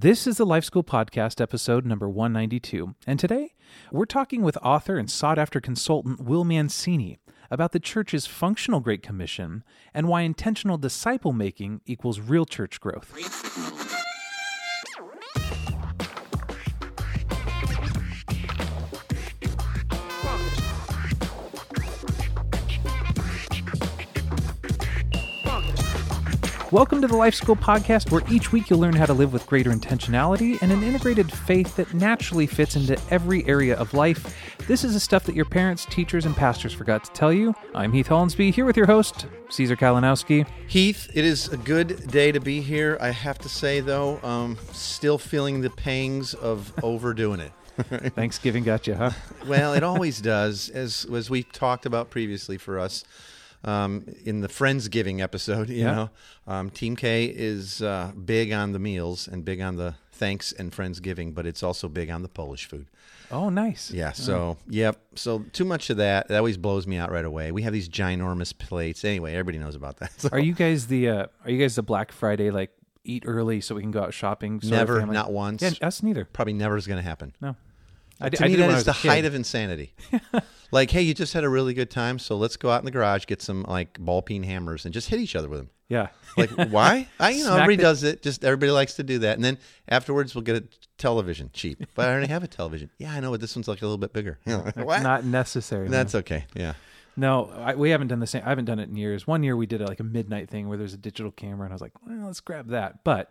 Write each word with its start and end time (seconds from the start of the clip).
This 0.00 0.26
is 0.26 0.38
the 0.38 0.46
Life 0.46 0.64
School 0.64 0.82
Podcast, 0.82 1.42
episode 1.42 1.84
number 1.84 2.08
192. 2.08 2.94
And 3.06 3.20
today, 3.20 3.52
we're 3.92 4.06
talking 4.06 4.40
with 4.40 4.56
author 4.62 4.96
and 4.96 5.10
sought 5.10 5.38
after 5.38 5.60
consultant 5.60 6.22
Will 6.22 6.42
Mancini 6.42 7.18
about 7.50 7.72
the 7.72 7.80
church's 7.80 8.24
functional 8.24 8.80
Great 8.80 9.02
Commission 9.02 9.62
and 9.92 10.08
why 10.08 10.22
intentional 10.22 10.78
disciple 10.78 11.34
making 11.34 11.82
equals 11.84 12.18
real 12.18 12.46
church 12.46 12.80
growth. 12.80 13.12
Welcome 26.72 27.00
to 27.00 27.08
the 27.08 27.16
Life 27.16 27.34
School 27.34 27.56
Podcast, 27.56 28.12
where 28.12 28.22
each 28.30 28.52
week 28.52 28.70
you'll 28.70 28.78
learn 28.78 28.94
how 28.94 29.04
to 29.06 29.12
live 29.12 29.32
with 29.32 29.44
greater 29.44 29.72
intentionality 29.72 30.56
and 30.62 30.70
an 30.70 30.84
integrated 30.84 31.32
faith 31.32 31.74
that 31.74 31.92
naturally 31.94 32.46
fits 32.46 32.76
into 32.76 32.96
every 33.10 33.44
area 33.48 33.76
of 33.76 33.92
life. 33.92 34.56
This 34.68 34.84
is 34.84 34.92
the 34.92 35.00
stuff 35.00 35.24
that 35.24 35.34
your 35.34 35.46
parents, 35.46 35.84
teachers, 35.84 36.26
and 36.26 36.36
pastors 36.36 36.72
forgot 36.72 37.02
to 37.02 37.10
tell 37.10 37.32
you. 37.32 37.56
I'm 37.74 37.92
Heath 37.92 38.06
Hollensbe, 38.06 38.54
here 38.54 38.64
with 38.64 38.76
your 38.76 38.86
host, 38.86 39.26
Caesar 39.48 39.74
Kalinowski. 39.74 40.46
Heath, 40.68 41.10
it 41.12 41.24
is 41.24 41.48
a 41.48 41.56
good 41.56 42.06
day 42.06 42.30
to 42.30 42.38
be 42.38 42.60
here. 42.60 42.96
I 43.00 43.10
have 43.10 43.40
to 43.40 43.48
say, 43.48 43.80
though, 43.80 44.20
um, 44.22 44.56
still 44.70 45.18
feeling 45.18 45.62
the 45.62 45.70
pangs 45.70 46.34
of 46.34 46.72
overdoing 46.84 47.40
it. 47.40 47.52
Thanksgiving 48.14 48.62
got 48.62 48.86
you, 48.86 48.94
huh? 48.94 49.10
well, 49.44 49.74
it 49.74 49.82
always 49.82 50.20
does, 50.20 50.68
as 50.68 51.04
as 51.12 51.28
we 51.30 51.42
talked 51.42 51.84
about 51.84 52.10
previously 52.10 52.58
for 52.58 52.78
us 52.78 53.02
um, 53.64 54.04
in 54.24 54.40
the 54.40 54.48
Friendsgiving 54.48 55.20
episode. 55.20 55.68
You 55.68 55.76
Yeah. 55.84 55.94
know, 55.94 56.10
um, 56.46 56.70
Team 56.70 56.96
K 56.96 57.24
is 57.26 57.82
uh, 57.82 58.12
big 58.24 58.52
on 58.52 58.72
the 58.72 58.78
meals 58.78 59.28
and 59.28 59.44
big 59.44 59.60
on 59.60 59.76
the 59.76 59.94
thanks 60.12 60.52
and 60.52 60.72
Friendsgiving, 60.72 61.34
but 61.34 61.46
it's 61.46 61.62
also 61.62 61.88
big 61.88 62.10
on 62.10 62.22
the 62.22 62.28
Polish 62.28 62.66
food. 62.66 62.86
Oh, 63.32 63.48
nice. 63.48 63.90
Yeah. 63.92 64.10
So, 64.12 64.56
yep. 64.68 65.00
So 65.14 65.44
too 65.52 65.64
much 65.64 65.88
of 65.90 65.98
that. 65.98 66.28
That 66.28 66.38
always 66.38 66.56
blows 66.56 66.86
me 66.86 66.96
out 66.96 67.12
right 67.12 67.24
away. 67.24 67.52
We 67.52 67.62
have 67.62 67.72
these 67.72 67.88
ginormous 67.88 68.56
plates. 68.56 69.04
Anyway, 69.04 69.32
everybody 69.34 69.58
knows 69.58 69.76
about 69.76 69.98
that. 69.98 70.20
So 70.20 70.28
Are 70.32 70.40
you 70.40 70.52
guys 70.52 70.88
the 70.88 71.08
uh, 71.08 71.26
Are 71.44 71.50
you 71.50 71.58
guys 71.58 71.76
the 71.76 71.82
Black 71.82 72.10
Friday 72.12 72.50
like 72.50 72.70
eat 73.04 73.22
early 73.26 73.60
so 73.60 73.74
we 73.76 73.82
can 73.82 73.92
go 73.92 74.02
out 74.02 74.12
shopping? 74.12 74.60
never, 74.64 75.06
not 75.06 75.32
once. 75.32 75.62
Yeah, 75.62 75.70
us 75.86 76.02
neither. 76.02 76.24
Probably 76.24 76.54
never 76.54 76.76
is 76.76 76.86
going 76.88 76.98
to 77.02 77.08
happen. 77.08 77.34
No. 77.40 77.54
I, 78.20 78.28
to 78.28 78.44
I 78.44 78.48
me, 78.48 78.56
that 78.56 78.70
is 78.70 78.84
the 78.84 78.92
height 78.92 79.24
of 79.24 79.34
insanity. 79.34 79.94
like, 80.70 80.90
hey, 80.90 81.02
you 81.02 81.14
just 81.14 81.32
had 81.32 81.44
a 81.44 81.48
really 81.48 81.74
good 81.74 81.90
time, 81.90 82.18
so 82.18 82.36
let's 82.36 82.56
go 82.56 82.70
out 82.70 82.80
in 82.80 82.84
the 82.84 82.90
garage, 82.90 83.26
get 83.26 83.42
some 83.42 83.64
like 83.68 83.98
ball 83.98 84.22
peen 84.22 84.42
hammers, 84.42 84.84
and 84.84 84.92
just 84.92 85.08
hit 85.08 85.20
each 85.20 85.34
other 85.36 85.48
with 85.48 85.60
them. 85.60 85.70
Yeah. 85.88 86.08
Like, 86.36 86.50
why? 86.70 87.08
I, 87.18 87.30
you 87.30 87.38
know, 87.44 87.50
Smack 87.50 87.62
everybody 87.62 87.76
the- 87.76 87.82
does 87.82 88.02
it. 88.04 88.22
Just 88.22 88.44
everybody 88.44 88.70
likes 88.72 88.94
to 88.94 89.02
do 89.02 89.18
that, 89.20 89.36
and 89.36 89.44
then 89.44 89.58
afterwards, 89.88 90.34
we'll 90.34 90.42
get 90.42 90.56
a 90.56 90.64
television 90.98 91.50
cheap. 91.52 91.84
But 91.94 92.08
I 92.08 92.12
already 92.12 92.28
have 92.28 92.44
a 92.44 92.48
television. 92.48 92.90
Yeah, 92.98 93.12
I 93.12 93.20
know, 93.20 93.30
but 93.30 93.40
this 93.40 93.56
one's 93.56 93.68
like 93.68 93.82
a 93.82 93.86
little 93.86 93.98
bit 93.98 94.12
bigger. 94.12 94.38
What? 94.76 95.02
Not 95.02 95.24
necessary. 95.24 95.88
That's 95.88 96.14
okay. 96.14 96.46
Yeah. 96.54 96.74
No, 97.16 97.50
I, 97.56 97.74
we 97.74 97.90
haven't 97.90 98.08
done 98.08 98.20
the 98.20 98.26
same. 98.26 98.42
I 98.46 98.50
haven't 98.50 98.66
done 98.66 98.78
it 98.78 98.88
in 98.88 98.96
years. 98.96 99.26
One 99.26 99.42
year 99.42 99.56
we 99.56 99.66
did 99.66 99.82
a, 99.82 99.86
like 99.86 100.00
a 100.00 100.04
midnight 100.04 100.48
thing 100.48 100.68
where 100.68 100.78
there's 100.78 100.94
a 100.94 100.98
digital 100.98 101.32
camera, 101.32 101.64
and 101.64 101.72
I 101.72 101.74
was 101.74 101.82
like, 101.82 101.92
well, 102.06 102.26
let's 102.26 102.40
grab 102.40 102.68
that. 102.68 103.02
But 103.04 103.30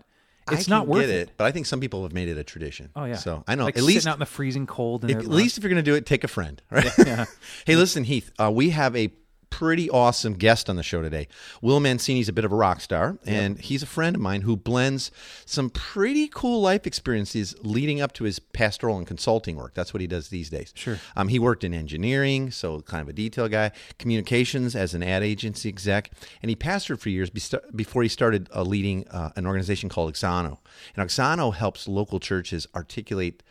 it's 0.51 0.67
not 0.67 0.87
worth 0.87 1.01
get 1.01 1.09
it. 1.09 1.31
But 1.37 1.45
I 1.45 1.51
think 1.51 1.65
some 1.65 1.79
people 1.79 2.03
have 2.03 2.13
made 2.13 2.27
it 2.29 2.37
a 2.37 2.43
tradition. 2.43 2.89
Oh 2.95 3.05
yeah. 3.05 3.15
So 3.15 3.43
I 3.47 3.55
know 3.55 3.65
like 3.65 3.77
at 3.77 3.83
least 3.83 4.07
out 4.07 4.15
in 4.15 4.19
the 4.19 4.25
freezing 4.25 4.65
cold. 4.67 5.03
And 5.03 5.11
If- 5.11 5.17
at 5.19 5.25
least 5.27 5.57
if 5.57 5.63
you're 5.63 5.69
going 5.69 5.83
to 5.83 5.89
do 5.91 5.95
it, 5.95 6.05
take 6.05 6.23
a 6.23 6.27
friend. 6.27 6.61
Right? 6.71 6.91
Yeah. 7.05 7.25
hey, 7.65 7.75
listen, 7.75 8.03
Heath. 8.03 8.31
Uh, 8.39 8.51
we 8.53 8.69
have 8.71 8.95
a 8.95 9.11
pretty 9.49 9.89
awesome 9.89 10.33
guest 10.33 10.69
on 10.69 10.75
the 10.75 10.83
show 10.83 11.01
today. 11.01 11.27
Will 11.61 11.79
Mancini's 11.79 12.29
a 12.29 12.33
bit 12.33 12.45
of 12.45 12.51
a 12.51 12.55
rock 12.55 12.81
star, 12.81 13.17
and 13.25 13.59
he's 13.59 13.83
a 13.83 13.87
friend 13.87 14.15
of 14.15 14.21
mine 14.21 14.41
who 14.41 14.55
blends 14.55 15.11
some 15.45 15.69
pretty 15.69 16.27
cool 16.27 16.61
life 16.61 16.87
experiences 16.87 17.55
leading 17.61 18.01
up 18.01 18.13
to 18.13 18.23
his 18.23 18.39
pastoral 18.39 18.97
and 18.97 19.07
consulting 19.07 19.55
work. 19.55 19.73
That's 19.73 19.93
what 19.93 20.01
he 20.01 20.07
does 20.07 20.29
these 20.29 20.49
days. 20.49 20.71
Sure. 20.75 20.97
Um, 21.15 21.27
he 21.27 21.39
worked 21.39 21.63
in 21.63 21.73
engineering, 21.73 22.51
so 22.51 22.81
kind 22.81 23.01
of 23.01 23.09
a 23.09 23.13
detail 23.13 23.47
guy, 23.47 23.71
communications 23.97 24.75
as 24.75 24.93
an 24.93 25.03
ad 25.03 25.23
agency 25.23 25.69
exec, 25.69 26.11
and 26.41 26.49
he 26.49 26.55
pastored 26.55 26.99
for 26.99 27.09
years 27.09 27.29
before 27.29 28.03
he 28.03 28.09
started 28.09 28.49
uh, 28.55 28.63
leading 28.63 29.07
uh, 29.09 29.31
an 29.35 29.45
organization 29.45 29.89
called 29.89 30.13
Auxano. 30.13 30.59
And 30.95 31.07
Auxano 31.07 31.53
helps 31.53 31.87
local 31.87 32.19
churches 32.19 32.67
articulate 32.75 33.43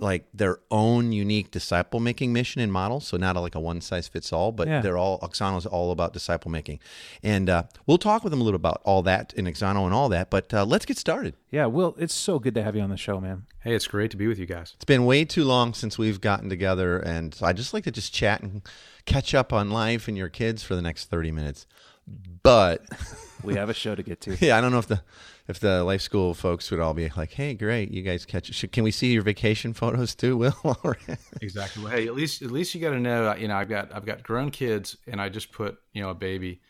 like 0.00 0.26
their 0.32 0.60
own 0.70 1.10
unique 1.12 1.50
disciple 1.50 1.98
making 2.00 2.32
mission 2.32 2.60
and 2.60 2.72
model. 2.72 3.00
So 3.00 3.16
not 3.16 3.36
like 3.36 3.54
a 3.54 3.60
one 3.60 3.80
size 3.80 4.06
fits 4.08 4.32
all, 4.32 4.52
but 4.52 4.68
Yeah. 4.68 4.80
they're 4.80 4.96
all 4.96 5.18
Auxano's 5.20 5.66
all 5.66 5.90
about 5.90 6.12
disciple 6.12 6.50
making. 6.50 6.78
And 7.22 7.50
uh, 7.50 7.64
we'll 7.86 7.98
talk 7.98 8.22
with 8.22 8.30
them 8.30 8.40
a 8.40 8.44
little 8.44 8.56
about 8.56 8.80
all 8.84 9.02
that 9.02 9.32
in 9.34 9.46
Auxano 9.46 9.84
and 9.84 9.92
all 9.92 10.08
that. 10.10 10.30
But 10.30 10.54
uh, 10.54 10.64
let's 10.64 10.86
get 10.86 10.98
started. 10.98 11.34
yeah, 11.50 11.66
Will, 11.66 11.96
it's 11.98 12.14
so 12.14 12.38
good 12.38 12.54
to 12.54 12.62
have 12.62 12.76
you 12.76 12.82
on 12.82 12.90
the 12.90 12.96
show, 12.96 13.20
man. 13.20 13.46
Hey, 13.60 13.74
it's 13.74 13.88
great 13.88 14.10
to 14.12 14.16
be 14.16 14.28
with 14.28 14.38
you 14.38 14.46
guys. 14.46 14.72
It's 14.76 14.84
been 14.84 15.04
way 15.04 15.24
too 15.24 15.44
long 15.44 15.74
since 15.74 15.98
we've 15.98 16.20
gotten 16.20 16.48
together, 16.48 16.98
and 17.00 17.36
I 17.42 17.52
just 17.52 17.74
like 17.74 17.84
to 17.84 17.90
just 17.90 18.14
chat 18.14 18.40
and 18.40 18.62
catch 19.04 19.34
up 19.34 19.52
on 19.52 19.70
life 19.70 20.06
and 20.08 20.16
your 20.16 20.28
kids 20.28 20.62
for 20.62 20.74
the 20.76 20.80
next 20.82 21.06
thirty 21.06 21.30
minutes. 21.32 21.66
But 22.42 22.82
We 23.44 23.54
have 23.54 23.68
a 23.68 23.74
show 23.74 23.94
to 23.94 24.02
get 24.02 24.20
to. 24.22 24.36
yeah, 24.40 24.56
I 24.56 24.60
don't 24.60 24.72
know 24.72 24.78
if 24.78 24.86
the 24.86 25.02
if 25.48 25.58
the 25.58 25.82
life 25.82 26.02
school 26.02 26.34
folks 26.34 26.70
would 26.70 26.78
all 26.78 26.94
be 26.94 27.10
like, 27.16 27.32
"Hey, 27.32 27.54
great, 27.54 27.90
you 27.90 28.02
guys 28.02 28.24
catch. 28.24 28.52
Should, 28.54 28.72
can 28.72 28.84
we 28.84 28.90
see 28.90 29.12
your 29.12 29.22
vacation 29.22 29.72
photos 29.74 30.14
too, 30.14 30.36
Will?" 30.36 30.54
Exactly. 31.40 31.82
Well, 31.82 31.92
hey, 31.92 32.06
at 32.06 32.14
least 32.14 32.42
at 32.42 32.50
least 32.50 32.74
you 32.74 32.80
got 32.80 32.90
to 32.90 33.00
know. 33.00 33.34
You 33.34 33.48
know, 33.48 33.56
I've 33.56 33.68
got 33.68 33.94
I've 33.94 34.06
got 34.06 34.22
grown 34.22 34.50
kids, 34.50 34.96
and 35.06 35.20
I 35.20 35.28
just 35.28 35.50
put 35.50 35.78
you 35.92 36.02
know 36.02 36.10
a 36.10 36.14
baby 36.14 36.60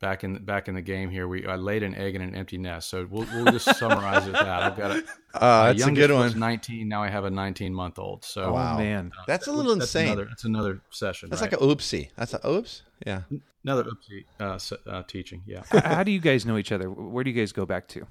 back 0.00 0.24
in 0.24 0.44
back 0.44 0.68
in 0.68 0.74
the 0.74 0.82
game 0.82 1.10
here. 1.10 1.26
We 1.28 1.46
I 1.46 1.56
laid 1.56 1.82
an 1.82 1.94
egg 1.94 2.14
in 2.14 2.22
an 2.22 2.34
empty 2.34 2.58
nest. 2.58 2.88
So 2.90 3.06
we'll 3.10 3.26
we'll 3.34 3.52
just 3.52 3.76
summarize 3.76 4.24
it 4.26 4.32
with 4.32 4.40
that. 4.40 4.62
I've 4.62 4.76
got 4.76 4.90
a 4.92 5.04
Uh, 5.34 5.72
that's 5.74 5.86
a 5.86 5.92
good 5.92 6.10
one. 6.10 6.38
19. 6.38 6.88
Now 6.88 7.02
I 7.02 7.10
have 7.10 7.26
a 7.26 7.30
19 7.30 7.74
month 7.74 7.98
old. 7.98 8.24
So 8.24 8.54
Wow. 8.54 8.76
Oh 8.76 8.78
man. 8.78 9.12
That's 9.26 9.46
a 9.48 9.52
little 9.52 9.74
that's 9.74 9.94
insane. 9.94 10.06
Another, 10.12 10.24
that's 10.24 10.44
another 10.44 10.80
session. 10.90 11.28
That's 11.28 11.42
right? 11.42 11.52
like 11.52 11.60
a 11.60 11.62
oopsie. 11.64 12.08
That's 12.16 12.32
a 12.32 12.48
oops. 12.48 12.82
Yeah. 13.06 13.22
another 13.62 13.84
oopsie 13.84 14.24
uh, 14.40 14.54
s- 14.54 14.72
uh, 14.86 15.02
teaching. 15.02 15.42
Yeah. 15.46 15.62
How 15.70 16.02
do 16.04 16.10
you 16.10 16.20
guys 16.20 16.46
know 16.46 16.56
each 16.56 16.72
other? 16.72 16.90
Where 16.90 17.22
do 17.22 17.30
you 17.30 17.36
guys 17.38 17.52
go 17.52 17.66
back 17.66 17.86
to? 17.88 18.06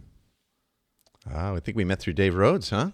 Oh, 1.33 1.55
I 1.55 1.59
think 1.59 1.75
we 1.75 1.83
met 1.83 1.99
through 1.99 2.13
Dave 2.13 2.35
Rhodes, 2.35 2.69
huh? 2.69 2.91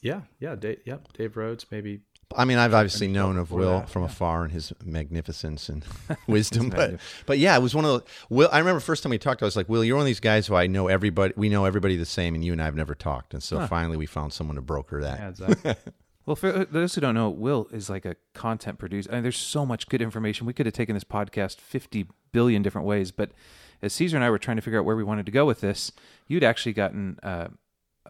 Yeah. 0.00 0.20
Yeah. 0.38 0.54
Dave, 0.54 0.78
yep. 0.84 1.12
Dave 1.12 1.36
Rhodes. 1.36 1.66
Maybe. 1.72 2.02
I 2.36 2.44
mean, 2.44 2.58
I've 2.58 2.74
obviously 2.74 3.08
known 3.08 3.36
of 3.36 3.50
Will 3.50 3.80
that, 3.80 3.88
from 3.88 4.02
yeah. 4.02 4.08
afar 4.08 4.44
and 4.44 4.52
his 4.52 4.72
magnificence 4.84 5.68
and 5.68 5.84
wisdom, 6.26 6.70
but 6.70 7.00
but 7.26 7.38
yeah, 7.38 7.56
it 7.56 7.62
was 7.62 7.74
one 7.74 7.84
of 7.84 7.92
the. 7.92 8.10
Will, 8.28 8.48
I 8.52 8.58
remember 8.58 8.80
first 8.80 9.02
time 9.02 9.10
we 9.10 9.18
talked, 9.18 9.42
I 9.42 9.46
was 9.46 9.56
like, 9.56 9.68
Will, 9.68 9.84
you're 9.84 9.96
one 9.96 10.02
of 10.02 10.06
these 10.06 10.20
guys 10.20 10.46
who 10.46 10.54
I 10.54 10.66
know 10.66 10.88
everybody. 10.88 11.34
We 11.36 11.48
know 11.48 11.64
everybody 11.64 11.96
the 11.96 12.06
same, 12.06 12.34
and 12.34 12.44
you 12.44 12.52
and 12.52 12.62
I 12.62 12.66
have 12.66 12.76
never 12.76 12.94
talked, 12.94 13.34
and 13.34 13.42
so 13.42 13.66
finally 13.66 13.96
we 13.96 14.06
found 14.06 14.32
someone 14.32 14.56
to 14.56 14.62
broker 14.62 15.00
that. 15.02 15.18
Yeah, 15.18 15.28
exactly. 15.28 15.74
Well, 16.26 16.36
for 16.36 16.64
those 16.64 16.94
who 16.94 17.00
don't 17.00 17.14
know, 17.14 17.28
Will 17.28 17.66
is 17.72 17.90
like 17.90 18.04
a 18.04 18.14
content 18.34 18.78
producer. 18.78 19.10
I 19.10 19.14
mean, 19.14 19.22
there's 19.24 19.36
so 19.36 19.66
much 19.66 19.88
good 19.88 20.02
information. 20.02 20.46
We 20.46 20.52
could 20.52 20.66
have 20.66 20.74
taken 20.74 20.94
this 20.94 21.02
podcast 21.02 21.58
50 21.58 22.06
billion 22.30 22.62
different 22.62 22.86
ways, 22.86 23.10
but 23.10 23.32
as 23.82 23.94
Caesar 23.94 24.16
and 24.16 24.22
I 24.22 24.30
were 24.30 24.38
trying 24.38 24.56
to 24.56 24.62
figure 24.62 24.78
out 24.78 24.84
where 24.84 24.94
we 24.94 25.02
wanted 25.02 25.26
to 25.26 25.32
go 25.32 25.44
with 25.44 25.60
this, 25.60 25.90
you'd 26.28 26.44
actually 26.44 26.74
gotten 26.74 27.18
uh, 27.22 27.48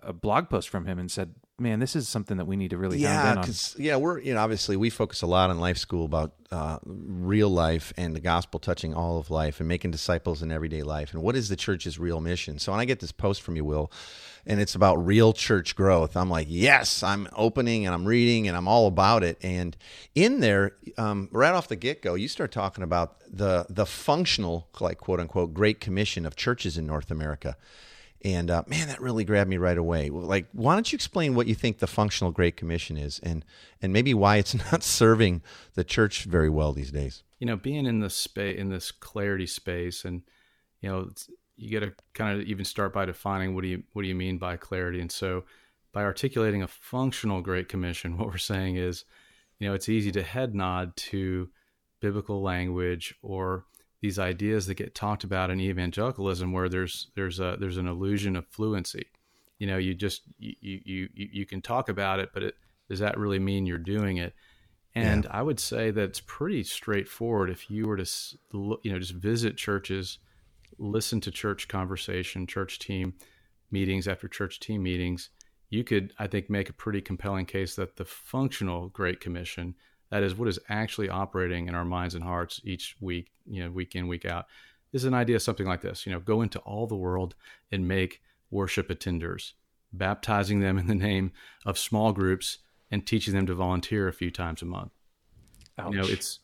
a 0.02 0.12
blog 0.12 0.50
post 0.50 0.68
from 0.68 0.86
him 0.86 0.98
and 0.98 1.10
said, 1.10 1.34
"Man, 1.60 1.78
this 1.78 1.94
is 1.94 2.08
something 2.08 2.38
that 2.38 2.46
we 2.46 2.56
need 2.56 2.70
to 2.70 2.78
really 2.78 2.98
Yeah, 2.98 3.34
because 3.34 3.76
yeah, 3.78 3.96
we're 3.96 4.18
you 4.18 4.34
know 4.34 4.40
obviously 4.40 4.76
we 4.76 4.90
focus 4.90 5.22
a 5.22 5.26
lot 5.26 5.50
on 5.50 5.60
life 5.60 5.76
school 5.78 6.04
about 6.04 6.32
uh, 6.50 6.78
real 6.84 7.48
life 7.48 7.92
and 7.96 8.16
the 8.16 8.20
gospel 8.20 8.58
touching 8.58 8.94
all 8.94 9.18
of 9.18 9.30
life 9.30 9.60
and 9.60 9.68
making 9.68 9.90
disciples 9.90 10.42
in 10.42 10.50
everyday 10.50 10.82
life 10.82 11.12
and 11.12 11.22
what 11.22 11.36
is 11.36 11.48
the 11.48 11.56
church's 11.56 11.98
real 11.98 12.20
mission. 12.20 12.58
So 12.58 12.72
when 12.72 12.80
I 12.80 12.84
get 12.84 13.00
this 13.00 13.12
post 13.12 13.42
from 13.42 13.56
you, 13.56 13.64
Will, 13.64 13.92
and 14.46 14.60
it's 14.60 14.74
about 14.74 14.96
real 14.96 15.32
church 15.32 15.76
growth, 15.76 16.16
I'm 16.16 16.30
like, 16.30 16.46
yes, 16.50 17.02
I'm 17.02 17.28
opening 17.36 17.86
and 17.86 17.94
I'm 17.94 18.04
reading 18.04 18.48
and 18.48 18.56
I'm 18.56 18.66
all 18.66 18.86
about 18.86 19.22
it. 19.22 19.38
And 19.42 19.76
in 20.14 20.40
there, 20.40 20.72
um, 20.98 21.28
right 21.30 21.52
off 21.52 21.68
the 21.68 21.76
get 21.76 22.02
go, 22.02 22.14
you 22.14 22.26
start 22.26 22.50
talking 22.52 22.82
about 22.82 23.20
the 23.30 23.66
the 23.68 23.86
functional 23.86 24.68
like 24.80 24.98
quote 24.98 25.20
unquote 25.20 25.54
Great 25.54 25.80
Commission 25.80 26.26
of 26.26 26.36
churches 26.36 26.76
in 26.76 26.86
North 26.86 27.10
America. 27.10 27.56
And 28.22 28.50
uh, 28.50 28.64
man, 28.66 28.88
that 28.88 29.00
really 29.00 29.24
grabbed 29.24 29.48
me 29.48 29.56
right 29.56 29.78
away. 29.78 30.10
Like, 30.10 30.46
why 30.52 30.74
don't 30.74 30.92
you 30.92 30.96
explain 30.96 31.34
what 31.34 31.46
you 31.46 31.54
think 31.54 31.78
the 31.78 31.86
functional 31.86 32.32
Great 32.32 32.56
Commission 32.56 32.96
is, 32.98 33.18
and 33.20 33.44
and 33.80 33.92
maybe 33.92 34.12
why 34.12 34.36
it's 34.36 34.54
not 34.72 34.82
serving 34.82 35.42
the 35.74 35.84
church 35.84 36.24
very 36.24 36.50
well 36.50 36.72
these 36.72 36.90
days? 36.90 37.22
you 37.40 37.46
know, 37.46 37.56
being 37.56 37.86
in 37.86 38.00
the 38.00 38.10
space 38.10 38.58
in 38.58 38.68
this 38.68 38.92
clarity 38.92 39.46
space, 39.46 40.04
and 40.04 40.22
you 40.80 40.88
know, 40.88 41.10
you 41.56 41.78
got 41.78 41.86
to 41.86 41.94
kind 42.14 42.38
of 42.38 42.46
even 42.46 42.64
start 42.64 42.92
by 42.92 43.06
defining 43.06 43.54
what 43.54 43.62
do 43.62 43.68
you 43.68 43.82
what 43.94 44.02
do 44.02 44.08
you 44.08 44.14
mean 44.14 44.38
by 44.38 44.56
clarity. 44.56 45.00
And 45.00 45.10
so, 45.10 45.44
by 45.92 46.02
articulating 46.02 46.62
a 46.62 46.68
functional 46.68 47.40
Great 47.40 47.68
Commission, 47.68 48.16
what 48.18 48.28
we're 48.28 48.36
saying 48.36 48.76
is, 48.76 49.04
you 49.58 49.66
know, 49.66 49.74
it's 49.74 49.88
easy 49.88 50.12
to 50.12 50.22
head 50.22 50.54
nod 50.54 50.94
to 50.96 51.48
biblical 52.00 52.42
language 52.42 53.14
or 53.22 53.64
these 54.00 54.18
ideas 54.18 54.66
that 54.66 54.74
get 54.74 54.94
talked 54.94 55.24
about 55.24 55.50
in 55.50 55.60
evangelicalism, 55.60 56.52
where 56.52 56.68
there's 56.68 57.10
there's 57.14 57.40
a 57.40 57.56
there's 57.58 57.76
an 57.76 57.88
illusion 57.88 58.36
of 58.36 58.46
fluency. 58.48 59.06
You 59.58 59.66
know, 59.66 59.76
you 59.76 59.94
just 59.94 60.22
you 60.38 60.54
you 60.60 60.80
you, 61.14 61.28
you 61.32 61.46
can 61.46 61.60
talk 61.60 61.88
about 61.88 62.18
it, 62.18 62.30
but 62.32 62.42
it, 62.42 62.54
does 62.88 62.98
that 63.00 63.18
really 63.18 63.38
mean 63.38 63.66
you're 63.66 63.78
doing 63.78 64.16
it? 64.16 64.34
And 64.94 65.26
I 65.30 65.42
would 65.42 65.60
say 65.60 65.90
that 65.92 66.02
it's 66.02 66.20
pretty 66.20 66.64
straightforward. 66.64 67.48
If 67.48 67.70
you 67.70 67.86
were 67.86 67.96
to, 67.96 68.06
you 68.82 68.92
know, 68.92 68.98
just 68.98 69.12
visit 69.12 69.56
churches, 69.56 70.18
listen 70.78 71.20
to 71.20 71.30
church 71.30 71.68
conversation, 71.68 72.46
church 72.46 72.80
team, 72.80 73.14
meetings 73.70 74.08
after 74.08 74.26
church 74.26 74.58
team 74.58 74.82
meetings, 74.82 75.30
you 75.68 75.84
could, 75.84 76.12
I 76.18 76.26
think, 76.26 76.50
make 76.50 76.68
a 76.68 76.72
pretty 76.72 77.00
compelling 77.00 77.46
case 77.46 77.76
that 77.76 77.96
the 77.96 78.04
functional 78.04 78.88
Great 78.88 79.20
Commission, 79.20 79.76
that 80.10 80.22
is 80.22 80.34
what 80.34 80.48
is 80.48 80.58
actually 80.68 81.08
operating 81.08 81.68
in 81.68 81.74
our 81.74 81.84
minds 81.84 82.14
and 82.14 82.24
hearts 82.24 82.60
each 82.64 82.96
week, 83.00 83.30
you 83.46 83.64
know, 83.64 83.70
week 83.70 83.94
in, 83.94 84.08
week 84.08 84.24
out, 84.24 84.46
is 84.92 85.04
an 85.04 85.14
idea 85.14 85.38
something 85.40 85.66
like 85.66 85.80
this. 85.80 86.06
You 86.06 86.12
know, 86.12 86.20
go 86.20 86.42
into 86.42 86.58
all 86.60 86.86
the 86.86 86.96
world 86.96 87.34
and 87.70 87.86
make 87.86 88.20
worship 88.50 88.88
attenders, 88.88 89.52
baptizing 89.92 90.60
them 90.60 90.78
in 90.78 90.86
the 90.86 90.94
name 90.94 91.32
of 91.64 91.78
small 91.78 92.12
groups 92.12 92.58
and 92.90 93.06
teaching 93.06 93.34
them 93.34 93.46
to 93.46 93.54
volunteer 93.54 94.08
a 94.08 94.12
few 94.12 94.30
times 94.30 94.62
a 94.62 94.66
month. 94.66 94.90
Ouch. 95.78 95.92
You 95.92 96.00
know, 96.00 96.06
it's 96.06 96.40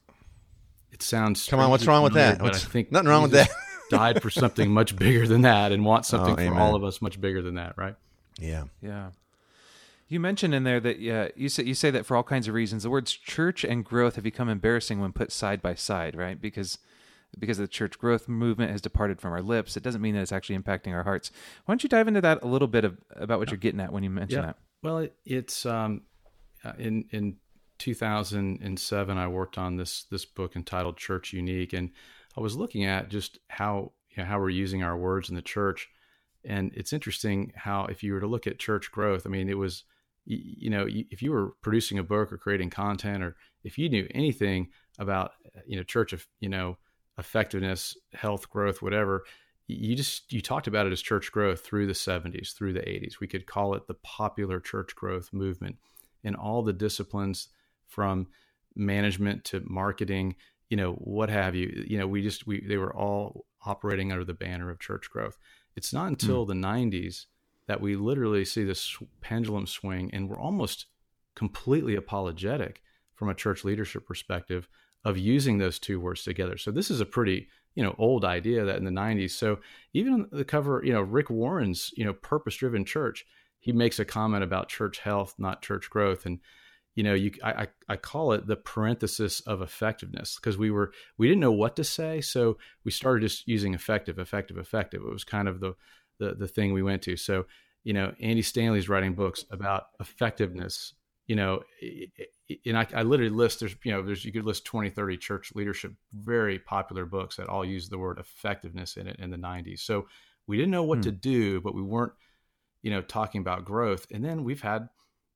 it 0.93 1.03
sounds 1.03 1.47
Come 1.47 1.61
on, 1.61 1.71
what's 1.71 1.87
wrong 1.87 2.03
with 2.03 2.15
that? 2.15 2.39
But 2.39 2.45
What's- 2.45 2.65
I 2.65 2.69
think 2.69 2.93
nothing 2.93 3.09
wrong 3.09 3.23
with 3.23 3.33
that. 3.33 3.51
died 3.91 4.23
for 4.23 4.31
something 4.31 4.71
much 4.71 4.97
bigger 4.97 5.29
than 5.29 5.43
that, 5.43 5.73
and 5.73 5.85
wants 5.85 6.13
oh, 6.13 6.19
something 6.19 6.49
Oh, 6.49 6.55
for 6.55 6.59
all 6.59 6.75
of 6.75 6.85
us 6.85 7.01
much 7.01 7.21
bigger 7.21 7.43
than 7.43 7.55
that, 7.55 7.75
right? 7.77 7.95
Yeah. 8.39 8.65
Yeah. 8.83 9.11
You 10.09 10.21
mentioned 10.21 10.55
in 10.55 10.65
there 10.65 10.79
that 10.81 11.01
yeah, 11.01 11.29
you 11.35 11.49
say 11.49 11.65
you 11.65 11.75
say 11.75 11.91
that 11.91 12.07
for 12.07 12.17
all 12.17 12.23
kinds 12.23 12.47
of 12.47 12.55
reasons. 12.55 12.85
The 12.85 12.91
words 12.91 13.13
church 13.13 13.65
and 13.65 13.85
growth 13.85 14.15
have 14.15 14.25
become 14.25 14.49
embarrassing 14.49 15.01
when 15.01 15.13
put 15.13 15.33
side 15.33 15.61
by 15.61 15.75
side, 15.75 16.17
right? 16.17 16.41
Because 16.41 16.79
because 17.39 17.59
the 17.59 17.67
church 17.67 17.99
growth 17.99 18.29
movement 18.29 18.71
has 18.71 18.81
departed 18.81 19.21
from 19.21 19.33
our 19.33 19.43
lips. 19.43 19.77
It 19.77 19.83
doesn't 19.83 20.01
mean 20.01 20.15
that 20.15 20.23
it's 20.23 20.33
actually 20.33 20.59
impacting 20.59 20.93
our 20.93 21.03
hearts. 21.03 21.33
Why 21.65 21.73
don't 21.73 21.83
you 21.83 21.89
dive 21.89 22.09
into 22.09 22.21
that 22.21 22.43
a 22.43 22.47
little 22.47 22.69
bit 22.69 22.85
of 22.85 22.99
about 23.11 23.41
what 23.41 23.51
you're 23.51 23.59
getting 23.59 23.81
at 23.81 23.93
when 23.93 24.05
you 24.05 24.11
mention 24.11 24.43
that? 24.43 24.59
Well, 24.83 24.99
it, 24.99 25.17
it's 25.25 25.67
um, 25.67 26.03
uh, 26.65 26.73
in 26.79 27.07
in 27.11 27.37
2007. 27.79 29.19
I 29.19 29.29
worked 29.29 29.59
on 29.59 29.77
this 29.77 30.05
this 30.05 30.25
book 30.25 30.55
entitled 30.55 30.97
Church 30.97 31.33
Unique, 31.33 31.73
and 31.73 31.91
I 32.37 32.41
was 32.41 32.57
looking 32.57 32.85
at 32.85 33.09
just 33.09 33.39
how 33.49 33.93
you 34.11 34.23
know, 34.23 34.29
how 34.29 34.39
we're 34.39 34.51
using 34.51 34.83
our 34.83 34.97
words 34.97 35.29
in 35.29 35.35
the 35.35 35.43
church. 35.43 35.89
And 36.45 36.71
it's 36.75 36.93
interesting 36.93 37.53
how 37.57 37.87
if 37.87 38.05
you 38.05 38.13
were 38.13 38.21
to 38.21 38.27
look 38.29 38.47
at 38.47 38.61
church 38.61 38.93
growth, 38.93 39.27
I 39.27 39.31
mean, 39.31 39.49
it 39.49 39.59
was 39.59 39.83
y- 40.29 40.43
you 40.43 40.71
know 40.71 40.85
y- 40.85 41.07
if 41.11 41.23
you 41.23 41.33
were 41.33 41.53
producing 41.63 41.99
a 41.99 42.03
book 42.03 42.33
or 42.33 42.39
creating 42.39 42.71
content, 42.71 43.23
or 43.23 43.37
if 43.65 43.79
you 43.79 43.89
knew 43.89 44.07
anything 44.13 44.69
about 44.99 45.33
uh, 45.57 45.61
you 45.67 45.77
know 45.77 45.83
church 45.83 46.13
of 46.13 46.27
you 46.41 46.49
know 46.49 46.77
effectiveness, 47.19 47.97
health, 48.13 48.49
growth, 48.51 48.83
whatever, 48.83 49.25
you 49.67 49.97
just 49.97 50.33
you 50.33 50.41
talked 50.41 50.67
about 50.67 50.87
it 50.87 50.93
as 50.93 51.03
church 51.03 51.33
growth 51.33 51.61
through 51.61 51.87
the 51.87 51.93
70s 51.93 52.53
through 52.53 52.73
the 52.73 52.81
80s 52.81 53.21
we 53.21 53.27
could 53.27 53.47
call 53.47 53.75
it 53.75 53.87
the 53.87 53.95
popular 53.95 54.61
church 54.61 54.95
growth 54.95 55.33
movement. 55.33 55.77
And 56.25 56.35
all 56.35 56.63
the 56.63 56.73
disciplines 56.73 57.49
from 57.87 58.27
management 58.75 59.45
to 59.45 59.63
marketing 59.65 60.35
you 60.69 60.77
know 60.77 60.93
what 60.95 61.31
have 61.31 61.55
you 61.55 61.85
you 61.87 61.99
know 61.99 62.07
we 62.07 62.23
just 62.23 62.47
we 62.47 62.65
they 62.67 62.77
were 62.77 62.95
all 62.95 63.47
operating 63.65 64.13
under 64.13 64.25
the 64.25 64.35
banner 64.35 64.71
of 64.71 64.79
church 64.79 65.11
growth. 65.11 65.39
It's 65.75 65.93
not 65.93 66.07
hmm. 66.07 66.15
until 66.15 66.47
the 66.47 66.55
90s 66.55 67.27
that 67.67 67.81
we 67.81 67.97
literally 67.97 68.45
see 68.45 68.65
this 68.65 68.97
pendulum 69.21 69.67
swing 69.67 70.11
and 70.13 70.29
we're 70.29 70.39
almost 70.39 70.87
completely 71.35 71.97
apologetic 71.97 72.83
from 73.15 73.29
a 73.29 73.35
church 73.35 73.65
leadership 73.65 74.07
perspective 74.07 74.69
of 75.05 75.19
using 75.19 75.59
those 75.59 75.79
two 75.79 76.01
words 76.01 76.23
together. 76.23 76.57
So 76.57 76.71
this 76.71 76.91
is 76.91 77.01
a 77.01 77.07
pretty 77.07 77.49
you 77.75 77.83
know 77.83 77.95
old 77.99 78.25
idea 78.25 78.65
that 78.65 78.79
in 78.79 78.85
the 78.85 78.91
90s 78.91 79.33
so 79.33 79.59
even 79.93 80.15
on 80.15 80.29
the 80.33 80.47
cover 80.47 80.81
you 80.83 80.95
know 80.95 81.03
rick 81.03 81.29
warren's 81.29 81.93
you 81.95 82.07
know 82.07 82.15
purpose 82.15 82.57
driven 82.57 82.87
church 82.87 83.27
he 83.67 83.73
makes 83.73 83.99
a 83.99 84.05
comment 84.05 84.45
about 84.45 84.69
church 84.69 85.01
health 85.01 85.35
not 85.39 85.61
church 85.61 85.91
growth. 85.91 86.25
And 86.25 86.39
you 86.95 87.03
know 87.03 87.15
you 87.15 87.33
i 87.43 87.51
i, 87.51 87.69
I 87.89 87.97
call 87.97 88.33
it 88.33 88.47
the 88.47 88.55
parenthesis 88.55 89.41
of 89.41 89.61
effectiveness 89.61 90.37
because 90.37 90.57
we 90.57 90.71
were 90.71 90.93
we 91.19 91.27
didn't 91.27 91.41
know 91.41 91.53
what 91.53 91.75
to 91.77 91.85
say. 91.85 92.21
So 92.21 92.59
we 92.85 92.93
started 92.93 93.23
just 93.23 93.49
using 93.49 93.75
effective 93.75 94.21
effective 94.21 94.57
effective. 94.57 95.03
It 95.03 95.13
was 95.13 95.25
kind 95.25 95.49
of 95.49 95.59
the 95.59 95.75
the, 96.19 96.35
the 96.35 96.49
thing 96.49 96.73
we 96.73 96.83
went 96.83 97.03
to. 97.03 97.17
So 97.17 97.47
you 97.85 97.93
know 97.93 98.13
andy 98.21 98.43
stanley's 98.43 98.89
writing 98.89 99.15
books 99.15 99.45
about 99.53 99.85
effectiveness 100.01 100.95
you 101.29 101.37
know 101.37 101.63
and 102.65 102.77
I, 102.77 102.85
I 102.93 103.03
literally 103.03 103.31
list 103.31 103.61
there's 103.61 103.77
you 103.85 103.93
know 103.93 104.03
there's 104.03 104.25
you 104.25 104.33
could 104.33 104.45
list 104.45 104.65
20 104.65 104.91
30 104.91 105.17
church 105.19 105.53
leadership 105.55 105.93
very 106.13 106.59
popular 106.59 107.07
books 107.07 107.37
that 107.37 107.49
all 107.49 107.65
use 107.65 107.89
the 107.89 107.97
word 107.97 108.19
effectiveness 108.19 108.97
in 108.97 109.07
it 109.07 109.21
in 109.21 109.31
the 109.31 109.37
90s 109.37 109.79
so 109.79 110.09
we 110.49 110.57
didn't 110.57 110.73
know 110.73 110.83
what 110.83 110.97
Hmm. 110.97 111.03
to 111.03 111.13
do 111.13 111.61
but 111.61 111.77
we 111.77 111.83
weren't 111.83 112.13
you 112.87 112.93
know 112.93 113.03
talking 113.03 113.41
about 113.41 113.65
growth. 113.65 114.07
And 114.13 114.25
then 114.25 114.45
we've 114.45 114.63
had 114.63 114.89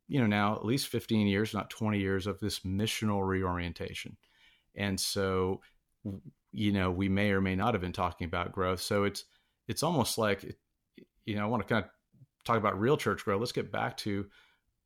you 0.06 0.20
know 0.20 0.28
now 0.28 0.54
at 0.54 0.64
least 0.64 0.86
15 0.86 1.26
years 1.26 1.52
not 1.52 1.68
20 1.68 1.98
years 1.98 2.28
of 2.28 2.38
this 2.38 2.60
missional 2.60 3.26
reorientation. 3.26 4.16
And 4.76 5.00
so 5.00 5.60
you 6.52 6.70
know 6.70 6.92
we 6.92 7.08
may 7.08 7.32
or 7.32 7.40
may 7.40 7.56
not 7.56 7.74
have 7.74 7.80
been 7.80 7.92
talking 7.92 8.26
about 8.26 8.52
growth. 8.52 8.80
So 8.80 9.02
it's 9.02 9.24
it's 9.66 9.82
almost 9.82 10.16
like 10.16 10.56
you 11.30 11.36
know 11.36 11.44
i 11.44 11.46
want 11.46 11.66
to 11.66 11.72
kind 11.72 11.84
of 11.84 11.90
talk 12.44 12.56
about 12.56 12.78
real 12.80 12.96
church 12.96 13.24
growth. 13.24 13.40
Let's 13.40 13.52
get 13.52 13.72
back 13.72 13.96
to 13.98 14.26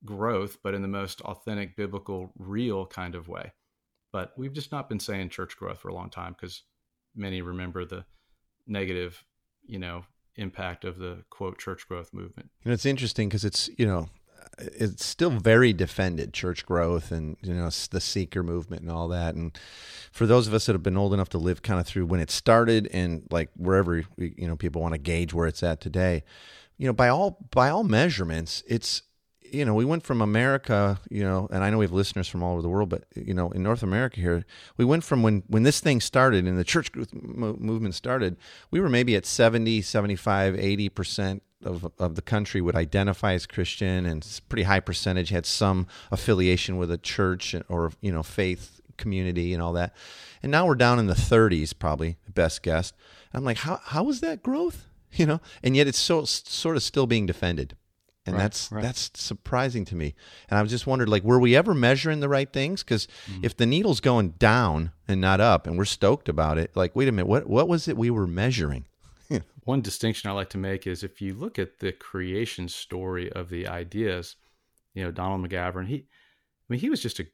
growth 0.04 0.58
but 0.62 0.74
in 0.74 0.82
the 0.82 0.88
most 0.88 1.22
authentic 1.22 1.76
biblical 1.76 2.30
real 2.38 2.86
kind 2.86 3.14
of 3.14 3.28
way. 3.28 3.52
But 4.12 4.32
we've 4.36 4.52
just 4.52 4.70
not 4.70 4.88
been 4.88 5.00
saying 5.00 5.30
church 5.30 5.56
growth 5.56 5.78
for 5.78 5.88
a 5.88 5.94
long 5.94 6.10
time 6.10 6.36
because 6.38 6.62
many 7.16 7.42
remember 7.42 7.84
the 7.84 8.04
negative 8.66 9.24
you 9.66 9.78
know 9.78 10.04
impact 10.36 10.84
of 10.84 10.98
the 10.98 11.24
quote 11.30 11.58
church 11.58 11.86
growth 11.88 12.12
movement. 12.12 12.50
And 12.64 12.72
it's 12.72 12.86
interesting 12.86 13.28
because 13.28 13.44
it's 13.44 13.70
you 13.78 13.86
know 13.86 14.08
it's 14.58 15.04
still 15.04 15.30
very 15.30 15.72
defended 15.72 16.32
church 16.32 16.64
growth 16.66 17.10
and 17.10 17.36
you 17.42 17.54
know 17.54 17.70
the 17.90 18.00
seeker 18.00 18.42
movement 18.42 18.82
and 18.82 18.90
all 18.90 19.08
that. 19.08 19.34
And 19.34 19.56
for 20.12 20.26
those 20.26 20.46
of 20.46 20.54
us 20.54 20.66
that 20.66 20.72
have 20.72 20.82
been 20.82 20.96
old 20.96 21.12
enough 21.12 21.28
to 21.30 21.38
live 21.38 21.62
kind 21.62 21.80
of 21.80 21.86
through 21.86 22.06
when 22.06 22.20
it 22.20 22.30
started 22.30 22.88
and 22.92 23.26
like 23.30 23.50
wherever 23.56 24.04
you 24.16 24.46
know 24.46 24.56
people 24.56 24.80
want 24.80 24.94
to 24.94 24.98
gauge 24.98 25.34
where 25.34 25.46
it's 25.46 25.62
at 25.62 25.80
today 25.80 26.22
you 26.76 26.86
know 26.86 26.92
by 26.92 27.08
all 27.08 27.38
by 27.50 27.68
all 27.68 27.84
measurements 27.84 28.62
it's 28.66 29.02
you 29.42 29.64
know 29.64 29.74
we 29.74 29.84
went 29.84 30.02
from 30.02 30.20
america 30.20 30.98
you 31.10 31.22
know 31.22 31.48
and 31.50 31.62
i 31.62 31.70
know 31.70 31.78
we 31.78 31.84
have 31.84 31.92
listeners 31.92 32.28
from 32.28 32.42
all 32.42 32.52
over 32.52 32.62
the 32.62 32.68
world 32.68 32.88
but 32.88 33.04
you 33.14 33.34
know 33.34 33.50
in 33.50 33.62
north 33.62 33.82
america 33.82 34.20
here 34.20 34.44
we 34.76 34.84
went 34.84 35.04
from 35.04 35.22
when 35.22 35.42
when 35.46 35.62
this 35.62 35.80
thing 35.80 36.00
started 36.00 36.46
and 36.46 36.58
the 36.58 36.64
church 36.64 36.90
growth 36.92 37.12
mo- 37.12 37.56
movement 37.58 37.94
started 37.94 38.36
we 38.70 38.80
were 38.80 38.88
maybe 38.88 39.14
at 39.16 39.26
70 39.26 39.82
75 39.82 40.58
80 40.58 40.88
percent 40.88 41.42
of, 41.64 41.90
of 41.98 42.14
the 42.14 42.22
country 42.22 42.60
would 42.60 42.76
identify 42.76 43.32
as 43.32 43.46
christian 43.46 44.06
and 44.06 44.40
pretty 44.48 44.64
high 44.64 44.80
percentage 44.80 45.30
had 45.30 45.46
some 45.46 45.86
affiliation 46.10 46.76
with 46.76 46.90
a 46.90 46.98
church 46.98 47.54
or 47.68 47.92
you 48.00 48.12
know 48.12 48.22
faith 48.22 48.80
community 48.96 49.52
and 49.52 49.62
all 49.62 49.72
that 49.72 49.94
and 50.42 50.52
now 50.52 50.66
we're 50.66 50.74
down 50.74 50.98
in 50.98 51.06
the 51.06 51.14
30s 51.14 51.76
probably 51.76 52.16
best 52.32 52.62
guess 52.62 52.92
and 53.32 53.40
i'm 53.40 53.44
like 53.44 53.58
how, 53.58 53.80
how 53.84 54.08
is 54.08 54.20
that 54.20 54.42
growth 54.42 54.86
you 55.12 55.26
know 55.26 55.40
and 55.62 55.76
yet 55.76 55.86
it's 55.86 55.98
so 55.98 56.24
sort 56.24 56.76
of 56.76 56.82
still 56.82 57.06
being 57.06 57.26
defended 57.26 57.76
and 58.26 58.36
Right, 58.36 58.42
that's 58.42 58.72
right. 58.72 58.82
that's 58.82 59.10
surprising 59.14 59.84
to 59.86 59.94
me. 59.94 60.14
And 60.48 60.58
I 60.58 60.62
was 60.62 60.70
just 60.70 60.86
wondered, 60.86 61.08
like, 61.08 61.22
were 61.22 61.38
we 61.38 61.54
ever 61.54 61.74
measuring 61.74 62.20
the 62.20 62.28
right 62.28 62.50
things? 62.50 62.82
Because 62.82 63.06
mm. 63.30 63.44
if 63.44 63.56
the 63.56 63.66
needle's 63.66 64.00
going 64.00 64.30
down 64.30 64.92
and 65.06 65.20
not 65.20 65.40
up, 65.40 65.66
and 65.66 65.76
we're 65.76 65.84
stoked 65.84 66.28
about 66.28 66.56
it, 66.56 66.74
like, 66.74 66.96
wait 66.96 67.08
a 67.08 67.12
minute, 67.12 67.26
what 67.26 67.46
what 67.46 67.68
was 67.68 67.86
it 67.86 67.96
we 67.98 68.10
were 68.10 68.26
measuring? 68.26 68.86
One 69.64 69.80
distinction 69.80 70.30
I 70.30 70.34
like 70.34 70.50
to 70.50 70.58
make 70.58 70.86
is 70.86 71.02
if 71.02 71.22
you 71.22 71.34
look 71.34 71.58
at 71.58 71.78
the 71.78 71.92
creation 71.92 72.68
story 72.68 73.32
of 73.32 73.48
the 73.48 73.66
ideas, 73.66 74.36
you 74.92 75.02
know, 75.02 75.10
Donald 75.10 75.46
McGavran, 75.46 75.86
he, 75.86 75.96
I 75.96 76.02
mean, 76.68 76.80
he 76.80 76.90
was 76.90 77.02
just 77.02 77.18
a 77.18 77.26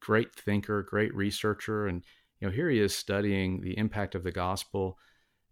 great 0.00 0.34
thinker, 0.34 0.82
great 0.82 1.14
researcher. 1.14 1.86
And, 1.86 2.02
you 2.40 2.48
know, 2.48 2.52
here 2.52 2.68
he 2.68 2.80
is 2.80 2.94
studying 2.94 3.60
the 3.60 3.78
impact 3.78 4.14
of 4.16 4.24
the 4.24 4.32
gospel, 4.32 4.98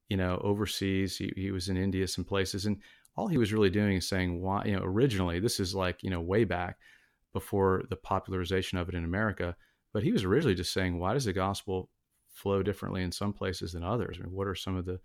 you 0.08 0.16
know, 0.16 0.40
overseas. 0.42 1.16
He, 1.16 1.32
he 1.36 1.50
was 1.52 1.68
in 1.68 1.76
India, 1.76 2.06
some 2.08 2.24
places. 2.24 2.66
And 2.66 2.78
all 3.16 3.28
he 3.28 3.38
was 3.38 3.52
really 3.52 3.70
doing 3.70 3.96
is 3.96 4.08
saying, 4.08 4.40
why, 4.40 4.64
you 4.64 4.76
know, 4.76 4.82
originally, 4.82 5.38
this 5.38 5.60
is 5.60 5.72
like, 5.72 6.02
you 6.02 6.10
know, 6.10 6.20
way 6.20 6.42
back 6.42 6.78
before 7.32 7.84
the 7.90 7.96
popularization 7.96 8.76
of 8.76 8.88
it 8.88 8.96
in 8.96 9.04
America. 9.04 9.54
But 9.92 10.02
he 10.02 10.10
was 10.10 10.24
originally 10.24 10.56
just 10.56 10.72
saying, 10.72 10.98
why 10.98 11.14
does 11.14 11.26
the 11.26 11.32
gospel 11.32 11.90
flow 12.26 12.64
differently 12.64 13.04
in 13.04 13.12
some 13.12 13.32
places 13.32 13.72
than 13.72 13.84
others? 13.84 14.16
I 14.18 14.24
mean, 14.24 14.32
what 14.32 14.48
are 14.48 14.56
some 14.56 14.76
of 14.76 14.84
the, 14.84 14.98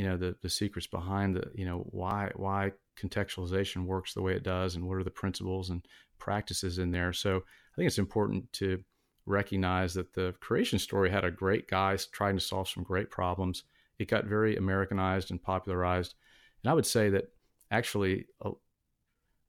you 0.00 0.08
know 0.08 0.16
the 0.16 0.34
the 0.40 0.48
secrets 0.48 0.86
behind 0.86 1.36
the 1.36 1.44
you 1.54 1.66
know 1.66 1.86
why 1.90 2.30
why 2.34 2.72
contextualization 2.98 3.84
works 3.84 4.14
the 4.14 4.22
way 4.22 4.32
it 4.32 4.42
does 4.42 4.74
and 4.74 4.88
what 4.88 4.96
are 4.96 5.04
the 5.04 5.10
principles 5.10 5.68
and 5.68 5.84
practices 6.16 6.78
in 6.78 6.90
there. 6.90 7.12
So 7.12 7.36
i 7.36 7.74
think 7.76 7.86
it's 7.86 7.98
important 7.98 8.50
to 8.54 8.82
recognize 9.26 9.92
that 9.92 10.14
the 10.14 10.34
creation 10.40 10.78
story 10.78 11.10
had 11.10 11.26
a 11.26 11.30
great 11.30 11.68
guy 11.68 11.98
trying 12.12 12.34
to 12.34 12.40
solve 12.42 12.66
some 12.66 12.82
great 12.82 13.10
problems. 13.10 13.64
It 13.98 14.08
got 14.08 14.24
very 14.24 14.56
americanized 14.56 15.30
and 15.30 15.42
popularized. 15.42 16.14
And 16.62 16.70
i 16.70 16.74
would 16.74 16.86
say 16.86 17.10
that 17.10 17.24
actually 17.70 18.24
uh, 18.42 18.52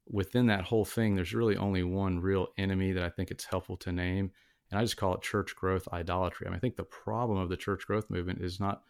within 0.06 0.48
that 0.48 0.64
whole 0.64 0.84
thing 0.84 1.14
there's 1.14 1.32
really 1.32 1.56
only 1.56 1.82
one 1.82 2.20
real 2.20 2.48
enemy 2.58 2.92
that 2.92 3.04
i 3.04 3.08
think 3.08 3.30
it's 3.30 3.46
helpful 3.46 3.78
to 3.78 3.90
name 3.90 4.30
and 4.70 4.78
i 4.78 4.82
just 4.82 4.98
call 4.98 5.14
it 5.14 5.22
church 5.22 5.56
growth 5.56 5.88
idolatry. 5.94 6.46
I 6.46 6.50
mean 6.50 6.58
i 6.58 6.60
think 6.60 6.76
the 6.76 6.92
problem 7.06 7.38
of 7.38 7.48
the 7.48 7.56
church 7.56 7.86
growth 7.86 8.10
movement 8.10 8.42
is 8.42 8.60
not 8.60 8.82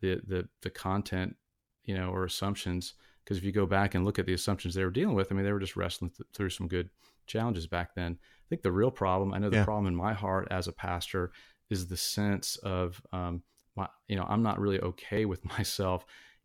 the 0.00 0.20
the 0.26 0.48
the 0.62 0.70
content 0.70 1.36
you 1.84 1.94
know 1.96 2.10
or 2.10 2.24
assumptions 2.24 2.94
because 3.24 3.38
if 3.38 3.44
you 3.44 3.52
go 3.52 3.66
back 3.66 3.94
and 3.94 4.04
look 4.04 4.18
at 4.18 4.26
the 4.26 4.32
assumptions 4.32 4.74
they 4.74 4.84
were 4.84 4.90
dealing 4.90 5.14
with 5.14 5.30
i 5.30 5.34
mean 5.34 5.44
they 5.44 5.52
were 5.52 5.58
just 5.60 5.76
wrestling 5.76 6.10
th- 6.10 6.28
through 6.34 6.50
some 6.50 6.68
good 6.68 6.90
challenges 7.26 7.66
back 7.66 7.94
then 7.94 8.18
i 8.22 8.46
think 8.48 8.62
the 8.62 8.72
real 8.72 8.90
problem 8.90 9.32
i 9.32 9.38
know 9.38 9.50
the 9.50 9.56
Yeah. 9.56 9.64
problem 9.64 9.86
in 9.86 9.96
my 9.96 10.12
heart 10.12 10.48
as 10.50 10.68
a 10.68 10.72
pastor 10.72 11.32
is 11.70 11.86
the 11.86 11.96
sense 11.96 12.56
of 12.56 13.00
um 13.12 13.42
my, 13.76 13.88
you 14.08 14.16
know 14.16 14.26
i'm 14.28 14.42
not 14.42 14.58
really 14.58 14.80
okay 14.80 15.24
with 15.24 15.44
myself 15.58 16.04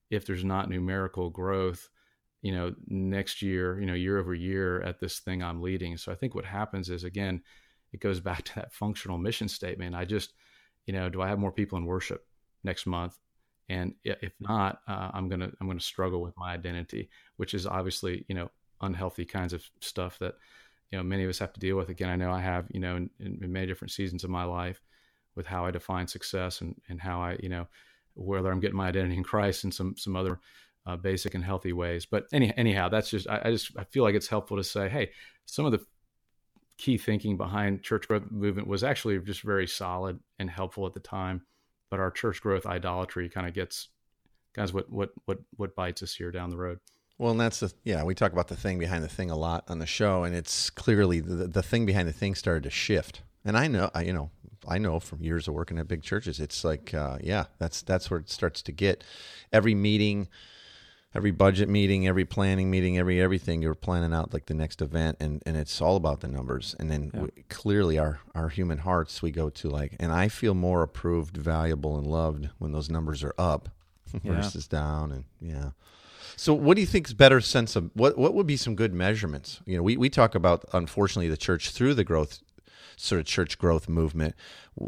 if 0.09 0.25
there's 0.25 0.43
not 0.43 0.69
numerical 0.69 1.29
growth 1.29 1.89
you 2.43 2.51
know, 2.51 2.75
next 2.87 3.41
year, 3.41 3.79
you 3.79 3.85
know, 3.85 3.93
year 3.93 4.19
over 4.19 4.33
year 4.35 4.81
at 4.81 4.99
this 4.99 5.19
thing 5.19 5.41
I'm 5.41 5.61
leading. 5.61 5.95
So 5.95 6.11
I 6.11 6.15
think 6.15 6.35
what 6.35 6.43
happens 6.43 6.89
is 6.89 7.05
again, 7.05 7.41
it 7.93 8.01
goes 8.01 8.19
back 8.29 8.43
to 8.43 8.55
that 8.55 8.73
functional 8.73 9.17
mission 9.17 9.47
statement. 9.47 9.95
I 9.95 10.05
just, 10.05 10.33
you 10.85 10.93
know, 10.93 11.09
do 11.09 11.21
I 11.21 11.29
have 11.29 11.39
more 11.39 11.53
people 11.53 11.77
in 11.77 11.85
worship 11.85 12.27
next 12.63 12.85
month? 12.85 13.17
And 13.73 13.95
if 14.03 14.33
not, 14.39 14.81
uh, 14.87 15.09
I'm 15.13 15.27
gonna 15.29 15.49
I'm 15.59 15.67
gonna 15.67 15.79
struggle 15.79 16.21
with 16.21 16.37
my 16.37 16.53
identity, 16.53 17.09
which 17.37 17.55
is 17.55 17.65
obviously 17.65 18.23
you 18.27 18.35
know 18.35 18.51
unhealthy 18.81 19.25
kinds 19.25 19.51
of 19.51 19.63
stuff 19.81 20.19
that 20.19 20.35
you 20.91 20.97
know 20.97 21.03
many 21.03 21.23
of 21.23 21.29
us 21.29 21.39
have 21.39 21.53
to 21.53 21.59
deal 21.59 21.75
with. 21.75 21.89
Again, 21.89 22.09
I 22.09 22.15
know 22.15 22.31
I 22.31 22.39
have 22.39 22.67
you 22.69 22.79
know 22.79 22.97
in, 22.97 23.09
in 23.19 23.51
many 23.51 23.65
different 23.65 23.91
seasons 23.91 24.23
of 24.23 24.29
my 24.29 24.43
life 24.43 24.79
with 25.35 25.47
how 25.47 25.65
I 25.65 25.71
define 25.71 26.07
success 26.07 26.61
and 26.61 26.75
and 26.87 27.01
how 27.01 27.19
I 27.19 27.37
you 27.41 27.49
know 27.49 27.67
whether 28.13 28.51
I'm 28.51 28.59
getting 28.59 28.77
my 28.77 28.89
identity 28.89 29.17
in 29.17 29.23
Christ 29.23 29.63
and 29.63 29.73
some 29.73 29.95
some 29.97 30.15
other 30.15 30.39
uh, 30.85 30.95
basic 30.95 31.33
and 31.33 31.43
healthy 31.43 31.73
ways. 31.73 32.05
But 32.05 32.27
any, 32.31 32.55
anyhow, 32.55 32.89
that's 32.89 33.09
just 33.09 33.27
I, 33.27 33.41
I, 33.45 33.51
just 33.51 33.71
I 33.75 33.85
feel 33.85 34.03
like 34.03 34.13
it's 34.13 34.27
helpful 34.27 34.57
to 34.57 34.63
say, 34.63 34.87
hey, 34.87 35.09
some 35.47 35.65
of 35.65 35.71
the 35.71 35.83
key 36.77 36.99
thinking 36.99 37.37
behind 37.37 37.81
church 37.81 38.07
growth 38.07 38.29
movement 38.29 38.67
was 38.67 38.83
actually 38.83 39.17
just 39.19 39.41
very 39.41 39.65
solid 39.65 40.19
and 40.37 40.47
helpful 40.47 40.85
at 40.85 40.93
the 40.93 40.99
time. 40.99 41.41
But 41.93 41.99
our 41.99 42.09
church 42.09 42.41
growth 42.41 42.65
idolatry 42.65 43.29
kind 43.29 43.45
of 43.45 43.53
gets 43.53 43.89
guys 44.55 44.73
what 44.73 44.89
what 44.91 45.11
what 45.25 45.37
what 45.57 45.75
bites 45.75 46.01
us 46.01 46.15
here 46.15 46.31
down 46.31 46.49
the 46.49 46.57
road. 46.57 46.79
Well, 47.19 47.29
and 47.29 47.39
that's 47.39 47.59
the 47.59 47.71
yeah 47.83 48.03
we 48.03 48.15
talk 48.15 48.31
about 48.31 48.47
the 48.47 48.55
thing 48.55 48.79
behind 48.79 49.03
the 49.03 49.07
thing 49.07 49.29
a 49.29 49.35
lot 49.35 49.65
on 49.67 49.77
the 49.77 49.85
show, 49.85 50.23
and 50.23 50.33
it's 50.33 50.71
clearly 50.71 51.19
the, 51.19 51.45
the 51.47 51.61
thing 51.61 51.85
behind 51.85 52.07
the 52.07 52.11
thing 52.11 52.33
started 52.33 52.63
to 52.63 52.71
shift. 52.71 53.21
And 53.45 53.55
I 53.55 53.67
know, 53.67 53.91
I, 53.93 54.05
you 54.05 54.11
know, 54.11 54.31
I 54.67 54.79
know 54.79 54.99
from 54.99 55.21
years 55.21 55.47
of 55.47 55.53
working 55.53 55.77
at 55.77 55.87
big 55.87 56.01
churches, 56.01 56.39
it's 56.39 56.63
like, 56.63 56.95
uh, 56.95 57.19
yeah, 57.21 57.45
that's 57.59 57.83
that's 57.83 58.09
where 58.09 58.21
it 58.21 58.27
starts 58.31 58.63
to 58.63 58.71
get. 58.71 59.03
Every 59.51 59.75
meeting, 59.75 60.29
every 61.15 61.31
budget 61.31 61.69
meeting, 61.69 62.07
every 62.07 62.25
planning 62.25 62.69
meeting, 62.69 62.97
every 62.97 63.21
everything, 63.21 63.61
you're 63.61 63.75
planning 63.75 64.13
out 64.13 64.33
like 64.33 64.45
the 64.47 64.53
next 64.53 64.81
event, 64.81 65.17
and 65.19 65.41
and 65.45 65.55
it's 65.57 65.81
all 65.81 65.95
about 65.95 66.21
the 66.21 66.27
numbers. 66.27 66.75
And 66.79 66.89
then 66.89 67.11
yeah. 67.13 67.21
we, 67.21 67.29
clearly, 67.49 67.97
our 67.97 68.19
our 68.35 68.49
human 68.49 68.79
hearts, 68.79 69.21
we 69.21 69.31
go 69.31 69.49
to 69.49 69.69
like, 69.69 69.95
and 69.99 70.11
I 70.11 70.27
feel 70.27 70.53
more 70.53 70.81
approved, 70.81 71.37
valuable, 71.37 71.97
and 71.97 72.07
loved 72.07 72.49
when 72.57 72.71
those 72.71 72.89
numbers 72.89 73.23
are 73.23 73.35
up 73.37 73.69
yeah. 74.23 74.33
versus 74.33 74.67
down, 74.67 75.11
and 75.11 75.25
yeah. 75.41 75.71
So, 76.35 76.53
what 76.53 76.75
do 76.75 76.81
you 76.81 76.87
think 76.87 77.07
is 77.07 77.13
better 77.13 77.41
sense 77.41 77.75
of 77.75 77.91
what 77.93 78.17
what 78.17 78.33
would 78.33 78.47
be 78.47 78.57
some 78.57 78.75
good 78.75 78.93
measurements? 78.93 79.61
You 79.65 79.77
know, 79.77 79.83
we, 79.83 79.97
we 79.97 80.09
talk 80.09 80.35
about 80.35 80.65
unfortunately 80.73 81.29
the 81.29 81.37
church 81.37 81.69
through 81.69 81.93
the 81.93 82.03
growth 82.03 82.39
sort 82.95 83.19
of 83.19 83.25
church 83.25 83.57
growth 83.57 83.89
movement 83.89 84.35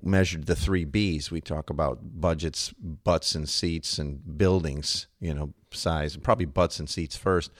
measured 0.03 0.45
the 0.45 0.55
three 0.55 0.85
B's. 0.85 1.31
We 1.31 1.41
talk 1.41 1.69
about 1.69 1.99
budgets, 2.01 2.73
butts 2.79 3.35
and 3.35 3.47
seats, 3.47 3.99
and 3.99 4.37
buildings. 4.37 5.07
You 5.19 5.33
know, 5.33 5.53
size, 5.71 6.17
probably 6.17 6.45
butts 6.45 6.79
and 6.79 6.89
seats 6.89 7.15
first. 7.15 7.51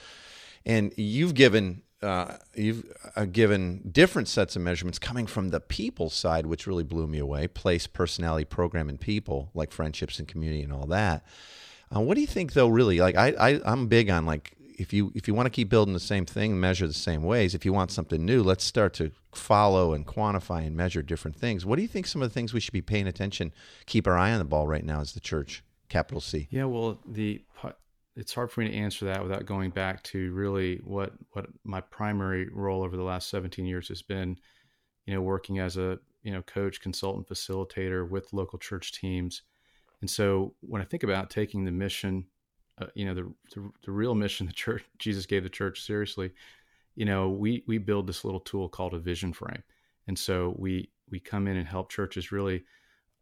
And 0.64 0.92
you've 0.96 1.34
given 1.34 1.82
uh, 2.02 2.36
you've 2.54 2.84
uh, 3.16 3.24
given 3.24 3.88
different 3.90 4.28
sets 4.28 4.54
of 4.56 4.62
measurements 4.62 4.98
coming 4.98 5.26
from 5.26 5.48
the 5.48 5.60
people 5.60 6.10
side, 6.10 6.46
which 6.46 6.66
really 6.66 6.84
blew 6.84 7.06
me 7.06 7.18
away. 7.18 7.48
Place, 7.48 7.86
personality, 7.86 8.44
program, 8.44 8.88
and 8.88 9.00
people, 9.00 9.50
like 9.54 9.72
friendships 9.72 10.18
and 10.18 10.28
community 10.28 10.62
and 10.62 10.72
all 10.72 10.86
that. 10.86 11.24
Uh, 11.94 12.00
what 12.00 12.14
do 12.14 12.20
you 12.20 12.26
think, 12.26 12.52
though? 12.52 12.68
Really, 12.68 12.98
like 13.00 13.16
I, 13.16 13.28
I, 13.38 13.60
I'm 13.64 13.86
big 13.86 14.10
on 14.10 14.26
like 14.26 14.55
if 14.78 14.92
you 14.92 15.12
if 15.14 15.26
you 15.26 15.34
want 15.34 15.46
to 15.46 15.50
keep 15.50 15.68
building 15.68 15.94
the 15.94 16.00
same 16.00 16.26
thing, 16.26 16.58
measure 16.58 16.86
the 16.86 16.92
same 16.92 17.22
ways. 17.22 17.54
If 17.54 17.64
you 17.64 17.72
want 17.72 17.90
something 17.90 18.24
new, 18.24 18.42
let's 18.42 18.64
start 18.64 18.94
to 18.94 19.10
follow 19.32 19.92
and 19.92 20.06
quantify 20.06 20.66
and 20.66 20.76
measure 20.76 21.02
different 21.02 21.36
things. 21.36 21.66
What 21.66 21.76
do 21.76 21.82
you 21.82 21.88
think? 21.88 22.06
Some 22.06 22.22
of 22.22 22.28
the 22.28 22.34
things 22.34 22.52
we 22.52 22.60
should 22.60 22.72
be 22.72 22.82
paying 22.82 23.06
attention, 23.06 23.52
keep 23.86 24.06
our 24.06 24.16
eye 24.16 24.32
on 24.32 24.38
the 24.38 24.44
ball 24.44 24.66
right 24.66 24.84
now 24.84 25.00
as 25.00 25.12
the 25.12 25.20
church, 25.20 25.62
capital 25.88 26.20
C. 26.20 26.48
Yeah, 26.50 26.64
well, 26.64 26.98
the 27.06 27.42
it's 28.16 28.32
hard 28.32 28.50
for 28.50 28.60
me 28.60 28.68
to 28.68 28.74
answer 28.74 29.04
that 29.04 29.22
without 29.22 29.44
going 29.44 29.70
back 29.70 30.02
to 30.04 30.32
really 30.32 30.80
what 30.84 31.12
what 31.32 31.46
my 31.64 31.80
primary 31.80 32.48
role 32.48 32.82
over 32.82 32.96
the 32.96 33.02
last 33.02 33.28
17 33.30 33.66
years 33.66 33.88
has 33.88 34.02
been. 34.02 34.36
You 35.06 35.14
know, 35.14 35.20
working 35.20 35.58
as 35.58 35.76
a 35.76 35.98
you 36.22 36.32
know 36.32 36.42
coach, 36.42 36.80
consultant, 36.80 37.28
facilitator 37.28 38.08
with 38.08 38.32
local 38.32 38.58
church 38.58 38.92
teams. 38.92 39.42
And 40.00 40.10
so 40.10 40.54
when 40.60 40.82
I 40.82 40.84
think 40.84 41.02
about 41.02 41.30
taking 41.30 41.64
the 41.64 41.70
mission 41.70 42.26
uh, 42.78 42.86
you 42.94 43.04
know 43.04 43.14
the, 43.14 43.32
the, 43.54 43.70
the 43.84 43.90
real 43.90 44.14
mission 44.14 44.46
the 44.46 44.52
church 44.52 44.84
Jesus 44.98 45.26
gave 45.26 45.42
the 45.42 45.50
church 45.50 45.82
seriously, 45.82 46.32
you 46.94 47.04
know 47.04 47.28
we 47.28 47.64
we 47.66 47.78
build 47.78 48.06
this 48.06 48.24
little 48.24 48.40
tool 48.40 48.68
called 48.68 48.94
a 48.94 48.98
vision 48.98 49.32
frame, 49.32 49.62
and 50.06 50.18
so 50.18 50.54
we 50.58 50.90
we 51.10 51.20
come 51.20 51.46
in 51.46 51.56
and 51.56 51.68
help 51.68 51.90
churches 51.90 52.32
really 52.32 52.64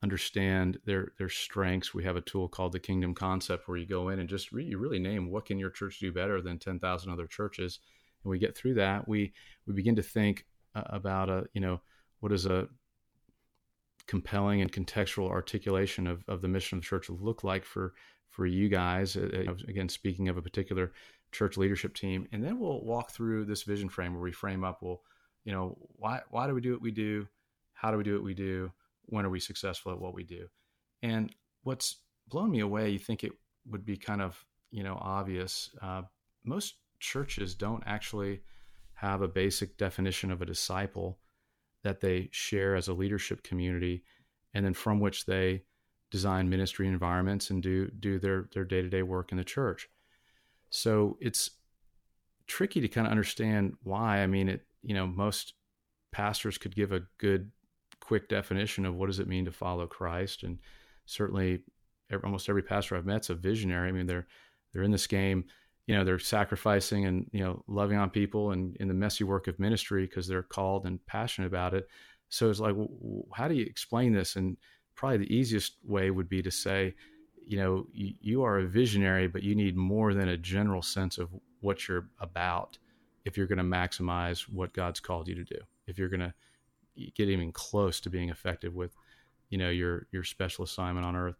understand 0.02 0.78
their 0.84 1.12
their 1.18 1.28
strengths. 1.28 1.94
We 1.94 2.04
have 2.04 2.16
a 2.16 2.20
tool 2.20 2.48
called 2.48 2.72
the 2.72 2.80
Kingdom 2.80 3.14
Concept 3.14 3.68
where 3.68 3.78
you 3.78 3.86
go 3.86 4.10
in 4.10 4.18
and 4.18 4.28
just 4.28 4.52
re, 4.52 4.64
you 4.64 4.78
really 4.78 4.98
name 4.98 5.30
what 5.30 5.46
can 5.46 5.58
your 5.58 5.70
church 5.70 5.98
do 5.98 6.12
better 6.12 6.40
than 6.40 6.58
ten 6.58 6.78
thousand 6.78 7.12
other 7.12 7.26
churches, 7.26 7.80
and 8.22 8.30
we 8.30 8.38
get 8.38 8.56
through 8.56 8.74
that. 8.74 9.08
We 9.08 9.32
we 9.66 9.74
begin 9.74 9.96
to 9.96 10.02
think 10.02 10.46
uh, 10.74 10.82
about 10.86 11.30
a 11.30 11.46
you 11.54 11.60
know 11.60 11.80
what 12.20 12.32
is 12.32 12.46
a 12.46 12.68
compelling 14.06 14.60
and 14.60 14.70
contextual 14.70 15.30
articulation 15.30 16.06
of, 16.06 16.22
of 16.28 16.42
the 16.42 16.48
mission 16.48 16.78
of 16.78 16.84
the 16.84 16.88
church 16.88 17.08
look 17.08 17.42
like 17.42 17.64
for 17.64 17.94
for 18.34 18.46
you 18.46 18.68
guys. 18.68 19.16
Uh, 19.16 19.44
uh 19.48 19.54
again, 19.68 19.88
speaking 19.88 20.28
of 20.28 20.36
a 20.36 20.42
particular 20.42 20.92
church 21.32 21.56
leadership 21.56 21.94
team, 21.94 22.26
and 22.32 22.42
then 22.42 22.58
we'll 22.58 22.84
walk 22.84 23.10
through 23.10 23.44
this 23.44 23.62
vision 23.62 23.88
frame 23.88 24.12
where 24.12 24.22
we 24.22 24.32
frame 24.32 24.64
up. 24.64 24.82
Well, 24.82 25.02
you 25.44 25.52
know, 25.52 25.78
why 25.96 26.20
why 26.30 26.46
do 26.46 26.54
we 26.54 26.60
do 26.60 26.72
what 26.72 26.82
we 26.82 26.90
do? 26.90 27.28
How 27.74 27.90
do 27.90 27.96
we 27.96 28.04
do 28.04 28.14
what 28.14 28.24
we 28.24 28.34
do? 28.34 28.72
When 29.06 29.24
are 29.24 29.30
we 29.30 29.40
successful 29.40 29.92
at 29.92 30.00
what 30.00 30.14
we 30.14 30.24
do? 30.24 30.48
And 31.02 31.34
what's 31.62 31.96
blown 32.28 32.50
me 32.50 32.60
away, 32.60 32.90
you 32.90 32.98
think 32.98 33.22
it 33.22 33.32
would 33.70 33.84
be 33.84 33.96
kind 33.96 34.20
of 34.20 34.44
you 34.70 34.82
know 34.82 34.98
obvious. 35.00 35.70
Uh, 35.80 36.02
most 36.44 36.74
churches 36.98 37.54
don't 37.54 37.82
actually 37.86 38.40
have 38.94 39.22
a 39.22 39.28
basic 39.28 39.76
definition 39.76 40.30
of 40.30 40.42
a 40.42 40.46
disciple 40.46 41.18
that 41.82 42.00
they 42.00 42.28
share 42.32 42.74
as 42.74 42.88
a 42.88 42.94
leadership 42.94 43.44
community, 43.44 44.02
and 44.54 44.64
then 44.64 44.74
from 44.74 44.98
which 44.98 45.26
they 45.26 45.62
design 46.14 46.48
ministry 46.48 46.86
environments 46.86 47.50
and 47.50 47.60
do 47.60 47.90
do 47.98 48.20
their 48.20 48.48
their 48.54 48.64
day 48.64 48.80
to 48.80 48.88
day 48.88 49.02
work 49.02 49.32
in 49.32 49.36
the 49.36 49.42
church. 49.42 49.88
So 50.70 51.18
it's 51.20 51.50
tricky 52.46 52.80
to 52.80 52.86
kind 52.86 53.04
of 53.04 53.10
understand 53.10 53.74
why. 53.82 54.18
I 54.18 54.28
mean, 54.28 54.48
it 54.48 54.64
you 54.84 54.94
know 54.94 55.08
most 55.08 55.54
pastors 56.12 56.56
could 56.56 56.76
give 56.76 56.92
a 56.92 57.02
good 57.18 57.50
quick 57.98 58.28
definition 58.28 58.86
of 58.86 58.94
what 58.94 59.06
does 59.06 59.18
it 59.18 59.26
mean 59.26 59.44
to 59.46 59.50
follow 59.50 59.88
Christ, 59.88 60.44
and 60.44 60.60
certainly 61.04 61.64
every, 62.12 62.24
almost 62.24 62.48
every 62.48 62.62
pastor 62.62 62.96
I've 62.96 63.06
met's 63.06 63.30
a 63.30 63.34
visionary. 63.34 63.88
I 63.88 63.92
mean, 63.92 64.06
they're 64.06 64.28
they're 64.72 64.84
in 64.84 64.92
this 64.92 65.08
game. 65.08 65.46
You 65.88 65.96
know, 65.96 66.04
they're 66.04 66.20
sacrificing 66.20 67.06
and 67.06 67.28
you 67.32 67.42
know 67.42 67.64
loving 67.66 67.98
on 67.98 68.08
people 68.10 68.52
and 68.52 68.76
in 68.76 68.86
the 68.86 68.94
messy 68.94 69.24
work 69.24 69.48
of 69.48 69.58
ministry 69.58 70.06
because 70.06 70.28
they're 70.28 70.44
called 70.44 70.86
and 70.86 71.04
passionate 71.06 71.48
about 71.48 71.74
it. 71.74 71.88
So 72.28 72.50
it's 72.50 72.60
like, 72.60 72.76
how 73.32 73.48
do 73.48 73.54
you 73.54 73.64
explain 73.64 74.12
this? 74.12 74.36
And 74.36 74.56
probably 74.94 75.18
the 75.18 75.34
easiest 75.34 75.74
way 75.84 76.10
would 76.10 76.28
be 76.28 76.42
to 76.42 76.50
say, 76.50 76.94
you 77.46 77.58
know, 77.58 77.86
you, 77.92 78.14
you 78.20 78.42
are 78.42 78.58
a 78.58 78.66
visionary, 78.66 79.28
but 79.28 79.42
you 79.42 79.54
need 79.54 79.76
more 79.76 80.14
than 80.14 80.28
a 80.28 80.36
general 80.36 80.82
sense 80.82 81.18
of 81.18 81.28
what 81.60 81.88
you're 81.88 82.08
about 82.20 82.78
if 83.24 83.36
you're 83.36 83.46
going 83.46 83.58
to 83.58 83.64
maximize 83.64 84.42
what 84.42 84.72
God's 84.72 85.00
called 85.00 85.28
you 85.28 85.34
to 85.34 85.44
do. 85.44 85.58
If 85.86 85.98
you're 85.98 86.08
going 86.08 86.20
to 86.20 86.34
get 87.14 87.28
even 87.28 87.52
close 87.52 88.00
to 88.00 88.10
being 88.10 88.30
effective 88.30 88.74
with, 88.74 88.94
you 89.50 89.58
know, 89.58 89.70
your 89.70 90.06
your 90.10 90.24
special 90.24 90.64
assignment 90.64 91.06
on 91.06 91.16
earth. 91.16 91.36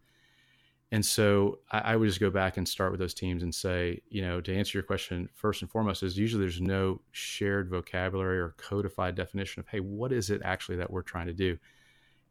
And 0.93 1.05
so 1.05 1.59
I, 1.73 1.79
I, 1.79 1.97
would 1.97 2.07
just 2.07 2.21
go 2.21 2.31
back 2.31 2.57
and 2.57 2.69
start 2.69 2.93
with 2.93 3.01
those 3.01 3.15
teams 3.15 3.43
and 3.43 3.53
say, 3.53 4.03
you 4.11 4.23
know, 4.23 4.41
to 4.41 4.55
answer 4.55 4.79
your 4.79 4.85
question, 4.85 5.29
first 5.35 5.63
and 5.63 5.71
foremost 5.71 6.03
is 6.03 6.17
usually 6.17 6.43
there's 6.43 6.61
no 6.61 7.01
shared 7.11 7.69
vocabulary 7.71 8.39
or 8.39 8.55
codified 8.59 9.17
definition 9.17 9.61
of, 9.61 9.67
hey, 9.69 9.81
what 9.81 10.13
is 10.13 10.31
it 10.31 10.43
actually 10.45 10.77
that 10.77 10.91
we're 10.91 11.03
trying 11.03 11.27
to 11.27 11.33
do? 11.33 11.59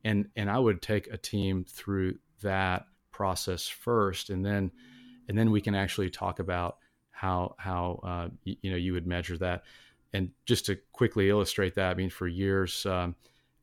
And 0.03 0.29
and 0.35 0.49
I 0.49 0.59
would 0.59 0.81
take 0.81 1.07
a 1.07 1.17
team 1.17 1.65
through 1.67 2.19
that 2.41 2.85
process 3.11 3.67
first, 3.67 4.29
and 4.29 4.45
then 4.45 4.71
and 5.27 5.37
then 5.37 5.51
we 5.51 5.61
can 5.61 5.75
actually 5.75 6.09
talk 6.09 6.39
about 6.39 6.77
how 7.11 7.55
how 7.57 7.99
uh, 8.03 8.29
you, 8.43 8.55
you, 8.61 8.71
know 8.71 8.77
you 8.77 8.93
would 8.93 9.07
measure 9.07 9.37
that. 9.37 9.63
And 10.11 10.29
just 10.45 10.65
to 10.67 10.77
quickly 10.91 11.29
illustrate 11.29 11.75
that, 11.75 11.91
I 11.91 11.93
mean, 11.95 12.11
for 12.11 12.27
years 12.27 12.85
um, 12.85 13.15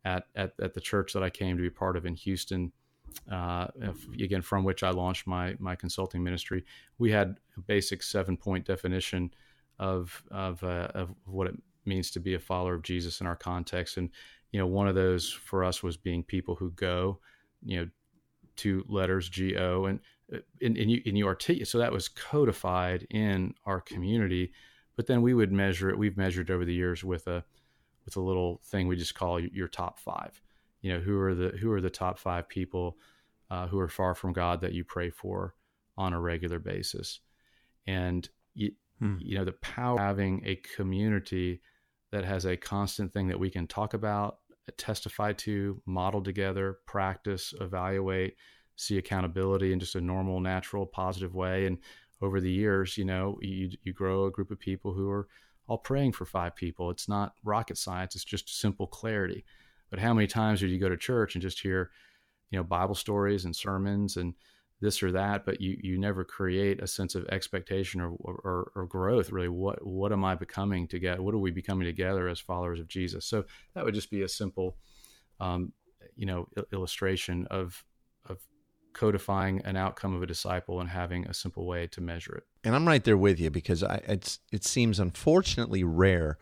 at, 0.05 0.25
at 0.35 0.53
at 0.61 0.75
the 0.75 0.81
church 0.81 1.13
that 1.13 1.23
I 1.23 1.31
came 1.31 1.57
to 1.57 1.63
be 1.63 1.71
part 1.71 1.97
of 1.97 2.07
in 2.07 2.15
Houston, 2.15 2.73
uh, 3.31 3.69
again 4.21 4.43
from 4.43 4.65
which 4.65 4.83
I 4.83 4.91
launched 4.91 5.27
my 5.27 5.55
my 5.59 5.77
consulting 5.77 6.23
ministry, 6.25 6.65
we 6.99 7.11
had 7.11 7.39
a 7.57 7.61
basic 7.61 8.03
seven 8.03 8.37
point 8.37 8.67
definition 8.67 9.33
of 9.79 10.23
of 10.31 10.65
uh, 10.65 10.89
of 10.95 11.15
what 11.25 11.47
it 11.47 11.55
means 11.85 12.11
to 12.13 12.21
be 12.21 12.35
a 12.35 12.39
follower 12.39 12.75
of 12.75 12.83
Jesus 12.83 13.21
in 13.21 13.27
our 13.27 13.37
context, 13.37 13.97
and 13.97 14.11
you 14.53 14.59
know, 14.59 14.67
one 14.67 14.89
of 14.89 14.95
those 14.95 15.31
for 15.31 15.65
us 15.65 15.83
was 15.83 15.97
being 15.97 16.23
people 16.23 16.55
who 16.55 16.71
go, 16.71 17.19
you 17.65 17.79
know, 17.79 17.89
two 18.57 18.85
letters 18.89 19.29
G 19.29 19.57
O 19.57 19.85
and, 19.85 20.01
uh, 20.33 20.39
and, 20.61 20.77
and 20.77 20.91
you, 20.91 21.03
and 21.07 21.17
you 21.17 21.27
articulate. 21.27 21.69
So 21.69 21.79
that 21.79 21.93
was 21.93 22.09
codified 22.09 23.07
in 23.11 23.55
our 23.65 23.81
community, 23.81 24.53
but 24.97 25.07
then 25.07 25.23
we 25.23 25.35
would 25.35 25.53
measure 25.53 25.91
it. 25.91 25.99
We've 25.99 26.17
measured 26.17 26.51
over 26.51 26.65
the 26.65 26.75
years 26.75 27.05
with 27.05 27.27
a, 27.27 27.45
with 28.05 28.17
a 28.17 28.21
little 28.21 28.61
thing 28.65 28.89
we 28.89 28.97
just 28.97 29.15
call 29.15 29.41
your 29.41 29.69
top 29.69 29.99
five, 29.99 30.41
you 30.83 30.93
know, 30.93 31.01
who 31.01 31.19
are 31.19 31.35
the, 31.35 31.49
who 31.61 31.71
are 31.73 31.81
the 31.81 31.91
top 31.91 32.19
five 32.19 32.49
people 32.49 32.97
uh, 33.51 33.67
who 33.67 33.79
are 33.79 33.89
far 33.89 34.15
from 34.15 34.33
God 34.33 34.61
that 34.61 34.73
you 34.73 34.85
pray 34.85 35.11
for 35.11 35.55
on 35.97 36.13
a 36.13 36.21
regular 36.21 36.59
basis. 36.59 37.21
And 37.87 38.29
you, 38.55 38.73
Hmm. 39.03 39.17
You 39.19 39.39
know, 39.39 39.47
the 39.47 39.53
power 39.53 39.95
of 39.95 40.01
having 40.01 40.43
a 40.45 40.57
community 40.77 41.63
that 42.13 42.23
has 42.23 42.45
a 42.45 42.55
constant 42.55 43.15
thing 43.15 43.29
that 43.29 43.41
we 43.41 43.49
can 43.49 43.67
talk 43.67 43.95
about, 43.95 44.40
testify 44.79 45.33
to, 45.35 45.81
model 45.87 46.23
together, 46.23 46.79
practice, 46.87 47.55
evaluate, 47.61 48.37
see 48.77 48.99
accountability 48.99 49.73
in 49.73 49.81
just 49.81 49.95
a 49.95 50.01
normal, 50.01 50.41
natural, 50.41 50.87
positive 50.87 51.35
way. 51.35 51.67
And 51.67 51.79
over 52.23 52.41
the 52.41 52.51
years, 52.51 52.97
you 52.99 53.05
know, 53.05 53.39
you, 53.41 53.71
you 53.83 53.93
grow 53.93 54.27
a 54.27 54.31
group 54.31 54.51
of 54.51 54.59
people 54.59 54.93
who 54.93 55.11
are 55.11 55.29
all 55.67 55.79
praying 55.79 56.13
for 56.13 56.25
five 56.25 56.57
people. 56.57 56.91
It's 56.91 57.09
not 57.09 57.35
rocket 57.45 57.79
science, 57.79 58.15
it's 58.15 58.25
just 58.25 58.61
simple 58.61 58.87
clarity. 58.87 59.45
But 59.91 59.99
how 59.99 60.15
many 60.15 60.27
times 60.27 60.61
do 60.61 60.67
you 60.67 60.79
go 60.79 60.89
to 60.89 60.97
church 60.97 61.35
and 61.35 61.43
just 61.43 61.61
hear, 61.61 61.91
you 62.51 62.59
know, 62.59 62.65
Bible 62.65 62.95
stories 62.95 63.45
and 63.45 63.55
sermons 63.55 64.17
and 64.17 64.35
this 64.81 65.03
or 65.03 65.13
that, 65.13 65.45
but 65.45 65.61
you 65.61 65.79
you 65.83 65.99
never 65.99 66.25
create 66.25 66.83
a 66.83 66.87
sense 66.87 67.15
of 67.15 67.27
expectation 67.29 68.01
or, 68.01 68.11
or, 68.11 68.73
or 68.75 68.87
growth. 68.87 69.31
Really, 69.31 69.49
what 69.49 69.85
what 69.87 70.13
am 70.13 70.25
I 70.25 70.35
becoming 70.35 70.89
together? 70.89 71.23
What 71.23 71.35
are 71.35 71.39
we 71.39 71.51
becoming 71.51 71.87
together 71.87 72.29
as 72.29 72.41
followers 72.41 72.81
of 72.81 72.89
Jesus? 72.89 73.27
So 73.27 73.45
that 73.75 73.85
would 73.85 73.95
just 73.95 74.11
be 74.11 74.23
a 74.23 74.29
simple, 74.29 74.77
um, 75.39 75.73
you 76.17 76.27
know, 76.27 76.49
illustration 76.73 77.47
of 77.51 77.85
of 78.27 78.39
codifying 78.95 79.61
an 79.65 79.77
outcome 79.77 80.15
of 80.15 80.23
a 80.23 80.27
disciple 80.27 80.81
and 80.81 80.89
having 80.89 81.27
a 81.27 81.35
simple 81.35 81.67
way 81.67 81.87
to 81.89 82.01
measure 82.01 82.35
it. 82.37 82.45
And 82.65 82.75
I'm 82.75 82.89
right 82.89 83.05
there 83.05 83.17
with 83.17 83.39
you 83.39 83.51
because 83.51 83.85
I, 83.85 83.97
it's 84.09 84.41
it 84.51 84.65
seems 84.65 84.99
unfortunately 84.99 85.85
rare 85.85 86.39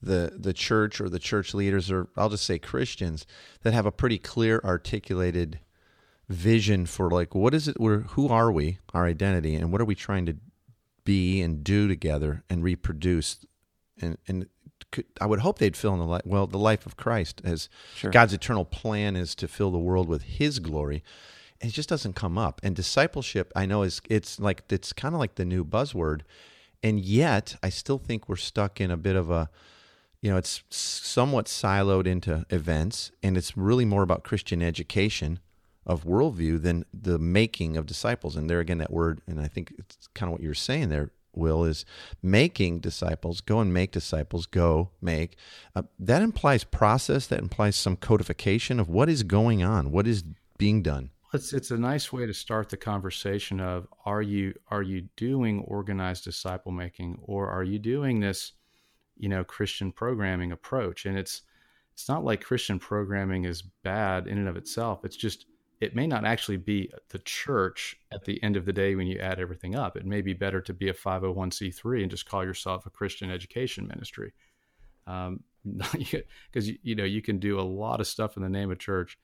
the 0.00 0.32
the 0.36 0.54
church 0.54 0.98
or 0.98 1.10
the 1.10 1.18
church 1.18 1.52
leaders 1.52 1.90
or 1.90 2.08
I'll 2.16 2.30
just 2.30 2.46
say 2.46 2.58
Christians 2.58 3.26
that 3.62 3.74
have 3.74 3.86
a 3.86 3.92
pretty 3.92 4.18
clear 4.18 4.62
articulated 4.64 5.60
vision 6.32 6.86
for 6.86 7.10
like 7.10 7.34
what 7.34 7.54
is 7.54 7.68
it 7.68 7.78
we're 7.78 8.00
who 8.00 8.28
are 8.28 8.50
we 8.50 8.78
our 8.94 9.06
identity 9.06 9.54
and 9.54 9.70
what 9.70 9.80
are 9.80 9.84
we 9.84 9.94
trying 9.94 10.26
to 10.26 10.36
be 11.04 11.40
and 11.40 11.62
do 11.62 11.86
together 11.86 12.42
and 12.48 12.62
reproduce 12.62 13.44
and 14.00 14.18
and 14.26 14.46
I 15.20 15.26
would 15.26 15.40
hope 15.40 15.58
they'd 15.58 15.76
fill 15.76 15.94
in 15.94 15.98
the 16.00 16.06
life 16.06 16.22
well 16.24 16.46
the 16.46 16.58
life 16.58 16.86
of 16.86 16.96
Christ 16.96 17.40
as 17.44 17.68
sure. 17.94 18.10
God's 18.10 18.32
eternal 18.32 18.64
plan 18.64 19.16
is 19.16 19.34
to 19.36 19.48
fill 19.48 19.70
the 19.70 19.78
world 19.78 20.08
with 20.08 20.22
His 20.22 20.58
glory. 20.58 21.02
And 21.60 21.70
it 21.70 21.74
just 21.74 21.88
doesn't 21.88 22.14
come 22.14 22.36
up. 22.36 22.60
And 22.64 22.74
discipleship, 22.74 23.52
I 23.54 23.66
know 23.66 23.84
is 23.84 24.00
it's 24.10 24.40
like 24.40 24.64
it's 24.68 24.92
kind 24.92 25.14
of 25.14 25.20
like 25.20 25.36
the 25.36 25.44
new 25.44 25.64
buzzword, 25.64 26.22
and 26.82 26.98
yet 26.98 27.56
I 27.62 27.68
still 27.68 27.98
think 27.98 28.28
we're 28.28 28.36
stuck 28.36 28.80
in 28.80 28.90
a 28.90 28.96
bit 28.96 29.14
of 29.14 29.30
a 29.30 29.48
you 30.20 30.30
know 30.30 30.36
it's 30.36 30.62
somewhat 30.70 31.46
siloed 31.46 32.06
into 32.06 32.44
events, 32.50 33.12
and 33.22 33.36
it's 33.36 33.56
really 33.56 33.84
more 33.84 34.02
about 34.02 34.24
Christian 34.24 34.60
education 34.60 35.38
of 35.86 36.04
worldview 36.04 36.62
than 36.62 36.84
the 36.92 37.18
making 37.18 37.76
of 37.76 37.86
disciples. 37.86 38.36
And 38.36 38.48
there 38.48 38.60
again, 38.60 38.78
that 38.78 38.92
word, 38.92 39.20
and 39.26 39.40
I 39.40 39.48
think 39.48 39.74
it's 39.78 40.08
kind 40.14 40.28
of 40.28 40.32
what 40.32 40.42
you're 40.42 40.54
saying 40.54 40.88
there, 40.88 41.10
Will, 41.34 41.64
is 41.64 41.84
making 42.22 42.80
disciples. 42.80 43.40
Go 43.40 43.60
and 43.60 43.72
make 43.72 43.90
disciples. 43.90 44.46
Go 44.46 44.90
make. 45.00 45.36
Uh, 45.74 45.82
that 45.98 46.22
implies 46.22 46.62
process. 46.62 47.26
That 47.26 47.40
implies 47.40 47.74
some 47.74 47.96
codification 47.96 48.78
of 48.78 48.88
what 48.88 49.08
is 49.08 49.22
going 49.22 49.62
on, 49.62 49.90
what 49.90 50.06
is 50.06 50.24
being 50.58 50.82
done. 50.82 51.10
It's 51.34 51.54
it's 51.54 51.70
a 51.70 51.78
nice 51.78 52.12
way 52.12 52.26
to 52.26 52.34
start 52.34 52.68
the 52.68 52.76
conversation 52.76 53.58
of 53.58 53.86
are 54.04 54.20
you 54.20 54.52
are 54.68 54.82
you 54.82 55.08
doing 55.16 55.60
organized 55.60 56.24
disciple 56.24 56.72
making 56.72 57.18
or 57.22 57.48
are 57.48 57.64
you 57.64 57.78
doing 57.78 58.20
this, 58.20 58.52
you 59.16 59.30
know, 59.30 59.42
Christian 59.42 59.90
programming 59.90 60.52
approach? 60.52 61.06
And 61.06 61.16
it's 61.16 61.40
it's 61.94 62.08
not 62.08 62.24
like 62.24 62.44
Christian 62.44 62.78
programming 62.78 63.44
is 63.44 63.62
bad 63.62 64.26
in 64.26 64.36
and 64.36 64.48
of 64.48 64.56
itself. 64.56 65.06
It's 65.06 65.16
just 65.16 65.46
it 65.82 65.96
may 65.96 66.06
not 66.06 66.24
actually 66.24 66.58
be 66.58 66.88
the 67.08 67.18
church 67.18 67.96
at 68.12 68.24
the 68.24 68.40
end 68.40 68.56
of 68.56 68.64
the 68.64 68.72
day 68.72 68.94
when 68.94 69.08
you 69.08 69.18
add 69.18 69.40
everything 69.40 69.74
up. 69.74 69.96
It 69.96 70.06
may 70.06 70.20
be 70.20 70.32
better 70.32 70.60
to 70.60 70.72
be 70.72 70.88
a 70.88 70.94
501c3 70.94 72.02
and 72.02 72.10
just 72.10 72.24
call 72.24 72.44
yourself 72.44 72.86
a 72.86 72.90
Christian 72.90 73.32
education 73.32 73.88
ministry. 73.88 74.32
Um, 75.08 75.40
because 75.64 76.68
you, 76.82 76.94
know 76.94 77.02
you 77.02 77.20
can 77.20 77.40
do 77.40 77.58
a 77.58 77.62
lot 77.62 77.98
of 77.98 78.06
stuff 78.06 78.36
in 78.36 78.44
the 78.44 78.48
name 78.48 78.70
of 78.70 78.78
church 78.78 79.18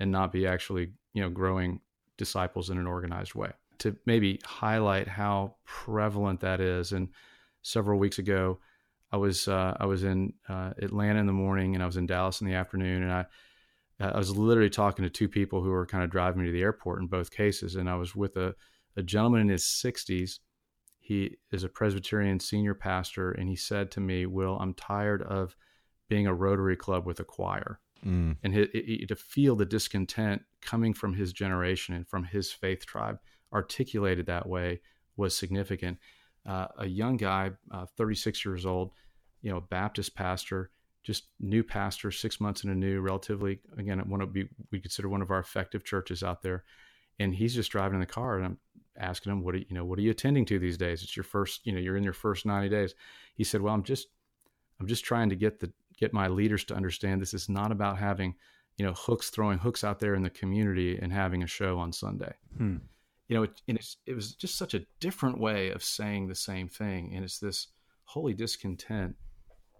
and 0.00 0.12
not 0.12 0.32
be 0.32 0.46
actually 0.46 0.90
you 1.14 1.22
know 1.22 1.30
growing 1.30 1.80
disciples 2.18 2.68
in 2.68 2.76
an 2.76 2.86
organized 2.86 3.34
way. 3.34 3.52
To 3.78 3.96
maybe 4.04 4.38
highlight 4.44 5.08
how 5.08 5.54
prevalent 5.64 6.40
that 6.40 6.60
is, 6.60 6.92
and 6.92 7.08
several 7.62 7.98
weeks 7.98 8.18
ago, 8.18 8.58
I 9.12 9.16
was 9.16 9.48
uh, 9.48 9.78
I 9.80 9.86
was 9.86 10.04
in 10.04 10.34
uh, 10.46 10.72
Atlanta 10.82 11.20
in 11.20 11.26
the 11.26 11.32
morning 11.32 11.74
and 11.74 11.82
I 11.82 11.86
was 11.86 11.96
in 11.96 12.06
Dallas 12.06 12.42
in 12.42 12.46
the 12.46 12.54
afternoon, 12.54 13.02
and 13.02 13.12
I 13.12 13.24
I 14.02 14.18
was 14.18 14.36
literally 14.36 14.70
talking 14.70 15.04
to 15.04 15.10
two 15.10 15.28
people 15.28 15.62
who 15.62 15.70
were 15.70 15.86
kind 15.86 16.02
of 16.02 16.10
driving 16.10 16.40
me 16.40 16.46
to 16.46 16.52
the 16.52 16.62
airport 16.62 17.00
in 17.00 17.06
both 17.06 17.30
cases, 17.30 17.76
and 17.76 17.88
I 17.88 17.94
was 17.94 18.16
with 18.16 18.36
a, 18.36 18.54
a 18.96 19.02
gentleman 19.02 19.42
in 19.42 19.48
his 19.48 19.64
60s. 19.64 20.40
He 20.98 21.36
is 21.50 21.64
a 21.64 21.68
Presbyterian 21.68 22.40
senior 22.40 22.74
pastor, 22.74 23.32
and 23.32 23.48
he 23.48 23.56
said 23.56 23.90
to 23.92 24.00
me, 24.00 24.26
"Will, 24.26 24.58
I'm 24.58 24.74
tired 24.74 25.22
of 25.22 25.56
being 26.08 26.26
a 26.26 26.34
Rotary 26.34 26.76
Club 26.76 27.06
with 27.06 27.20
a 27.20 27.24
choir." 27.24 27.80
Mm. 28.04 28.36
And 28.42 28.54
he, 28.54 28.68
he, 28.72 29.06
to 29.06 29.16
feel 29.16 29.56
the 29.56 29.64
discontent 29.64 30.42
coming 30.60 30.94
from 30.94 31.14
his 31.14 31.32
generation 31.32 31.94
and 31.94 32.06
from 32.06 32.24
his 32.24 32.52
faith 32.52 32.86
tribe, 32.86 33.18
articulated 33.52 34.26
that 34.26 34.48
way, 34.48 34.80
was 35.16 35.36
significant. 35.36 35.98
Uh, 36.44 36.66
a 36.78 36.86
young 36.86 37.16
guy, 37.16 37.50
uh, 37.70 37.86
36 37.96 38.44
years 38.44 38.66
old, 38.66 38.92
you 39.42 39.50
know, 39.50 39.60
Baptist 39.60 40.14
pastor 40.14 40.70
just 41.02 41.24
new 41.40 41.62
pastor, 41.64 42.10
six 42.10 42.40
months 42.40 42.64
in 42.64 42.70
a 42.70 42.74
new, 42.74 43.00
relatively 43.00 43.60
again, 43.76 43.98
one 44.08 44.20
of 44.20 44.32
we 44.32 44.48
we 44.70 44.80
consider 44.80 45.08
one 45.08 45.22
of 45.22 45.30
our 45.30 45.40
effective 45.40 45.84
churches 45.84 46.22
out 46.22 46.42
there, 46.42 46.64
and 47.18 47.34
he's 47.34 47.54
just 47.54 47.72
driving 47.72 47.94
in 47.94 48.00
the 48.00 48.06
car, 48.06 48.36
and 48.36 48.44
I'm 48.44 48.58
asking 48.98 49.32
him, 49.32 49.42
what 49.42 49.54
are 49.54 49.58
you, 49.58 49.66
know, 49.70 49.84
what 49.84 49.98
are 49.98 50.02
you 50.02 50.10
attending 50.10 50.44
to 50.44 50.58
these 50.58 50.76
days? 50.76 51.02
It's 51.02 51.16
your 51.16 51.24
first, 51.24 51.66
you 51.66 51.72
know, 51.72 51.80
you're 51.80 51.96
in 51.96 52.04
your 52.04 52.12
first 52.12 52.46
ninety 52.46 52.68
days. 52.68 52.94
He 53.34 53.44
said, 53.44 53.62
well, 53.62 53.74
I'm 53.74 53.82
just, 53.82 54.08
I'm 54.78 54.86
just 54.86 55.04
trying 55.04 55.30
to 55.30 55.36
get 55.36 55.60
the 55.60 55.72
get 55.96 56.12
my 56.12 56.28
leaders 56.28 56.64
to 56.64 56.74
understand 56.74 57.20
this 57.20 57.34
is 57.34 57.48
not 57.48 57.72
about 57.72 57.98
having, 57.98 58.34
you 58.76 58.84
know, 58.84 58.92
hooks 58.92 59.30
throwing 59.30 59.58
hooks 59.58 59.82
out 59.82 59.98
there 59.98 60.14
in 60.14 60.22
the 60.22 60.30
community 60.30 60.98
and 60.98 61.12
having 61.12 61.42
a 61.42 61.46
show 61.46 61.78
on 61.78 61.92
Sunday. 61.92 62.34
Hmm. 62.56 62.76
You 63.28 63.36
know, 63.36 63.42
it, 63.44 63.62
and 63.66 63.78
it's, 63.78 63.96
it 64.04 64.14
was 64.14 64.34
just 64.34 64.58
such 64.58 64.74
a 64.74 64.84
different 65.00 65.38
way 65.38 65.70
of 65.70 65.82
saying 65.82 66.28
the 66.28 66.34
same 66.34 66.68
thing, 66.68 67.12
and 67.14 67.24
it's 67.24 67.38
this 67.38 67.68
holy 68.04 68.34
discontent 68.34 69.16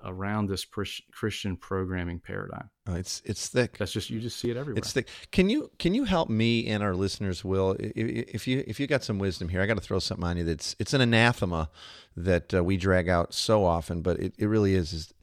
around 0.05 0.49
this 0.49 0.65
Christian 0.65 1.57
programming 1.57 2.19
paradigm. 2.21 2.71
Uh, 2.88 2.95
it's 2.95 3.23
it's 3.25 3.49
thick. 3.49 3.79
That's 3.79 3.93
just 3.93 4.11
you 4.11 4.21
just 4.21 4.38
see 4.38 4.51
it 4.51 4.57
everywhere. 4.57 4.79
It's 4.79 4.93
thick. 4.93 5.09
Can 5.31 5.49
you 5.49 5.71
can 5.79 5.95
you 5.95 6.05
help 6.05 6.29
me 6.29 6.67
and 6.67 6.83
our 6.83 6.95
listeners, 6.95 7.45
Will? 7.45 7.77
If 7.79 8.49
you 8.49 8.65
if 8.67 8.81
you 8.81 8.87
got 8.87 9.05
some 9.05 9.19
wisdom 9.19 9.49
here, 9.49 9.62
I 9.62 9.67
got 9.67 9.77
to 9.77 9.81
throw 9.83 10.01
something 10.01 10.27
on 10.27 10.37
you. 10.37 10.45
That's 10.45 10.75
it's 10.79 10.93
an 10.93 11.01
anathema 11.01 11.71
that 12.17 12.53
uh, 12.53 12.65
we 12.65 12.77
drag 12.77 13.09
out 13.09 13.35
so 13.35 13.65
often, 13.65 14.03
but 14.03 14.19
it, 14.19 14.35
it 14.37 14.47
really 14.47 14.75
is, 14.75 14.93
is. 14.93 15.15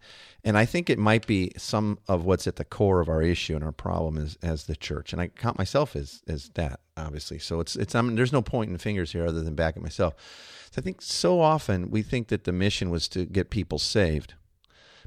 And 0.41 0.57
I 0.57 0.63
think 0.63 0.89
it 0.89 0.97
might 0.97 1.27
be 1.27 1.51
some 1.57 1.99
of 2.07 2.23
what's 2.23 2.47
at 2.47 2.55
the 2.55 2.63
core 2.63 3.01
of 3.01 3.09
our 3.09 3.21
issue 3.21 3.55
and 3.55 3.63
our 3.63 3.73
problem 3.73 4.17
is 4.17 4.37
as 4.41 4.63
the 4.63 4.75
church. 4.75 5.11
And 5.11 5.21
I 5.21 5.27
count 5.27 5.57
myself 5.57 5.97
as 5.97 6.21
as 6.29 6.47
that, 6.53 6.79
obviously. 6.95 7.39
So 7.39 7.59
it's 7.59 7.75
it's 7.75 7.93
I 7.93 8.01
mean, 8.01 8.15
there's 8.15 8.31
no 8.31 8.41
pointing 8.41 8.77
fingers 8.77 9.11
here 9.11 9.27
other 9.27 9.43
than 9.43 9.55
back 9.55 9.75
at 9.75 9.83
myself. 9.83 10.13
So 10.71 10.79
I 10.79 10.81
think 10.81 11.01
so 11.01 11.41
often 11.41 11.91
we 11.91 12.03
think 12.03 12.29
that 12.29 12.45
the 12.45 12.53
mission 12.53 12.89
was 12.89 13.09
to 13.09 13.25
get 13.25 13.49
people 13.49 13.79
saved 13.79 14.35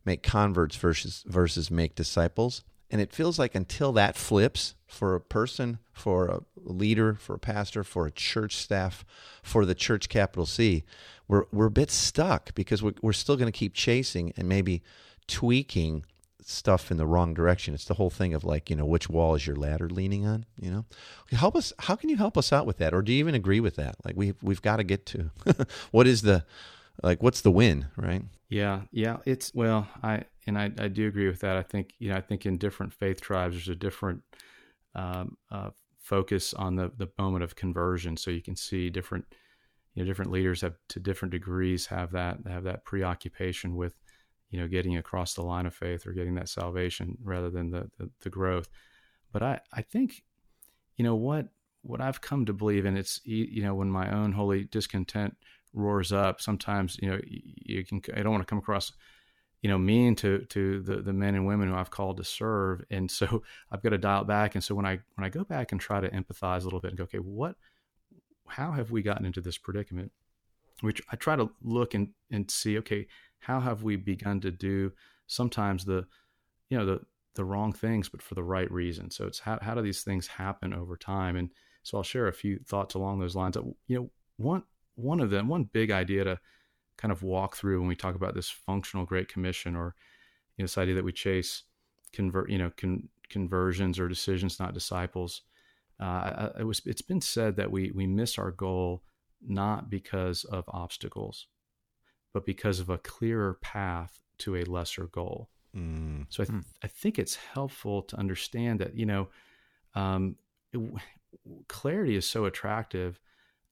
make 0.04 0.22
converts 0.22 0.76
versus 0.76 1.24
versus 1.26 1.70
make 1.70 1.94
disciples. 1.94 2.62
And 2.90 3.00
it 3.00 3.12
feels 3.12 3.38
like 3.38 3.54
until 3.54 3.92
that 3.92 4.16
flips 4.16 4.74
for 4.86 5.14
a 5.14 5.20
person, 5.20 5.78
for 5.92 6.26
a 6.26 6.40
leader, 6.56 7.14
for 7.14 7.34
a 7.34 7.38
pastor, 7.38 7.82
for 7.82 8.06
a 8.06 8.10
church 8.10 8.56
staff, 8.56 9.04
for 9.42 9.64
the 9.64 9.74
church 9.74 10.10
capital 10.10 10.44
C, 10.44 10.84
we're 11.26 11.44
we're 11.52 11.66
a 11.66 11.70
bit 11.70 11.90
stuck 11.90 12.54
because 12.54 12.82
we're, 12.82 12.94
we're 13.00 13.12
still 13.14 13.36
going 13.36 13.50
to 13.50 13.58
keep 13.58 13.72
chasing 13.72 14.34
and 14.36 14.48
maybe 14.48 14.82
tweaking 15.26 16.04
stuff 16.44 16.90
in 16.90 16.96
the 16.96 17.06
wrong 17.06 17.34
direction. 17.34 17.74
It's 17.74 17.84
the 17.84 17.94
whole 17.94 18.10
thing 18.10 18.34
of 18.34 18.44
like, 18.44 18.68
you 18.68 18.76
know, 18.76 18.84
which 18.84 19.08
wall 19.08 19.34
is 19.34 19.46
your 19.46 19.56
ladder 19.56 19.88
leaning 19.88 20.26
on, 20.26 20.44
you 20.60 20.70
know? 20.70 20.84
Help 21.30 21.56
us 21.56 21.72
how 21.78 21.96
can 21.96 22.10
you 22.10 22.16
help 22.16 22.36
us 22.36 22.52
out 22.52 22.66
with 22.66 22.78
that? 22.78 22.94
Or 22.94 23.02
do 23.02 23.12
you 23.12 23.18
even 23.18 23.34
agree 23.34 23.60
with 23.60 23.76
that? 23.76 23.96
Like 24.04 24.16
we 24.16 24.34
we've 24.42 24.62
got 24.62 24.76
to 24.76 24.84
get 24.84 25.06
to 25.06 25.30
what 25.90 26.06
is 26.06 26.22
the 26.22 26.44
like 27.02 27.22
what's 27.22 27.40
the 27.40 27.50
win, 27.50 27.86
right? 27.96 28.22
Yeah, 28.48 28.82
yeah. 28.90 29.18
It's 29.24 29.52
well, 29.54 29.88
I 30.02 30.24
and 30.46 30.58
I, 30.58 30.70
I 30.78 30.88
do 30.88 31.06
agree 31.08 31.26
with 31.26 31.40
that. 31.40 31.56
I 31.56 31.62
think 31.62 31.94
you 31.98 32.10
know 32.10 32.16
I 32.16 32.20
think 32.20 32.46
in 32.46 32.58
different 32.58 32.92
faith 32.92 33.20
tribes 33.20 33.54
there's 33.54 33.68
a 33.68 33.74
different 33.74 34.22
um, 34.94 35.36
uh, 35.50 35.70
focus 35.98 36.52
on 36.54 36.76
the 36.76 36.92
the 36.96 37.08
moment 37.18 37.44
of 37.44 37.56
conversion. 37.56 38.16
So 38.16 38.30
you 38.30 38.42
can 38.42 38.56
see 38.56 38.90
different 38.90 39.24
you 39.94 40.02
know 40.02 40.06
different 40.06 40.30
leaders 40.30 40.60
have 40.60 40.74
to 40.90 41.00
different 41.00 41.32
degrees 41.32 41.86
have 41.86 42.12
that 42.12 42.38
have 42.46 42.64
that 42.64 42.84
preoccupation 42.84 43.76
with 43.76 43.94
you 44.50 44.60
know 44.60 44.68
getting 44.68 44.96
across 44.96 45.34
the 45.34 45.42
line 45.42 45.66
of 45.66 45.74
faith 45.74 46.06
or 46.06 46.12
getting 46.12 46.34
that 46.34 46.48
salvation 46.48 47.16
rather 47.22 47.50
than 47.50 47.70
the 47.70 47.90
the, 47.98 48.10
the 48.20 48.30
growth. 48.30 48.68
But 49.32 49.42
I 49.42 49.60
I 49.72 49.82
think 49.82 50.22
you 50.96 51.04
know 51.04 51.14
what 51.14 51.48
what 51.82 52.00
I've 52.00 52.20
come 52.20 52.46
to 52.46 52.52
believe, 52.52 52.84
and 52.84 52.96
it's 52.96 53.20
you 53.24 53.62
know 53.62 53.74
when 53.74 53.90
my 53.90 54.12
own 54.12 54.32
holy 54.32 54.64
discontent 54.64 55.36
roars 55.72 56.12
up, 56.12 56.40
sometimes 56.40 56.98
you 57.00 57.10
know 57.10 57.20
you 57.24 57.84
can. 57.84 58.02
I 58.14 58.22
don't 58.22 58.32
want 58.32 58.42
to 58.42 58.50
come 58.50 58.58
across 58.58 58.92
you 59.62 59.68
know 59.68 59.78
mean 59.78 60.14
to 60.16 60.44
to 60.46 60.80
the 60.80 60.96
the 60.96 61.12
men 61.12 61.34
and 61.34 61.46
women 61.46 61.68
who 61.68 61.74
I've 61.74 61.90
called 61.90 62.16
to 62.18 62.24
serve, 62.24 62.84
and 62.90 63.10
so 63.10 63.42
I've 63.70 63.82
got 63.82 63.90
to 63.90 63.98
dial 63.98 64.22
it 64.22 64.26
back. 64.26 64.54
And 64.54 64.62
so 64.62 64.74
when 64.74 64.86
I 64.86 65.00
when 65.14 65.24
I 65.24 65.28
go 65.28 65.44
back 65.44 65.72
and 65.72 65.80
try 65.80 66.00
to 66.00 66.10
empathize 66.10 66.62
a 66.62 66.64
little 66.64 66.80
bit 66.80 66.88
and 66.88 66.98
go, 66.98 67.04
okay, 67.04 67.18
what, 67.18 67.56
how 68.46 68.72
have 68.72 68.90
we 68.90 69.02
gotten 69.02 69.26
into 69.26 69.40
this 69.40 69.58
predicament? 69.58 70.12
which 70.82 71.00
I 71.10 71.16
try 71.16 71.36
to 71.36 71.50
look 71.62 71.94
and, 71.94 72.08
and 72.30 72.50
see, 72.50 72.76
okay, 72.78 73.06
how 73.38 73.60
have 73.60 73.82
we 73.82 73.96
begun 73.96 74.40
to 74.40 74.50
do 74.50 74.92
sometimes 75.26 75.84
the, 75.84 76.06
you 76.68 76.76
know, 76.76 76.84
the, 76.84 77.00
the 77.34 77.44
wrong 77.44 77.72
things, 77.72 78.08
but 78.08 78.20
for 78.20 78.34
the 78.34 78.42
right 78.42 78.70
reason. 78.70 79.10
So 79.10 79.26
it's 79.26 79.38
how, 79.38 79.58
how 79.62 79.74
do 79.74 79.80
these 79.80 80.02
things 80.02 80.26
happen 80.26 80.74
over 80.74 80.96
time? 80.96 81.36
And 81.36 81.50
so 81.82 81.96
I'll 81.96 82.02
share 82.02 82.28
a 82.28 82.32
few 82.32 82.58
thoughts 82.66 82.94
along 82.94 83.20
those 83.20 83.36
lines. 83.36 83.56
You 83.86 83.96
know, 83.96 84.10
one, 84.36 84.64
one 84.94 85.20
of 85.20 85.30
them, 85.30 85.48
one 85.48 85.64
big 85.64 85.90
idea 85.90 86.24
to 86.24 86.40
kind 86.96 87.12
of 87.12 87.22
walk 87.22 87.56
through 87.56 87.80
when 87.80 87.88
we 87.88 87.96
talk 87.96 88.14
about 88.14 88.34
this 88.34 88.50
functional 88.50 89.06
Great 89.06 89.28
Commission 89.28 89.74
or, 89.74 89.94
you 90.56 90.62
know, 90.62 90.64
this 90.64 90.78
idea 90.78 90.94
that 90.94 91.04
we 91.04 91.12
chase 91.12 91.64
convert, 92.12 92.50
you 92.50 92.58
know, 92.58 92.70
con, 92.76 93.08
conversions 93.28 93.98
or 93.98 94.08
decisions, 94.08 94.60
not 94.60 94.74
disciples. 94.74 95.42
Uh, 95.98 96.50
it 96.58 96.64
was, 96.64 96.82
it's 96.84 97.02
been 97.02 97.20
said 97.20 97.56
that 97.56 97.70
we, 97.70 97.90
we 97.92 98.06
miss 98.06 98.38
our 98.38 98.50
goal 98.50 99.02
not 99.40 99.88
because 99.88 100.44
of 100.44 100.64
obstacles, 100.68 101.46
but 102.34 102.44
because 102.44 102.80
of 102.80 102.90
a 102.90 102.98
clearer 102.98 103.54
path 103.62 104.20
to 104.38 104.56
a 104.56 104.64
lesser 104.64 105.06
goal. 105.06 105.48
Mm. 105.76 106.26
So 106.28 106.42
I, 106.42 106.46
th- 106.46 106.58
mm. 106.58 106.64
I 106.82 106.86
think 106.88 107.18
it's 107.18 107.36
helpful 107.36 108.02
to 108.02 108.18
understand 108.18 108.80
that, 108.80 108.96
you 108.96 109.06
know, 109.06 109.28
um, 109.94 110.36
it, 110.72 110.80
clarity 111.68 112.16
is 112.16 112.26
so 112.26 112.44
attractive 112.44 113.18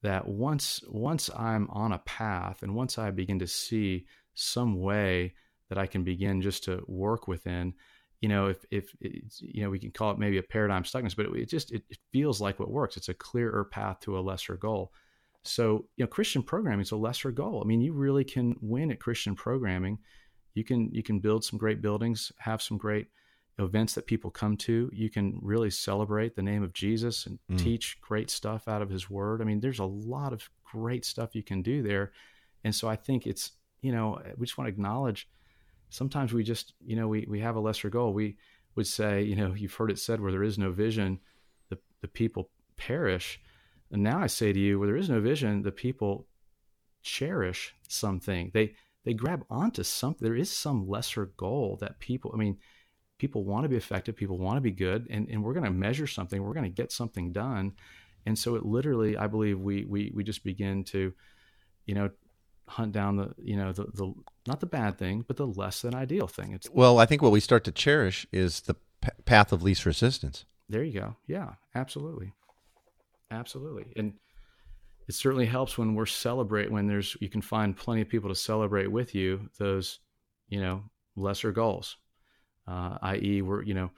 that 0.02 0.26
once 0.26 0.82
once 0.88 1.30
I'm 1.36 1.68
on 1.70 1.92
a 1.92 1.98
path 1.98 2.62
and 2.62 2.74
once 2.74 2.98
I 2.98 3.10
begin 3.10 3.38
to 3.40 3.46
see 3.46 4.06
some 4.34 4.80
way 4.80 5.34
that 5.68 5.78
I 5.78 5.86
can 5.86 6.04
begin 6.04 6.42
just 6.42 6.64
to 6.64 6.82
work 6.86 7.28
within, 7.28 7.74
you 8.20 8.28
know, 8.28 8.48
if 8.48 8.64
if 8.70 8.94
you 9.40 9.62
know 9.62 9.70
we 9.70 9.78
can 9.78 9.90
call 9.90 10.12
it 10.12 10.18
maybe 10.18 10.38
a 10.38 10.42
paradigm 10.42 10.84
stuckness, 10.84 11.16
but 11.16 11.26
it, 11.26 11.36
it 11.36 11.48
just 11.48 11.72
it, 11.72 11.82
it, 11.90 11.98
feels 12.12 12.40
like 12.40 12.58
what 12.58 12.70
works. 12.70 12.96
It's 12.96 13.08
a 13.08 13.14
clearer 13.14 13.64
path 13.64 14.00
to 14.00 14.18
a 14.18 14.20
lesser 14.20 14.56
goal. 14.56 14.92
So 15.42 15.86
you 15.96 16.04
know, 16.04 16.08
Christian 16.08 16.42
programming 16.42 16.82
is 16.82 16.92
a 16.92 16.96
lesser 16.96 17.30
goal. 17.30 17.62
I 17.62 17.66
mean, 17.66 17.80
you 17.80 17.92
really 17.92 18.24
can 18.24 18.56
win 18.60 18.90
at 18.90 19.00
Christian 19.00 19.34
programming 19.34 19.98
you 20.54 20.64
can 20.64 20.90
you 20.92 21.02
can 21.02 21.20
build 21.20 21.44
some 21.44 21.58
great 21.58 21.80
buildings, 21.82 22.32
have 22.38 22.62
some 22.62 22.76
great 22.76 23.08
events 23.60 23.94
that 23.94 24.06
people 24.06 24.30
come 24.30 24.56
to. 24.58 24.90
You 24.92 25.10
can 25.10 25.38
really 25.42 25.70
celebrate 25.70 26.34
the 26.34 26.42
name 26.42 26.62
of 26.62 26.72
Jesus 26.72 27.26
and 27.26 27.38
mm. 27.50 27.58
teach 27.58 28.00
great 28.00 28.30
stuff 28.30 28.68
out 28.68 28.82
of 28.82 28.90
his 28.90 29.10
word. 29.10 29.40
I 29.40 29.44
mean, 29.44 29.60
there's 29.60 29.78
a 29.78 29.84
lot 29.84 30.32
of 30.32 30.48
great 30.64 31.04
stuff 31.04 31.34
you 31.34 31.42
can 31.42 31.62
do 31.62 31.82
there. 31.82 32.12
And 32.64 32.74
so 32.74 32.88
I 32.88 32.96
think 32.96 33.26
it's, 33.26 33.52
you 33.80 33.92
know, 33.92 34.20
we 34.36 34.46
just 34.46 34.58
want 34.58 34.66
to 34.66 34.72
acknowledge 34.72 35.28
sometimes 35.90 36.32
we 36.32 36.42
just, 36.42 36.74
you 36.84 36.96
know, 36.96 37.08
we, 37.08 37.26
we 37.28 37.40
have 37.40 37.56
a 37.56 37.60
lesser 37.60 37.90
goal. 37.90 38.12
We 38.12 38.36
would 38.76 38.86
say, 38.86 39.22
you 39.22 39.36
know, 39.36 39.52
you've 39.54 39.74
heard 39.74 39.90
it 39.90 39.98
said 39.98 40.20
where 40.20 40.32
there 40.32 40.42
is 40.42 40.58
no 40.58 40.70
vision, 40.70 41.20
the, 41.68 41.78
the 42.00 42.08
people 42.08 42.50
perish. 42.76 43.40
And 43.90 44.02
now 44.02 44.20
I 44.20 44.28
say 44.28 44.52
to 44.52 44.58
you, 44.58 44.78
where 44.78 44.86
there 44.86 44.96
is 44.96 45.10
no 45.10 45.20
vision, 45.20 45.62
the 45.62 45.72
people 45.72 46.26
cherish 47.02 47.74
something. 47.88 48.50
They 48.54 48.74
they 49.04 49.14
grab 49.14 49.44
onto 49.48 49.82
something. 49.82 50.24
There 50.24 50.36
is 50.36 50.50
some 50.50 50.86
lesser 50.86 51.26
goal 51.36 51.78
that 51.80 52.00
people, 52.00 52.32
I 52.34 52.36
mean, 52.36 52.58
people 53.20 53.44
want 53.44 53.64
to 53.64 53.68
be 53.68 53.76
effective, 53.76 54.16
people 54.16 54.38
want 54.38 54.56
to 54.56 54.60
be 54.60 54.72
good, 54.72 55.06
and, 55.10 55.28
and 55.28 55.44
we're 55.44 55.52
going 55.52 55.64
to 55.64 55.70
measure 55.70 56.06
something, 56.06 56.42
we're 56.42 56.54
going 56.54 56.64
to 56.64 56.70
get 56.70 56.90
something 56.90 57.32
done. 57.32 57.72
And 58.26 58.38
so 58.38 58.56
it 58.56 58.64
literally, 58.64 59.16
I 59.16 59.26
believe 59.26 59.60
we, 59.60 59.84
we, 59.84 60.10
we 60.14 60.24
just 60.24 60.42
begin 60.42 60.84
to, 60.84 61.12
you 61.86 61.94
know, 61.94 62.10
hunt 62.66 62.92
down 62.92 63.16
the, 63.16 63.34
you 63.38 63.56
know, 63.56 63.72
the, 63.72 63.84
the, 63.84 64.12
not 64.46 64.60
the 64.60 64.66
bad 64.66 64.98
thing, 64.98 65.24
but 65.26 65.36
the 65.36 65.46
less 65.46 65.82
than 65.82 65.94
ideal 65.94 66.26
thing. 66.26 66.52
It's, 66.52 66.68
well, 66.70 66.98
I 66.98 67.06
think 67.06 67.22
what 67.22 67.32
we 67.32 67.40
start 67.40 67.64
to 67.64 67.72
cherish 67.72 68.26
is 68.32 68.62
the 68.62 68.74
p- 68.74 69.10
path 69.24 69.52
of 69.52 69.62
least 69.62 69.86
resistance. 69.86 70.44
There 70.68 70.82
you 70.82 71.00
go. 71.00 71.16
Yeah, 71.26 71.54
absolutely. 71.74 72.32
Absolutely. 73.30 73.92
And, 73.96 74.14
it 75.10 75.14
certainly 75.14 75.46
helps 75.46 75.76
when 75.76 75.96
we're 75.96 76.06
celebrate 76.06 76.70
when 76.70 76.86
there's 76.86 77.16
you 77.20 77.28
can 77.28 77.42
find 77.42 77.76
plenty 77.76 78.00
of 78.00 78.08
people 78.08 78.28
to 78.28 78.34
celebrate 78.36 78.86
with 78.86 79.12
you 79.12 79.50
those 79.58 79.98
you 80.48 80.60
know 80.60 80.84
lesser 81.16 81.50
goals 81.50 81.96
uh, 82.70 82.98
i.e 83.02 83.42
we're 83.42 83.62
you 83.62 83.74
know 83.74 83.90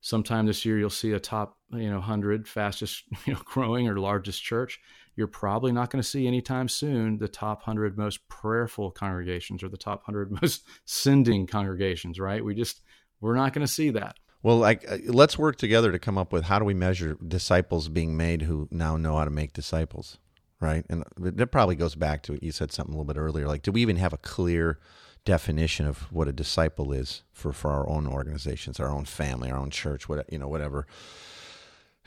sometime 0.00 0.46
this 0.46 0.64
year 0.64 0.78
you'll 0.78 0.90
see 0.90 1.12
a 1.12 1.20
top 1.20 1.58
you 1.72 1.90
know 1.90 1.98
100 1.98 2.46
fastest 2.46 3.04
you 3.26 3.32
know 3.34 3.40
growing 3.44 3.88
or 3.88 3.98
largest 3.98 4.42
church 4.42 4.80
you're 5.14 5.26
probably 5.26 5.72
not 5.72 5.90
going 5.90 6.02
to 6.02 6.08
see 6.08 6.26
anytime 6.26 6.68
soon 6.68 7.18
the 7.18 7.28
top 7.28 7.58
100 7.58 7.98
most 7.98 8.26
prayerful 8.28 8.90
congregations 8.90 9.62
or 9.62 9.68
the 9.68 9.76
top 9.76 10.02
100 10.06 10.30
most 10.42 10.64
sending 10.84 11.46
congregations 11.46 12.18
right 12.18 12.44
we 12.44 12.54
just 12.54 12.80
we're 13.20 13.36
not 13.36 13.52
going 13.52 13.66
to 13.66 13.72
see 13.72 13.90
that 13.90 14.16
well 14.42 14.56
like 14.56 14.90
uh, 14.90 14.98
let's 15.06 15.38
work 15.38 15.56
together 15.56 15.92
to 15.92 15.98
come 15.98 16.16
up 16.16 16.32
with 16.32 16.44
how 16.44 16.58
do 16.58 16.64
we 16.64 16.74
measure 16.74 17.16
disciples 17.26 17.88
being 17.88 18.16
made 18.16 18.42
who 18.42 18.68
now 18.70 18.96
know 18.96 19.16
how 19.16 19.24
to 19.24 19.30
make 19.30 19.52
disciples 19.52 20.18
right? 20.62 20.86
And 20.88 21.04
that 21.18 21.48
probably 21.48 21.74
goes 21.74 21.96
back 21.96 22.22
to 22.22 22.38
you 22.40 22.52
said 22.52 22.72
something 22.72 22.94
a 22.94 22.96
little 22.96 23.12
bit 23.12 23.18
earlier. 23.18 23.46
Like, 23.46 23.62
do 23.62 23.72
we 23.72 23.82
even 23.82 23.96
have 23.96 24.12
a 24.12 24.18
clear 24.18 24.78
definition 25.24 25.86
of 25.86 26.12
what 26.12 26.28
a 26.28 26.32
disciple 26.32 26.92
is 26.92 27.22
for 27.32 27.52
for 27.52 27.70
our 27.70 27.88
own 27.88 28.06
organizations, 28.06 28.80
our 28.80 28.90
own 28.90 29.04
family, 29.04 29.50
our 29.50 29.58
own 29.58 29.70
church, 29.70 30.08
what 30.08 30.30
you 30.32 30.38
know, 30.38 30.48
whatever? 30.48 30.86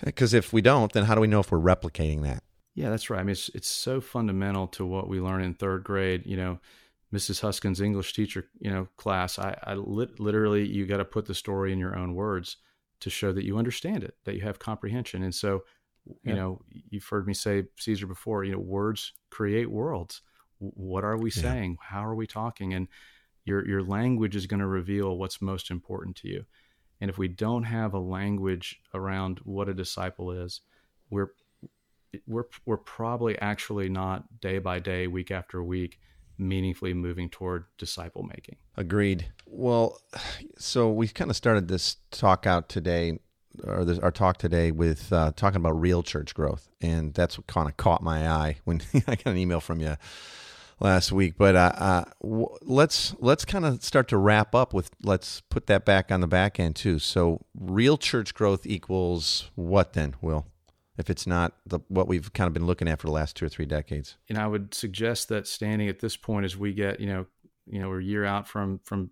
Because 0.04 0.34
if 0.34 0.52
we 0.52 0.62
don't, 0.62 0.92
then 0.92 1.06
how 1.06 1.16
do 1.16 1.22
we 1.22 1.28
know 1.28 1.40
if 1.40 1.52
we're 1.52 1.60
replicating 1.60 2.24
that? 2.24 2.44
Yeah, 2.74 2.90
that's 2.90 3.10
right. 3.10 3.20
I 3.20 3.24
mean, 3.24 3.32
it's 3.32 3.50
it's 3.50 3.70
so 3.70 4.02
fundamental 4.02 4.68
to 4.70 4.86
what 4.86 5.08
we 5.08 5.22
learn 5.22 5.42
in 5.42 5.54
third 5.54 5.84
grade. 5.84 6.26
You 6.26 6.38
know, 6.38 6.60
Mrs. 7.14 7.40
Huskin's 7.40 7.80
English 7.80 8.14
teacher, 8.14 8.46
you 8.60 8.70
know, 8.70 8.88
class. 8.98 9.40
I, 9.40 9.58
I 9.64 9.76
lit, 9.76 10.20
literally, 10.20 10.68
you 10.68 10.86
got 10.86 10.98
to 10.98 11.06
put 11.06 11.26
the 11.26 11.34
story 11.34 11.72
in 11.72 11.80
your 11.80 11.98
own 11.98 12.16
words 12.16 12.58
to 13.00 13.10
show 13.10 13.32
that 13.32 13.46
you 13.46 13.58
understand 13.58 14.04
it, 14.04 14.16
that 14.26 14.36
you 14.36 14.42
have 14.42 14.60
comprehension. 14.60 15.24
And 15.24 15.34
so, 15.34 15.64
you 16.06 16.16
yeah. 16.24 16.36
know 16.36 16.62
you've 16.90 17.08
heard 17.08 17.28
me 17.28 17.34
say 17.34 17.64
caesar 17.80 18.08
before 18.08 18.44
you 18.44 18.52
know 18.52 18.60
words 18.60 19.14
create 19.30 19.70
worlds 19.70 20.22
what 20.60 21.04
are 21.04 21.18
we 21.18 21.30
saying? 21.32 21.72
Yeah. 21.72 21.88
how 21.98 22.06
are 22.06 22.16
we 22.16 22.28
talking? 22.28 22.74
And 22.74 22.88
your 23.46 23.68
your 23.68 23.84
language 23.84 24.36
is 24.36 24.48
going 24.48 24.60
to 24.60 24.68
reveal 24.68 25.18
what's 25.18 25.42
most 25.42 25.72
important 25.72 26.16
to 26.18 26.28
you. 26.28 26.46
And 27.02 27.10
if 27.10 27.18
we 27.18 27.28
don't 27.28 27.64
have 27.64 27.94
a 27.94 28.00
language 28.00 28.80
around 28.94 29.40
what 29.44 29.70
a 29.70 29.74
disciple 29.74 30.32
is 30.32 30.62
we're 31.10 31.30
we're 32.28 32.46
we're 32.66 32.78
probably 32.78 33.38
actually 33.40 33.90
not 33.90 34.40
day 34.40 34.60
by 34.60 34.80
day 34.80 35.08
week 35.08 35.32
after 35.32 35.64
week 35.64 36.00
meaningfully 36.38 36.94
moving 36.94 37.30
toward 37.30 37.66
disciple 37.78 38.24
making. 38.24 38.58
Agreed. 38.76 39.32
Well 39.46 40.00
so 40.58 40.92
we 40.92 41.08
kind 41.08 41.30
of 41.30 41.38
started 41.38 41.68
this 41.68 41.98
talk 42.12 42.46
out 42.46 42.70
today 42.70 43.20
or 43.64 43.86
this, 43.86 44.00
our 44.00 44.12
talk 44.12 44.38
today 44.38 44.72
with 44.72 45.12
uh, 45.12 45.32
talking 45.36 45.58
about 45.58 45.80
real 45.80 46.04
church 46.04 46.34
growth, 46.34 46.70
and 46.82 47.14
that's 47.14 47.38
what 47.38 47.48
kind 47.48 47.70
of 47.70 47.78
caught 47.78 48.04
my 48.04 48.30
eye 48.30 48.58
when 48.64 48.82
I 49.08 49.16
got 49.16 49.28
an 49.28 49.38
email 49.38 49.60
from 49.60 49.80
you 49.80 49.96
last 50.80 51.12
week. 51.12 51.36
But 51.38 51.56
uh, 51.56 51.72
uh, 51.76 52.04
w- 52.22 52.58
let's 52.62 53.16
let's 53.20 53.46
kind 53.46 53.66
of 53.66 53.84
start 53.84 54.08
to 54.10 54.18
wrap 54.18 54.54
up 54.56 54.74
with 54.74 54.92
let's 55.04 55.42
put 55.42 55.68
that 55.68 55.86
back 55.86 56.12
on 56.12 56.22
the 56.22 56.28
back 56.28 56.60
end 56.60 56.76
too. 56.76 57.00
So 57.00 57.42
real 57.58 57.98
church 57.98 58.34
growth 58.34 58.66
equals 58.66 59.50
what 59.56 59.94
then, 59.94 60.16
Will? 60.22 60.46
If 60.98 61.10
it's 61.10 61.28
not 61.28 61.54
the, 61.66 61.80
what 61.90 62.08
we've 62.08 62.32
kind 62.32 62.48
of 62.48 62.54
been 62.54 62.66
looking 62.66 62.88
at 62.88 63.02
for 63.02 63.08
the 63.08 63.14
last 63.14 63.36
two 63.36 63.46
or 63.46 63.50
three 63.50 63.66
decades, 63.66 64.16
and 64.30 64.38
I 64.38 64.48
would 64.48 64.74
suggest 64.74 65.28
that 65.30 65.48
standing 65.48 65.90
at 65.90 66.00
this 66.00 66.16
point 66.16 66.46
as 66.46 66.56
we 66.56 66.74
get, 66.74 67.02
you 67.02 67.08
know, 67.08 67.26
you 67.68 67.80
know, 67.80 67.90
we're 67.90 68.00
a 68.00 68.04
year 68.04 68.24
out 68.24 68.48
from 68.48 68.80
from 68.80 69.12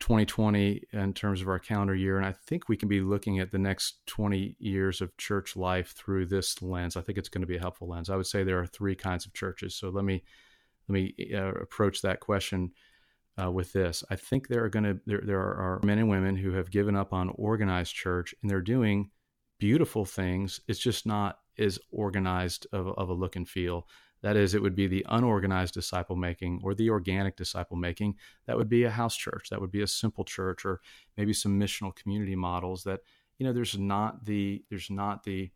2020 0.00 0.82
in 0.92 1.12
terms 1.12 1.42
of 1.42 1.48
our 1.48 1.58
calendar 1.58 1.94
year. 1.94 2.16
And 2.16 2.26
I 2.26 2.32
think 2.32 2.68
we 2.68 2.76
can 2.76 2.88
be 2.88 3.00
looking 3.00 3.40
at 3.40 3.50
the 3.50 3.58
next 3.58 4.06
20 4.06 4.56
years 4.58 5.00
of 5.00 5.16
church 5.16 5.56
life 5.56 5.92
through 5.96 6.26
this 6.26 6.62
lens. 6.62 6.96
I 6.96 7.00
think 7.00 7.18
it's 7.18 7.28
going 7.28 7.42
to 7.42 7.46
be 7.46 7.56
a 7.56 7.60
helpful 7.60 7.88
lens. 7.88 8.10
I 8.10 8.16
would 8.16 8.26
say 8.26 8.42
there 8.42 8.60
are 8.60 8.66
three 8.66 8.94
kinds 8.94 9.26
of 9.26 9.34
churches. 9.34 9.74
So 9.74 9.90
let 9.90 10.04
me 10.04 10.22
let 10.88 10.92
me 10.94 11.14
uh, 11.34 11.52
approach 11.52 12.00
that 12.02 12.20
question 12.20 12.72
uh, 13.42 13.50
with 13.50 13.72
this. 13.72 14.02
I 14.10 14.16
think 14.16 14.48
there 14.48 14.64
are 14.64 14.70
going 14.70 14.84
to 14.84 15.00
there 15.06 15.22
there 15.24 15.40
are 15.40 15.80
men 15.82 15.98
and 15.98 16.08
women 16.08 16.36
who 16.36 16.52
have 16.52 16.70
given 16.70 16.96
up 16.96 17.12
on 17.12 17.30
organized 17.30 17.94
church 17.94 18.34
and 18.40 18.50
they're 18.50 18.60
doing 18.60 19.10
beautiful 19.58 20.04
things. 20.04 20.60
It's 20.68 20.78
just 20.78 21.06
not 21.06 21.38
as 21.58 21.78
organized 21.90 22.66
of, 22.72 22.88
of 22.96 23.08
a 23.08 23.14
look 23.14 23.36
and 23.36 23.48
feel 23.48 23.86
that 24.22 24.36
is, 24.36 24.54
it 24.54 24.62
would 24.62 24.74
be 24.74 24.86
the 24.86 25.06
unorganized 25.08 25.74
disciple 25.74 26.16
making 26.16 26.60
or 26.64 26.74
the 26.74 26.90
organic 26.90 27.36
disciple 27.36 27.76
making. 27.76 28.16
That 28.46 28.56
would 28.56 28.68
be 28.68 28.84
a 28.84 28.90
house 28.90 29.16
church. 29.16 29.48
That 29.50 29.60
would 29.60 29.70
be 29.70 29.82
a 29.82 29.86
simple 29.86 30.24
church, 30.24 30.64
or 30.64 30.80
maybe 31.16 31.32
some 31.32 31.58
missional 31.58 31.94
community 31.94 32.36
models. 32.36 32.84
That 32.84 33.00
you 33.38 33.46
know, 33.46 33.52
there's 33.52 33.78
not 33.78 34.24
the 34.24 34.64
there's 34.70 34.90
not 34.90 35.22
the 35.22 35.50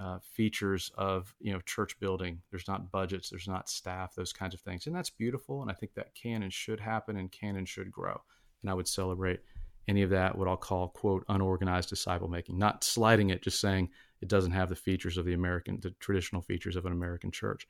uh, 0.00 0.18
features 0.18 0.90
of 0.96 1.34
you 1.40 1.52
know 1.52 1.60
church 1.60 1.98
building. 1.98 2.40
There's 2.50 2.68
not 2.68 2.90
budgets. 2.90 3.30
There's 3.30 3.48
not 3.48 3.68
staff. 3.68 4.14
Those 4.14 4.32
kinds 4.32 4.54
of 4.54 4.60
things, 4.60 4.86
and 4.86 4.94
that's 4.94 5.10
beautiful. 5.10 5.62
And 5.62 5.70
I 5.70 5.74
think 5.74 5.94
that 5.94 6.14
can 6.14 6.42
and 6.42 6.52
should 6.52 6.80
happen, 6.80 7.16
and 7.16 7.32
can 7.32 7.56
and 7.56 7.68
should 7.68 7.90
grow. 7.90 8.20
And 8.62 8.70
I 8.70 8.74
would 8.74 8.88
celebrate 8.88 9.40
any 9.88 10.02
of 10.02 10.10
that. 10.10 10.36
What 10.36 10.48
I'll 10.48 10.56
call 10.56 10.88
quote 10.88 11.24
unorganized 11.28 11.88
disciple 11.88 12.28
making, 12.28 12.58
not 12.58 12.84
sliding 12.84 13.30
it, 13.30 13.42
just 13.42 13.60
saying 13.60 13.90
it 14.20 14.28
doesn't 14.28 14.52
have 14.52 14.68
the 14.68 14.76
features 14.76 15.16
of 15.16 15.24
the 15.24 15.34
American, 15.34 15.80
the 15.80 15.90
traditional 16.00 16.42
features 16.42 16.76
of 16.76 16.86
an 16.86 16.92
American 16.92 17.30
church. 17.30 17.66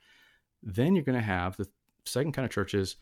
Then 0.65 0.95
you're 0.95 1.05
going 1.05 1.19
to 1.19 1.25
have 1.25 1.57
the 1.57 1.69
second 2.05 2.33
kind 2.33 2.45
of 2.45 2.51
churches, 2.51 2.97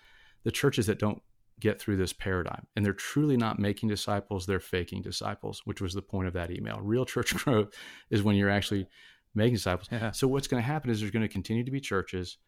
the 0.44 0.51
churches 0.51 0.87
that 0.87 0.98
don't 0.98 1.22
get 1.61 1.81
through 1.81 1.96
this 1.96 2.12
paradigm 2.12 2.66
and 2.75 2.85
they're 2.85 2.92
truly 2.92 3.37
not 3.37 3.59
making 3.59 3.88
disciples, 3.88 4.46
they're 4.46 4.61
faking 4.61 5.01
disciples, 5.01 5.62
which 5.64 5.81
was 5.81 5.94
the 5.94 6.03
point 6.03 6.27
of 6.27 6.35
that 6.35 6.51
email. 6.51 6.81
Real 6.81 7.05
church 7.05 7.35
growth 7.44 7.72
is 8.11 8.22
when 8.22 8.37
you're 8.37 8.51
actually 8.51 8.87
making 9.35 9.55
disciples. 9.55 9.88
Yeah. 9.90 10.11
So 10.11 10.27
what's 10.29 10.48
going 10.48 10.62
to 10.62 10.66
happen 10.66 10.90
is 10.90 11.01
there's 11.01 11.12
going 11.12 11.22
to 11.22 11.29
continue 11.29 11.64
to 11.64 11.70
be 11.70 11.81
churches 11.81 12.38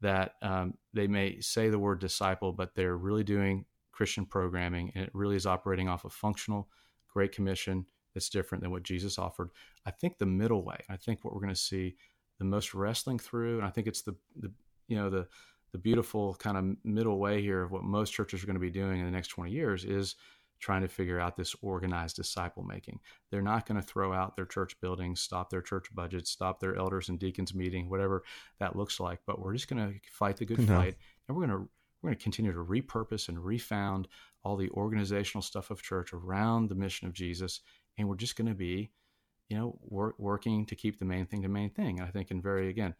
that 0.00 0.32
um, 0.42 0.74
they 0.92 1.06
may 1.06 1.40
say 1.40 1.70
the 1.70 1.78
word 1.78 2.00
disciple, 2.00 2.52
but 2.52 2.74
they're 2.74 2.96
really 2.96 3.24
doing 3.24 3.64
Christian 3.92 4.26
programming, 4.26 4.90
and 4.94 5.04
it 5.04 5.10
really 5.14 5.36
is 5.36 5.46
operating 5.46 5.88
off 5.88 6.04
a 6.04 6.10
functional 6.10 6.68
Great 7.12 7.32
Commission 7.32 7.86
that's 8.12 8.28
different 8.28 8.62
than 8.62 8.70
what 8.70 8.82
Jesus 8.82 9.18
offered. 9.18 9.50
I 9.86 9.92
think 9.92 10.18
the 10.18 10.26
middle 10.26 10.64
way, 10.64 10.78
I 10.90 10.96
think 10.96 11.24
what 11.24 11.32
we're 11.32 11.40
going 11.40 11.54
to 11.54 11.60
see 11.60 11.94
the 12.38 12.44
most 12.44 12.74
wrestling 12.74 13.18
through, 13.18 13.58
and 13.58 13.66
I 13.66 13.70
think 13.70 13.86
it's 13.86 14.02
the, 14.02 14.16
the 14.36 14.52
you 14.88 14.96
know 14.96 15.10
the 15.10 15.26
the 15.72 15.78
beautiful 15.78 16.34
kind 16.36 16.56
of 16.56 16.76
middle 16.84 17.18
way 17.18 17.42
here 17.42 17.62
of 17.62 17.72
what 17.72 17.82
most 17.82 18.12
churches 18.12 18.42
are 18.42 18.46
going 18.46 18.54
to 18.54 18.60
be 18.60 18.70
doing 18.70 19.00
in 19.00 19.04
the 19.04 19.10
next 19.10 19.28
20 19.28 19.50
years 19.50 19.84
is 19.84 20.14
trying 20.60 20.82
to 20.82 20.88
figure 20.88 21.18
out 21.18 21.36
this 21.36 21.54
organized 21.62 22.16
disciple 22.16 22.62
making. 22.62 23.00
They're 23.30 23.42
not 23.42 23.66
going 23.66 23.80
to 23.80 23.86
throw 23.86 24.12
out 24.12 24.36
their 24.36 24.46
church 24.46 24.80
buildings, 24.80 25.20
stop 25.20 25.50
their 25.50 25.60
church 25.60 25.86
budgets, 25.94 26.30
stop 26.30 26.60
their 26.60 26.76
elders 26.76 27.08
and 27.08 27.18
deacons 27.18 27.54
meeting, 27.54 27.90
whatever 27.90 28.22
that 28.60 28.76
looks 28.76 29.00
like. 29.00 29.18
But 29.26 29.40
we're 29.40 29.52
just 29.52 29.68
going 29.68 29.86
to 29.86 29.98
fight 30.10 30.36
the 30.36 30.46
good 30.46 30.60
no. 30.60 30.78
fight, 30.78 30.96
and 31.28 31.36
we're 31.36 31.46
going 31.46 31.58
to 31.58 31.68
we're 32.00 32.10
going 32.10 32.18
to 32.18 32.22
continue 32.22 32.52
to 32.52 32.64
repurpose 32.64 33.28
and 33.28 33.44
refound 33.44 34.08
all 34.44 34.56
the 34.56 34.70
organizational 34.70 35.42
stuff 35.42 35.70
of 35.70 35.82
church 35.82 36.12
around 36.12 36.68
the 36.68 36.74
mission 36.74 37.08
of 37.08 37.14
Jesus, 37.14 37.60
and 37.98 38.08
we're 38.08 38.14
just 38.14 38.36
going 38.36 38.48
to 38.48 38.54
be, 38.54 38.90
you 39.48 39.56
know, 39.56 39.78
work, 39.82 40.14
working 40.18 40.66
to 40.66 40.76
keep 40.76 40.98
the 40.98 41.04
main 41.04 41.26
thing 41.26 41.42
the 41.42 41.48
main 41.48 41.70
thing. 41.70 42.00
I 42.00 42.08
think 42.08 42.30
in 42.30 42.40
very 42.40 42.68
again, 42.68 42.94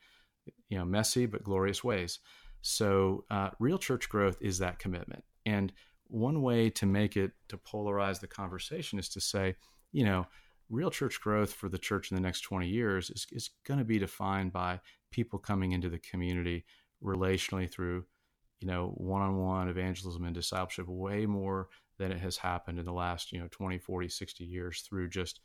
you 0.69 0.79
know, 0.79 0.85
messy 0.85 1.27
but 1.27 1.45
glorious 1.45 1.83
ways. 1.83 2.19
So, 2.63 3.25
uh, 3.31 3.51
real 3.59 3.79
church 3.79 4.09
growth 4.09 4.39
is 4.41 4.59
that 4.59 4.79
commitment, 4.79 5.25
and 5.45 5.73
one 6.09 6.43
way 6.43 6.71
to 6.71 6.87
make 6.87 7.17
it 7.17 7.33
to 7.49 7.57
polarize 7.57 8.21
the 8.21 8.27
conversation 8.27 8.99
is 8.99 9.09
to 9.11 9.21
say, 9.21 9.57
you 9.93 10.05
know, 10.05 10.27
real 10.71 10.91
church 10.91 11.21
growth 11.21 11.53
for 11.53 11.69
the 11.69 11.79
church 11.79 12.11
in 12.11 12.15
the 12.15 12.21
next 12.21 12.43
20 12.43 12.69
years 12.69 13.11
is, 13.11 13.27
is 13.33 13.51
going 13.67 13.79
to 13.79 13.85
be 13.85 13.99
defined 13.99 14.53
by 14.53 14.81
people 15.11 15.39
coming 15.39 15.73
into 15.73 15.89
the 15.89 15.99
community 15.99 16.65
relationally 17.03 17.71
through, 17.71 18.05
you 18.61 18.67
know, 18.67 18.93
one-on-one 18.97 19.69
evangelism 19.69 20.25
and 20.25 20.35
discipleship 20.35 20.87
way 20.89 21.27
more 21.27 21.69
than 21.99 22.11
it 22.11 22.19
has 22.19 22.37
happened 22.37 22.79
in 22.79 22.85
the 22.85 22.93
last, 22.93 23.33
you 23.33 23.39
know, 23.39 23.49
20, 23.51 23.79
40, 23.79 24.09
60 24.09 24.45
years 24.45 24.81
through 24.81 25.09
just, 25.09 25.41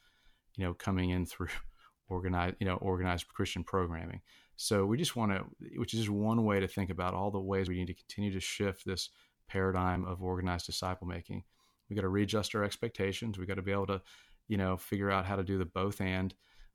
you 0.55 0.63
know, 0.63 0.73
coming 0.73 1.11
in 1.11 1.25
through 1.25 1.49
organized, 2.09 2.55
you 2.59 2.65
know, 2.65 2.75
organized 2.75 3.27
Christian 3.27 3.63
programming. 3.63 4.21
So 4.61 4.85
we 4.85 4.97
just 4.97 5.15
want 5.15 5.31
to, 5.31 5.45
which 5.77 5.93
is 5.93 6.01
just 6.01 6.11
one 6.11 6.43
way 6.43 6.59
to 6.59 6.67
think 6.67 6.89
about 6.89 7.13
all 7.13 7.31
the 7.31 7.39
ways 7.39 7.69
we 7.69 7.77
need 7.77 7.87
to 7.87 7.93
continue 7.93 8.33
to 8.33 8.41
shift 8.41 8.85
this 8.85 9.07
paradigm 9.47 10.03
of 10.03 10.21
organized 10.21 10.65
disciple 10.65 11.07
making. 11.07 11.45
We 11.89 11.95
got 11.95 12.01
to 12.01 12.09
readjust 12.09 12.53
our 12.55 12.65
expectations. 12.65 13.39
We 13.39 13.45
got 13.45 13.55
to 13.55 13.61
be 13.61 13.71
able 13.71 13.87
to, 13.87 14.01
you 14.49 14.57
know, 14.57 14.75
figure 14.75 15.09
out 15.09 15.25
how 15.25 15.37
to 15.37 15.45
do 15.45 15.57
the 15.57 15.63
both 15.63 16.01
and 16.01 16.33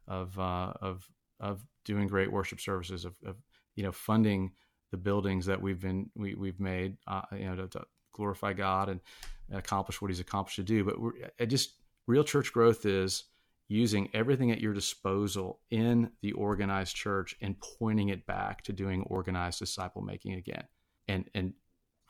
of 0.08 0.38
uh, 0.38 0.72
of 0.80 1.06
of 1.40 1.62
doing 1.84 2.06
great 2.06 2.32
worship 2.32 2.58
services 2.58 3.04
of, 3.04 3.16
of, 3.26 3.36
you 3.74 3.82
know 3.82 3.92
funding 3.92 4.52
the 4.90 4.96
buildings 4.96 5.44
that 5.44 5.60
we've 5.60 5.80
been 5.80 6.08
we, 6.14 6.34
we've 6.34 6.60
made 6.60 6.96
uh, 7.06 7.20
you 7.32 7.44
know 7.44 7.56
to, 7.56 7.68
to, 7.68 7.84
glorify 8.14 8.54
God 8.54 8.88
and 8.88 9.00
accomplish 9.52 10.00
what 10.00 10.10
He's 10.10 10.20
accomplished 10.20 10.56
to 10.56 10.62
do. 10.62 10.84
But 10.84 10.98
we're 10.98 11.12
I 11.38 11.44
just 11.44 11.74
real 12.06 12.24
church 12.24 12.50
growth 12.50 12.86
is 12.86 13.24
using 13.68 14.08
everything 14.12 14.50
at 14.50 14.60
your 14.60 14.74
disposal 14.74 15.60
in 15.70 16.10
the 16.20 16.32
organized 16.32 16.94
church 16.94 17.34
and 17.40 17.56
pointing 17.78 18.10
it 18.10 18.26
back 18.26 18.62
to 18.62 18.72
doing 18.72 19.02
organized 19.04 19.58
disciple 19.58 20.02
making 20.02 20.34
again. 20.34 20.64
And 21.08 21.28
and 21.34 21.54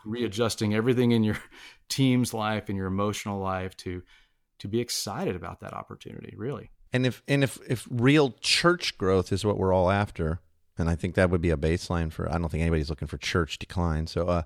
readjusting 0.05 0.75
everything 0.75 1.13
in 1.13 1.25
your 1.25 1.39
team's 1.89 2.35
life 2.35 2.69
and 2.69 2.77
your 2.77 2.87
emotional 2.87 3.41
life 3.41 3.77
to 3.79 4.03
to 4.59 4.69
be 4.69 4.81
excited 4.81 5.37
about 5.37 5.61
that 5.61 5.73
opportunity 5.73 6.35
really. 6.37 6.71
And 6.93 7.07
if 7.07 7.23
and 7.27 7.43
if 7.43 7.59
if 7.69 7.87
real 7.91 8.35
church 8.41 8.99
growth 8.99 9.33
is 9.33 9.45
what 9.45 9.59
we're 9.59 9.73
all 9.73 9.91
after 9.91 10.41
and 10.77 10.89
i 10.89 10.95
think 10.95 11.15
that 11.15 11.31
would 11.31 11.41
be 11.41 11.51
a 11.51 11.57
baseline 11.57 12.13
for 12.13 12.29
i 12.33 12.39
don't 12.39 12.49
think 12.49 12.61
anybody's 12.61 12.91
looking 12.91 13.09
for 13.09 13.19
church 13.19 13.59
decline. 13.59 14.07
So 14.07 14.27
uh, 14.27 14.43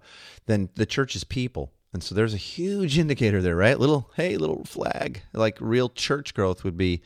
then 0.46 0.68
the 0.74 0.86
church 0.86 1.16
is 1.16 1.24
people 1.24 1.72
and 1.92 2.02
so 2.02 2.14
there's 2.14 2.34
a 2.34 2.38
huge 2.38 2.98
indicator 2.98 3.40
there 3.40 3.56
right? 3.56 3.78
Little 3.78 4.10
hey 4.16 4.36
little 4.36 4.64
flag. 4.64 5.22
Like 5.32 5.56
real 5.60 5.88
church 5.88 6.34
growth 6.34 6.64
would 6.64 6.76
be 6.76 7.02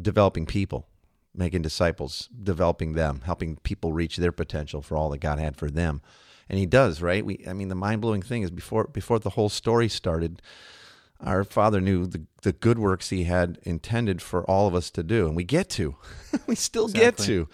developing 0.00 0.46
people 0.46 0.86
making 1.34 1.62
disciples 1.62 2.28
developing 2.42 2.94
them 2.94 3.22
helping 3.24 3.56
people 3.56 3.92
reach 3.92 4.16
their 4.16 4.32
potential 4.32 4.82
for 4.82 4.96
all 4.96 5.10
that 5.10 5.18
god 5.18 5.38
had 5.38 5.56
for 5.56 5.70
them. 5.70 6.02
And 6.48 6.58
he 6.58 6.66
does 6.66 7.00
right? 7.00 7.24
We 7.24 7.44
i 7.48 7.52
mean 7.52 7.68
the 7.68 7.74
mind-blowing 7.74 8.22
thing 8.22 8.42
is 8.42 8.50
before 8.50 8.84
before 8.84 9.18
the 9.18 9.30
whole 9.30 9.48
story 9.48 9.88
started 9.88 10.42
our 11.22 11.44
father 11.44 11.82
knew 11.82 12.06
the, 12.06 12.22
the 12.42 12.52
good 12.52 12.78
works 12.78 13.10
he 13.10 13.24
had 13.24 13.58
intended 13.62 14.22
for 14.22 14.42
all 14.44 14.66
of 14.66 14.74
us 14.74 14.90
to 14.90 15.02
do 15.02 15.26
and 15.26 15.36
we 15.36 15.44
get 15.44 15.68
to. 15.70 15.96
We 16.46 16.54
still 16.54 16.86
exactly. 16.86 17.04
get 17.04 17.16
to. 17.26 17.48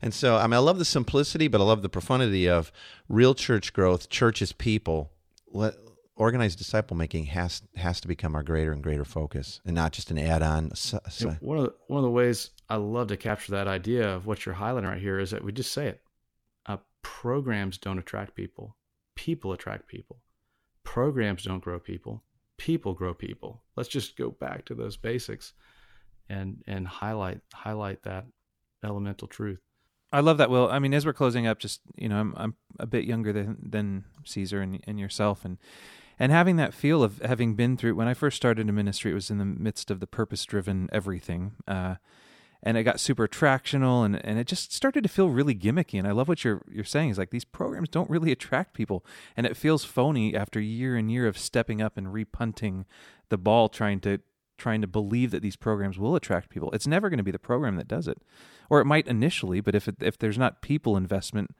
And 0.00 0.14
so 0.14 0.36
i 0.36 0.46
mean 0.46 0.54
i 0.54 0.58
love 0.58 0.78
the 0.78 0.84
simplicity 0.86 1.48
but 1.48 1.60
i 1.60 1.64
love 1.64 1.82
the 1.82 1.88
profundity 1.88 2.48
of 2.48 2.72
real 3.08 3.34
church 3.34 3.74
growth 3.74 4.08
churches 4.08 4.52
people 4.52 5.10
let, 5.52 5.74
organized 6.16 6.58
disciple 6.58 6.96
making 6.96 7.24
has 7.26 7.62
has 7.76 8.00
to 8.00 8.08
become 8.08 8.34
our 8.34 8.42
greater 8.42 8.72
and 8.72 8.82
greater 8.82 9.04
focus 9.04 9.60
and 9.64 9.74
not 9.74 9.92
just 9.92 10.10
an 10.10 10.18
add-on 10.18 10.74
so, 10.74 10.98
so. 11.08 11.30
Uh, 11.30 11.34
one 11.40 11.58
of 11.58 11.64
the, 11.64 11.74
one 11.86 11.98
of 11.98 12.04
the 12.04 12.10
ways 12.10 12.50
i 12.68 12.76
love 12.76 13.06
to 13.06 13.16
capture 13.16 13.52
that 13.52 13.68
idea 13.68 14.08
of 14.14 14.26
what 14.26 14.44
you're 14.44 14.54
highlighting 14.54 14.88
right 14.88 15.00
here 15.00 15.20
is 15.20 15.30
that 15.30 15.44
we 15.44 15.52
just 15.52 15.72
say 15.72 15.86
it 15.86 16.00
uh, 16.68 16.76
programs 17.02 17.78
don't 17.78 17.98
attract 17.98 18.34
people, 18.34 18.76
people 19.16 19.52
attract 19.52 19.88
people. 19.88 20.20
Programs 20.84 21.44
don't 21.44 21.62
grow 21.62 21.78
people, 21.78 22.22
people 22.58 22.94
grow 22.94 23.14
people. 23.14 23.62
Let's 23.76 23.88
just 23.88 24.16
go 24.16 24.30
back 24.30 24.66
to 24.66 24.74
those 24.74 24.96
basics 24.96 25.54
and 26.28 26.62
and 26.66 26.86
highlight 26.86 27.40
highlight 27.52 28.02
that 28.02 28.26
elemental 28.84 29.28
truth. 29.28 29.60
I 30.12 30.20
love 30.20 30.38
that, 30.38 30.50
Will. 30.50 30.70
I 30.70 30.78
mean, 30.78 30.94
as 30.94 31.04
we're 31.04 31.12
closing 31.12 31.46
up, 31.46 31.58
just 31.58 31.80
you 31.96 32.08
know, 32.08 32.16
I'm 32.18 32.34
I'm 32.36 32.54
a 32.78 32.86
bit 32.86 33.04
younger 33.04 33.32
than 33.32 33.58
than 33.62 34.04
Caesar 34.24 34.60
and 34.60 34.80
and 34.86 34.98
yourself, 34.98 35.44
and 35.44 35.58
and 36.18 36.32
having 36.32 36.56
that 36.56 36.74
feel 36.74 37.02
of 37.02 37.18
having 37.18 37.54
been 37.54 37.76
through. 37.76 37.94
When 37.94 38.08
I 38.08 38.14
first 38.14 38.36
started 38.36 38.68
in 38.68 38.74
ministry, 38.74 39.10
it 39.10 39.14
was 39.14 39.30
in 39.30 39.38
the 39.38 39.44
midst 39.44 39.90
of 39.90 40.00
the 40.00 40.06
purpose 40.06 40.44
driven 40.44 40.88
everything. 40.92 41.52
Uh, 41.66 41.96
and 42.62 42.76
it 42.76 42.82
got 42.82 42.98
super 42.98 43.28
attractional 43.28 44.04
and, 44.04 44.24
and 44.24 44.38
it 44.38 44.46
just 44.46 44.72
started 44.72 45.02
to 45.02 45.08
feel 45.08 45.28
really 45.28 45.54
gimmicky. 45.54 45.98
And 45.98 46.08
I 46.08 46.12
love 46.12 46.28
what 46.28 46.44
you're 46.44 46.62
you're 46.68 46.84
saying 46.84 47.10
is 47.10 47.18
like 47.18 47.30
these 47.30 47.44
programs 47.44 47.88
don't 47.88 48.10
really 48.10 48.32
attract 48.32 48.74
people, 48.74 49.04
and 49.36 49.46
it 49.46 49.56
feels 49.56 49.84
phony 49.84 50.34
after 50.34 50.60
year 50.60 50.96
and 50.96 51.10
year 51.10 51.26
of 51.26 51.38
stepping 51.38 51.80
up 51.80 51.96
and 51.96 52.08
repunting 52.08 52.84
the 53.28 53.38
ball, 53.38 53.68
trying 53.68 54.00
to 54.00 54.20
trying 54.58 54.80
to 54.80 54.86
believe 54.86 55.30
that 55.30 55.42
these 55.42 55.56
programs 55.56 55.98
will 55.98 56.14
attract 56.16 56.50
people. 56.50 56.70
It's 56.72 56.86
never 56.86 57.08
going 57.08 57.18
to 57.18 57.24
be 57.24 57.30
the 57.30 57.38
program 57.38 57.76
that 57.76 57.88
does 57.88 58.08
it, 58.08 58.18
or 58.68 58.80
it 58.80 58.84
might 58.84 59.06
initially, 59.06 59.60
but 59.60 59.74
if 59.74 59.88
it, 59.88 59.96
if 60.00 60.18
there's 60.18 60.38
not 60.38 60.60
people 60.60 60.96
investment, 60.96 61.54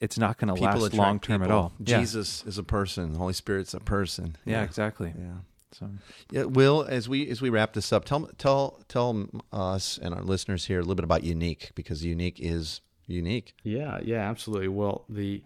it's 0.00 0.18
not 0.18 0.38
going 0.38 0.54
to 0.54 0.62
last 0.62 0.94
long 0.94 1.18
term 1.18 1.42
at 1.42 1.50
all. 1.50 1.72
Jesus 1.82 2.42
yeah. 2.44 2.48
is 2.48 2.58
a 2.58 2.62
person. 2.62 3.12
The 3.12 3.18
Holy 3.18 3.32
Spirit's 3.32 3.74
a 3.74 3.80
person. 3.80 4.36
Yeah, 4.44 4.58
yeah 4.58 4.64
exactly. 4.64 5.12
Yeah. 5.18 5.38
So, 5.72 5.90
yeah, 6.30 6.44
Will, 6.44 6.86
as 6.88 7.08
we 7.08 7.28
as 7.28 7.42
we 7.42 7.50
wrap 7.50 7.74
this 7.74 7.92
up, 7.92 8.04
tell 8.04 8.30
tell 8.38 8.80
tell 8.88 9.28
us 9.52 9.98
and 10.00 10.14
our 10.14 10.22
listeners 10.22 10.64
here 10.64 10.78
a 10.78 10.82
little 10.82 10.94
bit 10.94 11.04
about 11.04 11.22
Younique 11.22 11.74
because 11.74 12.02
Younique 12.02 12.38
is 12.38 12.80
unique. 13.06 13.54
Yeah, 13.64 14.00
yeah, 14.02 14.28
absolutely. 14.28 14.68
Well, 14.68 15.04
the 15.08 15.42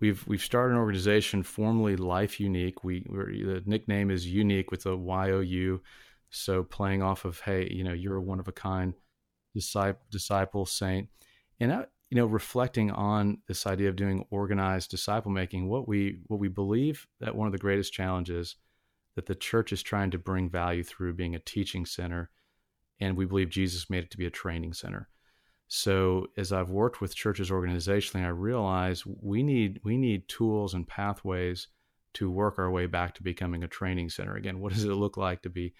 we've 0.00 0.26
we've 0.26 0.42
started 0.42 0.74
an 0.74 0.80
organization 0.80 1.42
formerly 1.42 1.96
Life 1.96 2.38
Younique. 2.38 2.82
We 2.82 3.00
the 3.00 3.62
nickname 3.66 4.10
is 4.10 4.26
Younique 4.26 4.70
with 4.70 4.86
a 4.86 4.96
Y 4.96 5.30
O 5.30 5.40
U, 5.40 5.82
so 6.30 6.62
playing 6.62 7.02
off 7.02 7.24
of 7.24 7.40
hey, 7.40 7.68
you 7.70 7.84
know, 7.84 7.92
you're 7.92 8.16
a 8.16 8.22
one 8.22 8.40
of 8.40 8.48
a 8.48 8.52
kind 8.52 8.94
disciple, 9.54 10.00
disciple 10.10 10.66
saint, 10.66 11.08
and 11.60 11.86
you 12.10 12.16
know, 12.16 12.26
reflecting 12.26 12.90
on 12.90 13.38
this 13.46 13.66
idea 13.66 13.88
of 13.88 13.96
doing 13.96 14.24
organized 14.30 14.90
disciple 14.90 15.30
making. 15.30 15.68
What 15.68 15.86
we 15.86 16.20
what 16.26 16.40
we 16.40 16.48
believe 16.48 17.06
that 17.20 17.34
one 17.34 17.46
of 17.46 17.52
the 17.52 17.58
greatest 17.58 17.92
challenges 17.92 18.56
that 19.14 19.26
the 19.26 19.34
church 19.34 19.72
is 19.72 19.82
trying 19.82 20.10
to 20.12 20.18
bring 20.18 20.48
value 20.48 20.84
through 20.84 21.12
being 21.14 21.34
a 21.34 21.40
teaching 21.40 21.84
center. 21.84 22.30
And 23.00 23.16
we 23.16 23.26
believe 23.26 23.50
Jesus 23.50 23.90
made 23.90 24.04
it 24.04 24.10
to 24.10 24.16
be 24.16 24.26
a 24.26 24.30
training 24.30 24.72
center. 24.72 25.08
So 25.68 26.28
as 26.38 26.50
I've 26.50 26.70
worked 26.70 27.02
with 27.02 27.14
churches 27.14 27.50
organizationally, 27.50 28.24
I 28.24 28.28
realize 28.28 29.04
we 29.06 29.42
need 29.42 29.80
we 29.84 29.98
need 29.98 30.26
tools 30.26 30.72
and 30.72 30.88
pathways 30.88 31.68
to 32.14 32.30
work 32.30 32.58
our 32.58 32.70
way 32.70 32.86
back 32.86 33.14
to 33.14 33.22
becoming 33.22 33.62
a 33.62 33.68
training 33.68 34.08
center. 34.08 34.34
Again, 34.34 34.60
what 34.60 34.72
does 34.72 34.84
it 34.84 34.94
look 34.94 35.18
like 35.18 35.42
to 35.42 35.50
be 35.50 35.74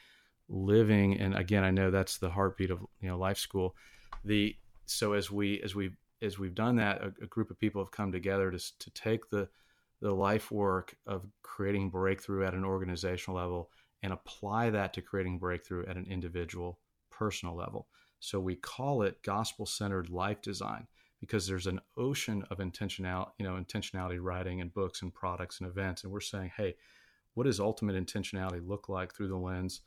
living? 0.49 1.19
And 1.19 1.35
again, 1.35 1.65
I 1.65 1.71
know 1.71 1.91
that's 1.91 2.19
the 2.19 2.29
heartbeat 2.29 2.71
of 2.71 2.81
you 3.01 3.09
know 3.09 3.19
life 3.19 3.39
school. 3.39 3.75
The 4.25 4.55
so 4.85 5.15
as 5.15 5.31
we 5.31 5.61
as 5.63 5.75
we 5.75 5.91
as 6.21 6.39
we've 6.39 6.55
done 6.55 6.77
that, 6.77 7.01
a, 7.01 7.13
a 7.23 7.27
group 7.27 7.51
of 7.51 7.59
people 7.59 7.83
have 7.83 7.91
come 7.91 8.13
together 8.13 8.51
to 8.51 8.59
to 8.79 8.91
take 8.91 9.31
the 9.31 9.49
the 10.03 10.13
life 10.13 10.51
work 10.51 10.95
of 11.07 11.27
creating 11.43 11.89
breakthrough 11.89 12.45
at 12.45 12.55
an 12.55 12.65
organizational 12.65 13.37
level 13.37 13.71
and 14.03 14.13
apply 14.13 14.71
that 14.71 14.93
to 14.93 15.03
creating 15.03 15.39
breakthrough 15.39 15.87
at 15.87 15.97
an 15.97 16.07
individual 16.09 16.79
personal 17.11 17.57
level. 17.57 17.89
So 18.21 18.41
we 18.41 18.57
call 18.57 19.03
it 19.03 19.23
gospel 19.23 19.67
centered 19.67 20.11
life 20.11 20.43
design 20.43 20.87
because 21.21 21.47
there's 21.47 21.67
an 21.67 21.81
ocean 21.97 22.45
of 22.51 22.59
intentionality, 22.59 23.31
you 23.39 23.45
know, 23.47 23.55
intentionality 23.55 24.19
writing 24.21 24.61
and 24.61 24.73
books 24.73 25.03
and 25.03 25.13
products 25.13 25.61
and 25.61 25.69
events. 25.69 26.05
And 26.05 26.13
we're 26.13 26.21
saying, 26.21 26.53
hey, 26.57 26.77
what 27.35 27.45
does 27.45 27.61
ultimate 27.61 27.97
intentionality 27.97 28.67
look 28.67 28.89
like 28.89 29.15
through 29.15 29.29
the 29.29 29.37
lens 29.37 29.81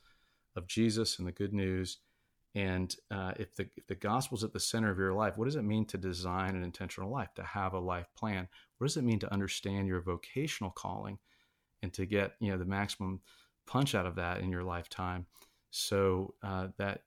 of 0.56 0.66
Jesus 0.66 1.18
and 1.18 1.26
the 1.26 1.32
good 1.32 1.52
news? 1.52 1.98
And 2.54 2.94
uh, 3.10 3.32
if 3.38 3.54
the 3.56 3.66
if 3.76 3.86
the 3.86 3.94
gospel's 3.94 4.44
at 4.44 4.52
the 4.52 4.60
center 4.60 4.90
of 4.90 4.98
your 4.98 5.14
life, 5.14 5.38
what 5.38 5.46
does 5.46 5.56
it 5.56 5.62
mean 5.62 5.86
to 5.86 5.96
design 5.96 6.54
an 6.54 6.62
intentional 6.62 7.10
life, 7.10 7.32
to 7.36 7.42
have 7.42 7.72
a 7.72 7.78
life 7.78 8.06
plan? 8.14 8.46
What 8.76 8.86
does 8.86 8.98
it 8.98 9.04
mean 9.04 9.18
to 9.20 9.32
understand 9.32 9.88
your 9.88 10.02
vocational 10.02 10.70
calling, 10.70 11.18
and 11.82 11.92
to 11.94 12.04
get 12.04 12.34
you 12.40 12.50
know 12.50 12.58
the 12.58 12.66
maximum 12.66 13.20
punch 13.66 13.94
out 13.94 14.04
of 14.04 14.16
that 14.16 14.40
in 14.40 14.50
your 14.50 14.64
lifetime? 14.64 15.24
So 15.70 16.34
uh, 16.42 16.68
that 16.76 17.04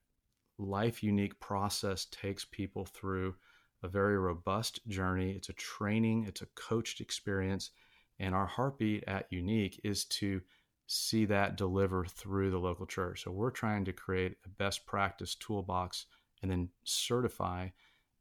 life 0.58 1.02
Younique 1.02 1.39
process 1.39 2.06
takes 2.12 2.46
people 2.46 2.86
through 2.86 3.36
a 3.84 3.88
very 3.88 4.18
robust 4.18 4.80
journey. 4.88 5.32
It's 5.32 5.50
a 5.50 5.54
training, 5.54 6.26
it's 6.28 6.41
a 6.41 6.48
coached 6.56 7.02
experience. 7.02 7.72
And 8.20 8.34
our 8.34 8.46
heartbeat 8.46 9.04
at 9.08 9.30
Younique 9.32 9.80
is 9.84 10.06
to 10.06 10.41
see 10.88 11.26
that 11.26 11.58
deliver 11.58 12.06
through 12.06 12.52
the 12.52 12.58
local 12.58 12.86
church. 12.86 13.24
So 13.24 13.32
we're 13.32 13.52
trying 13.52 13.86
to 13.86 13.94
create 13.94 14.38
a 14.46 14.50
best 14.50 14.86
practice 14.86 15.36
toolbox 15.36 16.06
and 16.41 16.50
then 16.50 16.70
certify 16.84 17.70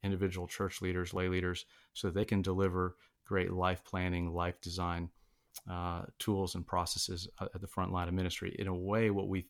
individual 0.03 0.47
church 0.47 0.83
leaders, 0.83 1.14
lay 1.14 1.29
leaders, 1.29 1.66
so 1.92 2.11
they 2.11 2.25
can 2.25 2.42
deliver 2.42 2.97
great 3.25 3.53
life 3.53 3.85
planning, 3.85 4.33
life 4.33 4.61
design 4.61 5.09
uh, 5.70 6.03
tools 6.18 6.55
and 6.55 6.66
processes 6.66 7.29
at 7.40 7.61
the 7.61 7.66
front 7.66 7.92
line 7.92 8.09
of 8.09 8.14
ministry. 8.14 8.55
In 8.59 8.66
a 8.66 8.75
way, 8.75 9.11
what 9.11 9.29
we 9.29 9.47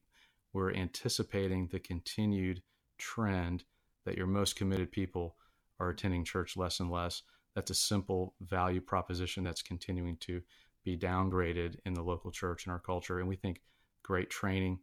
we're 0.52 0.72
anticipating 0.72 1.66
the 1.66 1.80
continued 1.80 2.62
trend 3.04 3.64
that 4.04 4.16
your 4.16 4.26
most 4.26 4.56
committed 4.56 4.90
people 4.90 5.36
are 5.78 5.90
attending 5.90 6.24
church 6.24 6.56
less 6.56 6.80
and 6.80 6.90
less. 6.90 7.22
That's 7.54 7.70
a 7.70 7.74
simple 7.74 8.34
value 8.40 8.80
proposition 8.80 9.44
that's 9.44 9.62
continuing 9.62 10.16
to 10.18 10.42
be 10.84 10.96
downgraded 10.96 11.76
in 11.86 11.94
the 11.94 12.02
local 12.02 12.30
church 12.30 12.64
and 12.64 12.72
our 12.72 12.78
culture. 12.80 13.18
And 13.18 13.28
we 13.28 13.36
think 13.36 13.60
great 14.02 14.30
training 14.30 14.80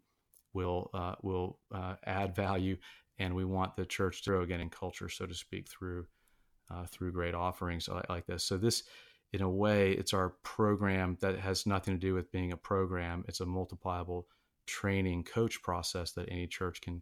will 0.53 0.89
uh, 0.93 1.15
will 1.21 1.59
uh, 1.73 1.95
add 2.05 2.35
value, 2.35 2.77
and 3.19 3.35
we 3.35 3.45
want 3.45 3.75
the 3.75 3.85
church 3.85 4.23
to 4.23 4.29
grow 4.29 4.41
again 4.41 4.61
in 4.61 4.69
culture, 4.69 5.09
so 5.09 5.25
to 5.25 5.33
speak, 5.33 5.69
through 5.69 6.05
uh, 6.69 6.85
through 6.85 7.11
great 7.11 7.35
offerings 7.35 7.87
like, 7.87 8.09
like 8.09 8.25
this. 8.25 8.43
So 8.43 8.57
this, 8.57 8.83
in 9.33 9.41
a 9.41 9.49
way, 9.49 9.91
it's 9.91 10.13
our 10.13 10.29
program 10.43 11.17
that 11.21 11.39
has 11.39 11.65
nothing 11.65 11.93
to 11.95 12.07
do 12.07 12.13
with 12.13 12.31
being 12.31 12.51
a 12.51 12.57
program. 12.57 13.23
It's 13.27 13.41
a 13.41 13.45
multipliable 13.45 14.27
training 14.67 15.23
coach 15.23 15.61
process 15.61 16.11
that 16.13 16.29
any 16.31 16.47
church 16.47 16.81
can 16.81 17.01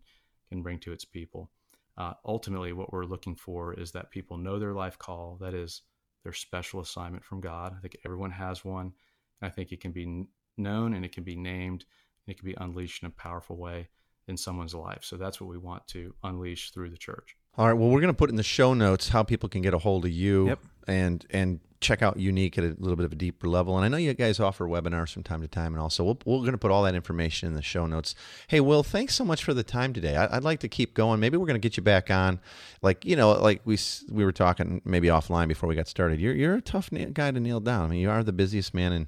can 0.50 0.62
bring 0.62 0.80
to 0.80 0.92
its 0.92 1.06
people. 1.06 1.50
Uh, 1.98 2.14
ultimately, 2.26 2.74
what 2.74 2.92
we're 2.94 3.06
looking 3.06 3.36
for 3.36 3.74
is 3.74 3.92
that 3.92 4.12
people 4.12 4.38
know 4.38 4.58
their 4.58 4.74
life 4.74 4.98
call, 4.98 5.38
that 5.42 5.54
is 5.54 5.82
their 6.24 6.34
special 6.34 6.80
assignment 6.80 7.24
from 7.24 7.42
God. 7.42 7.76
I 7.78 7.82
think 7.82 7.98
everyone 8.06 8.32
has 8.32 8.64
one. 8.64 8.94
I 9.42 9.50
think 9.50 9.72
it 9.72 9.82
can 9.82 9.92
be 9.92 10.26
known 10.58 10.94
and 10.94 11.06
it 11.06 11.12
can 11.12 11.24
be 11.24 11.36
named 11.36 11.86
and 12.26 12.34
it 12.34 12.40
can 12.40 12.46
be 12.46 12.56
unleashed 12.60 13.04
in 13.04 13.08
a 13.08 13.12
powerful 13.12 13.58
way 13.58 13.90
in 14.28 14.38
someone's 14.38 14.76
life. 14.76 15.04
So 15.04 15.18
that's 15.18 15.42
what 15.42 15.50
we 15.50 15.58
want 15.58 15.88
to 15.88 16.14
unleash 16.24 16.72
through 16.72 16.90
the 16.92 16.98
church. 16.98 17.36
All 17.58 17.68
right. 17.68 17.74
Well, 17.74 17.90
we're 17.90 18.02
going 18.02 18.14
to 18.14 18.18
put 18.18 18.30
in 18.30 18.36
the 18.38 18.44
show 18.44 18.74
notes 18.74 19.10
how 19.10 19.24
people 19.24 19.50
can 19.50 19.62
get 19.62 19.74
a 19.74 19.80
hold 19.80 20.06
of 20.06 20.12
you 20.12 20.48
Yep. 20.48 20.60
and 20.88 21.26
and 21.32 21.60
check 21.82 22.02
out 22.02 22.18
Younique 22.18 22.58
at 22.58 22.64
a 22.66 22.76
little 22.78 22.98
bit 22.98 23.06
of 23.06 23.14
a 23.14 23.16
deeper 23.16 23.48
level. 23.48 23.78
And 23.78 23.86
I 23.86 23.88
know 23.88 23.96
you 23.96 24.14
guys 24.14 24.38
offer 24.42 24.66
webinars 24.68 25.14
from 25.14 25.24
time 25.24 25.40
to 25.42 25.48
time, 25.48 25.74
and 25.74 25.82
also 25.82 26.04
we'll, 26.04 26.18
we're 26.26 26.40
going 26.40 26.52
to 26.52 26.58
put 26.58 26.72
all 26.72 26.84
that 26.84 26.94
information 26.94 27.48
in 27.48 27.56
the 27.56 27.62
show 27.62 27.86
notes. 27.86 28.16
Hey, 28.50 28.60
Will, 28.60 28.84
thanks 28.84 29.16
so 29.16 29.24
much 29.24 29.46
for 29.46 29.54
the 29.54 29.64
time 29.64 29.94
today. 29.94 30.18
I, 30.18 30.36
I'd 30.38 30.44
like 30.44 30.60
to 30.60 30.68
keep 30.68 30.94
going. 30.94 31.22
Maybe 31.22 31.38
we're 31.38 31.46
going 31.46 31.56
to 31.60 31.66
get 31.66 31.78
you 31.78 31.84
back 31.84 32.12
on, 32.12 32.42
like 32.82 33.06
you 33.06 33.16
know, 33.16 33.32
like 33.32 33.62
we 33.66 33.78
we 34.12 34.26
were 34.26 34.34
talking 34.34 34.82
maybe 34.86 35.08
offline 35.08 35.48
before 35.48 35.70
we 35.70 35.76
got 35.76 35.88
started. 35.88 36.20
You're 36.20 36.34
you're 36.36 36.56
a 36.56 36.62
tough 36.62 36.92
na- 36.92 37.06
guy 37.14 37.32
to 37.32 37.40
nail 37.40 37.60
down. 37.62 37.86
I 37.86 37.90
mean, 37.90 38.00
you 38.02 38.10
are 38.10 38.24
the 38.24 38.34
busiest 38.34 38.74
man 38.74 38.92
in 38.94 39.08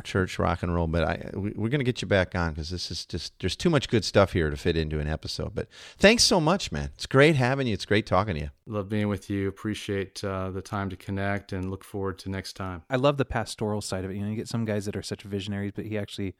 church 0.00 0.38
rock 0.38 0.62
and 0.62 0.74
roll. 0.74 0.86
But 0.86 1.04
I, 1.04 1.30
we, 1.34 1.50
we're 1.54 1.68
going 1.68 1.80
to 1.80 1.84
get 1.84 2.00
you 2.00 2.08
back 2.08 2.34
on 2.34 2.50
because 2.52 2.70
this 2.70 2.90
is 2.90 3.04
just 3.04 3.38
there's 3.40 3.56
too 3.56 3.68
much 3.70 3.88
good 3.88 4.04
stuff 4.04 4.32
here 4.32 4.48
to 4.48 4.56
fit 4.56 4.76
into 4.76 4.98
an 4.98 5.08
episode. 5.08 5.54
But 5.54 5.68
thanks 5.98 6.24
so 6.24 6.40
much, 6.40 6.72
man. 6.72 6.90
It's 6.94 7.06
great 7.06 7.36
having 7.36 7.66
you. 7.66 7.74
It's 7.74 7.84
great 7.84 8.06
talking 8.06 8.34
to 8.34 8.40
you. 8.40 8.50
Love 8.66 8.88
being 8.88 9.08
with 9.08 9.28
you. 9.28 9.48
Appreciate 9.48 10.22
uh, 10.24 10.50
the 10.50 10.62
time 10.62 10.88
to 10.90 10.96
connect 10.96 11.52
and 11.52 11.70
look 11.70 11.84
forward 11.84 12.18
to 12.20 12.30
next 12.30 12.54
time. 12.54 12.82
I 12.88 12.96
love 12.96 13.16
the 13.18 13.24
pastoral 13.24 13.80
side 13.80 14.04
of 14.04 14.10
it. 14.10 14.14
You 14.16 14.22
know, 14.22 14.30
you 14.30 14.36
get 14.36 14.48
some 14.48 14.64
guys 14.64 14.86
that 14.86 14.96
are 14.96 15.02
such 15.02 15.22
visionaries, 15.22 15.72
but 15.74 15.84
he 15.84 15.98
actually 15.98 16.34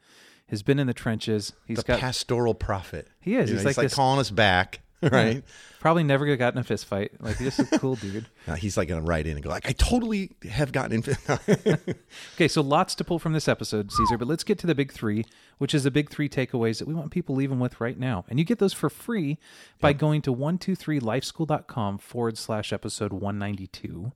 has 0.49 0.63
been 0.63 0.79
in 0.79 0.87
the 0.87 0.93
trenches. 0.93 1.53
He's 1.65 1.77
the 1.77 1.83
got 1.83 1.99
pastoral 1.99 2.53
prophet. 2.53 3.07
He 3.19 3.35
is. 3.35 3.49
You 3.49 3.55
know, 3.55 3.59
He's 3.61 3.65
like 3.65 3.75
this- 3.75 3.93
calling 3.95 4.19
us 4.19 4.29
back, 4.29 4.81
right? 5.11 5.43
probably 5.79 6.03
never 6.03 6.33
got 6.37 6.53
in 6.53 6.59
a 6.59 6.63
fist 6.63 6.85
fight. 6.85 7.11
Like 7.19 7.37
he's 7.37 7.57
just 7.57 7.73
a 7.73 7.79
cool 7.79 7.95
dude. 7.95 8.25
Now, 8.47 8.55
he's 8.55 8.75
like 8.75 8.89
going 8.89 9.01
to 9.01 9.07
write 9.07 9.25
in 9.25 9.33
and 9.37 9.43
go 9.43 9.49
like, 9.49 9.69
"I 9.69 9.71
totally 9.71 10.31
have 10.49 10.71
gotten 10.71 11.03
in." 11.03 11.17
Okay, 12.35 12.47
so 12.47 12.61
lots 12.61 12.93
to 12.95 13.03
pull 13.03 13.19
from 13.19 13.31
this 13.31 13.47
episode, 13.47 13.89
Caesar, 13.91 14.17
but 14.17 14.27
let's 14.27 14.43
get 14.43 14.59
to 14.59 14.67
the 14.67 14.75
big 14.75 14.91
three, 14.91 15.23
which 15.59 15.73
is 15.73 15.83
the 15.83 15.91
big 15.91 16.09
three 16.09 16.27
takeaways 16.27 16.79
that 16.79 16.87
we 16.87 16.93
want 16.93 17.11
people 17.11 17.35
leaving 17.35 17.59
with 17.59 17.79
right 17.79 17.97
now. 17.97 18.25
And 18.27 18.39
you 18.39 18.45
get 18.45 18.59
those 18.59 18.73
for 18.73 18.89
free 18.89 19.37
by 19.79 19.93
going 19.93 20.21
to 20.23 20.35
123lifeschool.com 20.35 21.97
forward 21.99 22.37
slash 22.37 22.73
episode 22.73 23.13
192. 23.13 24.11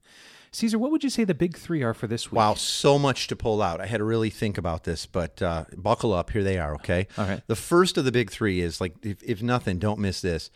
Caesar, 0.57 0.79
what 0.79 0.89
would 0.89 1.03
you 1.03 1.11
say 1.11 1.23
the 1.23 1.35
big 1.35 1.55
three 1.55 1.83
are 1.83 1.93
for 1.93 2.07
this 2.07 2.31
week? 2.31 2.37
wow, 2.37 2.55
so 2.55 2.97
much 2.97 3.27
to 3.27 3.35
pull 3.35 3.61
out. 3.61 3.79
I 3.79 3.85
had 3.85 3.97
to 3.97 4.03
really 4.03 4.31
think 4.31 4.57
about 4.57 4.85
this, 4.85 5.05
but 5.05 5.39
uh, 5.39 5.65
buckle 5.75 6.13
up. 6.13 6.31
Here 6.31 6.43
they 6.43 6.57
are. 6.57 6.73
Okay. 6.75 7.07
All 7.15 7.27
right. 7.27 7.43
The 7.45 7.55
first 7.55 7.95
of 7.95 8.05
the 8.05 8.11
big 8.11 8.31
three 8.31 8.61
is 8.61 8.81
like, 8.81 8.95
if, 9.03 9.21
if 9.21 9.43
nothing, 9.43 9.77
don't 9.77 9.99
miss 9.99 10.19
this. 10.19 10.49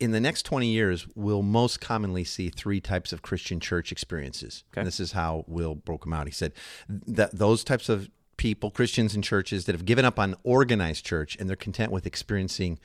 In 0.00 0.12
the 0.12 0.20
next 0.20 0.44
20 0.44 0.68
years, 0.68 1.06
we'll 1.14 1.42
most 1.42 1.78
commonly 1.78 2.24
see 2.24 2.48
three 2.48 2.80
types 2.80 3.12
of 3.12 3.20
Christian 3.20 3.60
church 3.60 3.92
experiences. 3.92 4.64
Okay. 4.72 4.80
And 4.80 4.86
this 4.86 4.98
is 4.98 5.12
how 5.12 5.44
Will 5.46 5.74
broke 5.74 6.04
them 6.04 6.14
out. 6.14 6.26
He 6.26 6.32
said 6.32 6.52
that 6.88 7.36
those 7.38 7.64
types 7.64 7.90
of 7.90 8.08
people, 8.38 8.70
Christians 8.70 9.14
and 9.14 9.22
churches 9.22 9.66
that 9.66 9.74
have 9.74 9.84
given 9.84 10.06
up 10.06 10.18
on 10.18 10.36
organized 10.42 11.04
church 11.04 11.36
and 11.38 11.50
they're 11.50 11.56
content 11.56 11.92
with 11.92 12.06
experiencing 12.06 12.78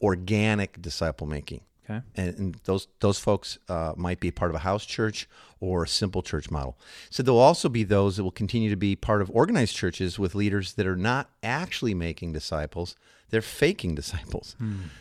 organic 0.00 0.80
disciple 0.80 1.26
making. 1.26 1.60
Okay. 1.90 2.02
And, 2.16 2.38
and 2.38 2.54
those 2.64 2.88
those 3.00 3.18
folks 3.18 3.58
uh, 3.68 3.94
might 3.96 4.20
be 4.20 4.30
part 4.30 4.50
of 4.50 4.54
a 4.54 4.60
house 4.60 4.84
church 4.84 5.28
or 5.58 5.84
a 5.84 5.88
simple 5.88 6.22
church 6.22 6.50
model. 6.50 6.78
So 7.10 7.22
there'll 7.22 7.40
also 7.40 7.68
be 7.68 7.84
those 7.84 8.16
that 8.16 8.24
will 8.24 8.30
continue 8.30 8.70
to 8.70 8.76
be 8.76 8.96
part 8.96 9.22
of 9.22 9.30
organized 9.34 9.74
churches 9.74 10.18
with 10.18 10.34
leaders 10.34 10.74
that 10.74 10.86
are 10.86 10.96
not 10.96 11.30
actually 11.42 11.94
making 11.94 12.32
disciples; 12.32 12.94
they're 13.30 13.42
faking 13.42 13.94
disciples. 13.94 14.56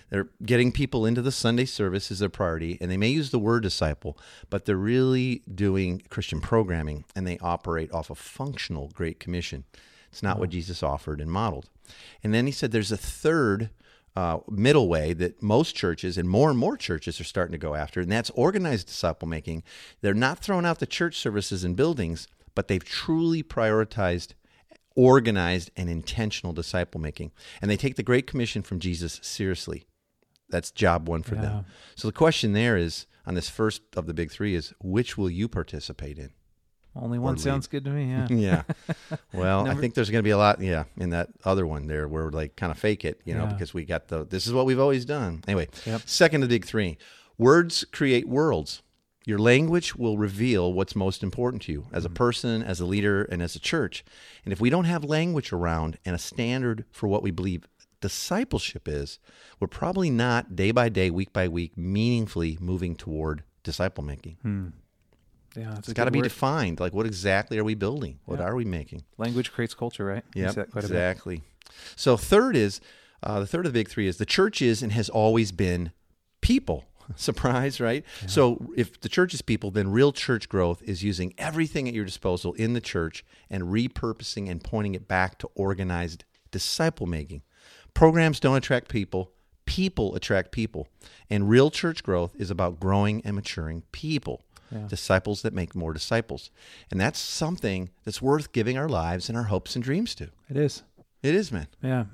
They're 0.10 0.30
getting 0.44 0.72
people 0.72 1.06
into 1.06 1.22
the 1.22 1.32
Sunday 1.32 1.66
service 1.66 2.12
as 2.12 2.20
their 2.20 2.30
priority, 2.30 2.78
and 2.82 2.90
they 2.90 2.98
may 2.98 3.10
use 3.10 3.30
the 3.30 3.40
word 3.40 3.64
disciple, 3.64 4.18
but 4.50 4.66
they're 4.66 4.76
really 4.76 5.44
doing 5.54 6.02
Christian 6.10 6.42
programming, 6.42 7.06
and 7.16 7.28
they 7.28 7.38
operate 7.40 7.92
off 7.92 8.10
a 8.10 8.16
functional 8.16 8.90
Great 8.94 9.20
Commission. 9.20 9.66
It's 10.12 10.24
not 10.24 10.40
what 10.40 10.50
Jesus 10.50 10.82
offered 10.82 11.22
and 11.22 11.32
modeled. 11.32 11.70
And 12.24 12.34
then 12.34 12.46
he 12.46 12.52
said 12.52 12.72
there's 12.72 12.92
a 12.92 12.98
third 12.98 13.70
uh, 14.16 14.40
middle 14.50 14.88
way 14.88 15.14
that 15.14 15.42
most 15.42 15.76
churches 15.76 16.18
and 16.18 16.30
more 16.30 16.50
and 16.50 16.60
more 16.60 16.78
churches 16.78 17.20
are 17.22 17.26
starting 17.26 17.52
to 17.52 17.58
go 17.58 17.76
after, 17.76 18.02
and 18.02 18.12
that's 18.12 18.30
organized 18.32 18.88
disciple 18.88 19.28
making. 19.28 19.64
They're 20.02 20.14
not 20.14 20.40
throwing 20.40 20.66
out 20.66 20.80
the 20.80 20.86
church 20.86 21.18
services 21.18 21.64
and 21.64 21.76
buildings, 21.76 22.28
but 22.56 22.68
they've 22.68 22.84
truly 22.84 23.44
prioritized 23.44 24.34
organized 24.96 25.72
and 25.78 25.90
intentional 25.90 26.52
disciple 26.52 27.00
making. 27.00 27.32
And 27.62 27.72
they 27.72 27.78
take 27.78 27.96
the 27.96 28.04
Great 28.04 28.28
Commission 28.28 28.64
from 28.64 28.80
Jesus 28.80 29.20
seriously. 29.24 29.86
That's 30.50 30.72
job 30.72 31.08
one 31.08 31.24
for 31.24 31.36
Yeah. 31.36 31.42
them. 31.42 31.66
So 31.96 32.08
the 32.08 32.12
question 32.12 32.54
there 32.54 32.76
is 32.76 33.06
on 33.26 33.36
this 33.36 33.48
first 33.48 33.82
of 33.96 34.08
the 34.08 34.14
big 34.14 34.32
three 34.32 34.56
is 34.56 34.74
which 34.82 35.18
will 35.18 35.30
you 35.30 35.48
participate 35.48 36.18
in? 36.18 36.32
Only 37.02 37.20
one 37.20 37.38
sounds 37.38 37.68
good 37.68 37.84
to 37.86 37.90
me. 37.92 38.10
Yeah. 38.10 38.28
Yeah. 38.30 38.64
Well, 39.34 39.64
Number- 39.66 39.78
I 39.78 39.82
think 39.82 39.94
there's 39.94 40.10
going 40.10 40.20
to 40.20 40.28
be 40.28 40.32
a 40.32 40.38
lot, 40.38 40.62
yeah, 40.62 40.84
in 40.98 41.10
that 41.12 41.30
other 41.46 41.66
one 41.66 41.88
there 41.88 42.08
where 42.08 42.26
we're 42.26 42.32
like 42.32 42.56
kind 42.56 42.72
of 42.72 42.78
fake 42.78 43.06
it, 43.06 43.22
you 43.26 43.34
know, 43.34 43.44
Yeah. 43.46 43.54
because 43.54 43.74
we 43.74 43.86
got 43.86 44.08
the, 44.10 44.26
this 44.26 44.46
is 44.48 44.54
what 44.54 44.66
we've 44.66 44.80
always 44.80 45.06
done. 45.06 45.44
Anyway, 45.48 45.68
Yep. 45.86 46.02
second 46.06 46.42
to 46.42 46.48
the 46.48 46.56
big 46.56 46.66
three 46.66 46.98
words 47.38 47.86
create 47.92 48.28
worlds. 48.28 48.82
Your 49.26 49.38
language 49.40 49.96
will 49.96 50.18
reveal 50.18 50.74
what's 50.74 50.96
most 50.96 51.22
important 51.24 51.62
to 51.64 51.72
you 51.72 51.86
as 51.92 52.04
Mm-hmm. 52.04 52.14
a 52.14 52.16
person, 52.16 52.64
as 52.64 52.80
a 52.80 52.86
leader, 52.86 53.24
and 53.24 53.42
as 53.42 53.56
a 53.56 53.60
church. 53.60 54.04
And 54.44 54.52
if 54.52 54.60
we 54.60 54.70
don't 54.70 54.86
have 54.86 55.04
language 55.04 55.52
around 55.54 55.98
and 56.06 56.16
a 56.16 56.20
standard 56.20 56.86
for 56.92 57.08
what 57.08 57.22
we 57.22 57.30
believe 57.32 57.66
discipleship 58.02 58.88
is, 58.88 59.20
we're 59.60 59.68
probably 59.68 60.10
not 60.10 60.56
day 60.56 60.72
by 60.72 60.90
day, 60.90 61.10
week 61.12 61.32
by 61.34 61.48
week, 61.48 61.78
meaningfully 61.78 62.58
moving 62.60 62.96
toward 62.96 63.44
disciple 63.64 64.04
making. 64.04 64.74
Yeah. 65.56 65.72
It's 65.78 65.90
It's 65.90 65.94
got 65.94 66.06
to 66.06 66.12
be 66.12 66.22
defined. 66.22 66.80
Like, 66.80 66.94
what 66.94 67.06
exactly 67.06 67.58
are 67.58 67.64
we 67.64 67.76
building? 67.76 68.20
What 68.26 68.40
are 68.40 68.56
we 68.56 68.66
making? 68.66 69.04
Language 69.18 69.52
creates 69.52 69.74
culture, 69.74 70.06
right? 70.06 70.24
Yeah, 70.34 70.50
see 70.50 70.56
that 70.56 70.72
quite 70.72 70.86
a 70.86 70.88
bit. 70.88 70.96
exactly. 70.96 71.44
So 71.96 72.18
third 72.18 72.56
is 72.56 72.82
uh, 73.24 73.40
the 73.40 73.48
third 73.48 73.66
of 73.66 73.74
the 73.74 73.80
big 73.80 73.90
three 73.90 74.08
is 74.08 74.18
the 74.18 74.26
church 74.26 74.62
is 74.62 74.82
and 74.82 74.92
has 74.92 75.10
always 75.10 75.52
been 75.52 75.92
people. 76.42 76.86
Surprise, 77.16 77.82
right? 77.82 78.06
So 78.28 78.72
if 78.78 79.02
the 79.02 79.10
church 79.10 79.34
is 79.34 79.42
people, 79.42 79.72
then 79.72 79.90
real 79.92 80.12
church 80.12 80.48
growth 80.48 80.84
is 80.84 81.04
using 81.04 81.34
everything 81.40 81.88
at 81.88 81.94
your 81.96 82.06
disposal 82.06 82.54
in 82.54 82.74
the 82.74 82.82
church 82.82 83.26
and 83.50 83.64
repurposing 83.64 84.48
and 84.50 84.64
pointing 84.64 84.94
it 84.94 85.08
back 85.08 85.40
to 85.40 85.50
organized 85.56 86.24
disciple 86.52 87.08
making. 87.08 87.42
Programs 87.96 88.40
don't 88.40 88.56
attract 88.56 88.90
people. 88.90 89.32
People 89.66 90.16
attract 90.16 90.52
people. 90.52 90.88
And 91.30 91.50
real 91.50 91.72
church 91.72 92.04
growth 92.04 92.36
is 92.36 92.52
about 92.52 92.80
growing 92.80 93.22
and 93.26 93.36
maturing 93.36 93.84
people. 93.92 94.46
Disciples 94.88 95.42
that 95.42 95.54
make 95.54 95.76
more 95.76 95.94
disciples. 95.94 96.52
And 96.92 97.00
that's 97.00 97.20
something 97.20 97.90
that's 98.04 98.22
worth 98.22 98.52
giving 98.52 98.78
our 98.78 98.90
lives 98.90 99.30
and 99.30 99.38
our 99.38 99.46
hopes 99.46 99.76
and 99.76 99.84
dreams 99.84 100.14
to. 100.16 100.30
It 100.50 100.58
is. 100.58 100.84
It 101.24 101.36
is, 101.36 101.52
man. 101.52 101.68
Yeah. 101.82 102.06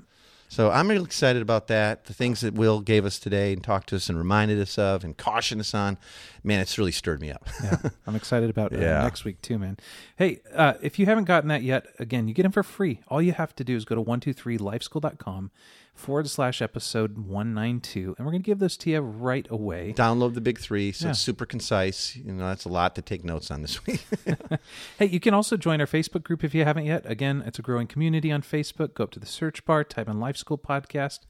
So 0.48 0.70
I'm 0.70 0.88
really 0.88 1.04
excited 1.04 1.42
about 1.42 1.66
that. 1.68 2.04
The 2.04 2.14
things 2.14 2.40
that 2.40 2.54
Will 2.54 2.80
gave 2.80 3.04
us 3.04 3.18
today 3.18 3.52
and 3.52 3.62
talked 3.62 3.88
to 3.88 3.96
us 3.96 4.08
and 4.08 4.16
reminded 4.16 4.60
us 4.60 4.78
of 4.78 5.02
and 5.04 5.16
cautioned 5.16 5.60
us 5.60 5.74
on, 5.74 5.98
man, 6.46 6.60
it's 6.60 6.78
really 6.78 6.92
stirred 6.92 7.20
me 7.20 7.30
up. 7.30 7.46
yeah, 7.62 7.78
I'm 8.06 8.14
excited 8.16 8.48
about 8.48 8.72
uh, 8.72 8.78
Yeah. 8.78 9.02
next 9.02 9.24
week 9.24 9.42
too, 9.42 9.58
man. 9.58 9.76
Hey, 10.16 10.40
uh, 10.54 10.74
if 10.80 10.98
you 10.98 11.04
haven't 11.06 11.24
gotten 11.24 11.48
that 11.48 11.62
yet, 11.62 11.86
again, 11.98 12.28
you 12.28 12.34
get 12.34 12.44
them 12.44 12.52
for 12.52 12.62
free. 12.62 13.00
All 13.08 13.20
you 13.20 13.32
have 13.32 13.54
to 13.56 13.64
do 13.64 13.76
is 13.76 13.84
go 13.84 13.94
to 13.96 14.02
123lifeschool.com 14.02 15.50
forward 15.94 16.28
slash 16.28 16.60
episode 16.60 17.16
192, 17.16 18.14
and 18.18 18.26
we're 18.26 18.32
going 18.32 18.42
to 18.42 18.46
give 18.46 18.58
those 18.58 18.76
to 18.76 18.90
you 18.90 19.00
right 19.00 19.46
away. 19.50 19.94
Download 19.96 20.34
the 20.34 20.42
big 20.42 20.58
three, 20.58 20.92
so 20.92 21.06
Yeah. 21.06 21.10
it's 21.12 21.20
super 21.20 21.46
concise. 21.46 22.14
You 22.16 22.32
know, 22.32 22.46
that's 22.48 22.66
a 22.66 22.68
lot 22.68 22.94
to 22.96 23.02
take 23.02 23.24
notes 23.24 23.50
on 23.50 23.62
this 23.62 23.84
week. 23.86 24.06
Hey, 24.98 25.06
you 25.06 25.20
can 25.20 25.34
also 25.34 25.56
join 25.56 25.80
our 25.80 25.86
Facebook 25.86 26.22
group 26.22 26.42
if 26.44 26.54
you 26.54 26.64
haven't 26.64 26.84
yet. 26.86 27.02
Again, 27.10 27.42
it's 27.46 27.58
a 27.58 27.62
growing 27.62 27.86
community 27.86 28.30
on 28.32 28.42
Facebook. 28.42 28.94
Go 28.94 29.04
up 29.04 29.10
to 29.12 29.20
the 29.20 29.26
search 29.26 29.64
bar, 29.64 29.84
type 29.84 30.08
in 30.08 30.18
Life 30.20 30.36
School 30.36 30.58
Podcast. 30.58 31.20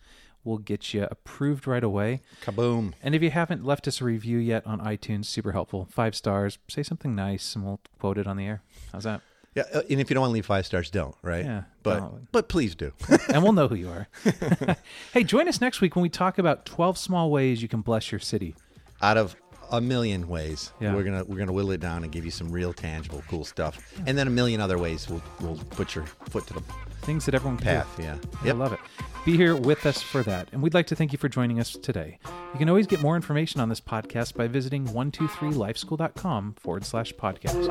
We'll 0.47 0.59
get 0.59 0.95
you 0.95 1.09
approved 1.11 1.67
right 1.67 1.83
away. 1.83 2.21
Kaboom. 2.43 2.93
And 3.03 3.15
if 3.15 3.23
you 3.23 3.31
haven't 3.31 3.65
left 3.65 3.89
us 3.89 4.01
a 4.01 4.05
review 4.05 4.39
yet 4.39 4.65
on 4.67 4.81
iTunes, 4.81 5.25
super 5.27 5.53
helpful. 5.53 5.89
Five 5.91 6.15
stars. 6.15 6.59
Say 6.69 6.83
something 6.85 7.15
nice, 7.17 7.57
and 7.57 7.65
we'll 7.65 7.81
quote 7.99 8.17
it 8.17 8.27
on 8.29 8.37
the 8.37 8.47
air. 8.47 8.63
How's 8.93 9.05
that? 9.05 9.21
Yeah, 9.57 9.65
uh, 9.75 9.81
and 9.91 10.01
if 10.01 10.09
you 10.11 10.15
don't 10.15 10.21
want 10.21 10.31
to 10.31 10.35
leave 10.35 10.47
five 10.47 10.65
stars, 10.67 10.91
don't. 10.91 11.15
Right? 11.23 11.45
Yeah, 11.45 11.63
But 11.83 11.99
don't. 12.01 12.31
but 12.31 12.49
please 12.49 12.75
do. 12.75 12.93
and 13.33 13.43
we'll 13.43 13.53
know 13.55 13.69
who 13.69 13.75
you 13.75 13.89
are. 13.89 14.07
hey, 15.15 15.25
join 15.25 15.49
us 15.49 15.61
next 15.61 15.81
week 15.81 15.97
when 15.97 16.03
we 16.03 16.11
talk 16.11 16.39
about 16.39 16.65
12 16.67 16.97
small 16.99 17.31
ways 17.31 17.63
you 17.63 17.69
can 17.69 17.81
bless 17.81 18.13
your 18.13 18.19
city. 18.19 18.55
Out 19.03 19.17
of 19.17 19.35
a 19.71 19.81
million 19.81 20.29
ways, 20.29 20.73
Yeah. 20.81 20.95
we're 20.95 21.03
gonna 21.05 21.25
we're 21.25 21.39
gonna 21.39 21.53
whittle 21.53 21.71
it 21.73 21.81
down 21.81 22.03
and 22.03 22.13
give 22.13 22.25
you 22.25 22.31
some 22.31 22.51
real 22.51 22.73
tangible, 22.73 23.23
cool 23.29 23.45
stuff, 23.45 23.93
and 24.07 24.17
then 24.19 24.27
a 24.27 24.31
million 24.31 24.61
other 24.61 24.79
ways 24.79 25.09
we'll 25.09 25.23
we'll 25.41 25.57
put 25.71 25.95
your 25.95 26.05
foot 26.31 26.47
to 26.49 26.55
the 26.55 26.63
Things 27.03 27.25
that 27.27 27.35
everyone 27.37 27.57
can 27.59 27.67
path. 27.85 27.97
do. 27.97 28.03
Yeah. 28.03 28.17
I 28.45 28.51
love 28.51 28.73
it. 28.73 28.81
Be 29.25 29.37
here 29.37 29.55
with 29.55 29.87
us 29.87 30.03
for 30.03 30.25
that. 30.25 30.49
And 30.53 30.61
we'd 30.61 30.75
like 30.75 30.89
to 30.89 30.97
thank 30.97 31.13
you 31.13 31.19
for 31.19 31.29
joining 31.29 31.61
us 31.61 31.75
today. 31.75 32.19
You 32.53 32.59
can 32.59 32.69
always 32.69 32.89
get 32.89 33.01
more 33.01 33.15
information 33.15 33.61
on 33.61 33.69
this 33.69 33.81
podcast 33.81 34.35
by 34.35 34.49
visiting 34.49 34.87
123lifeschool.com 34.89 36.55
forward 36.59 36.85
slash 36.85 37.13
podcast. 37.15 37.67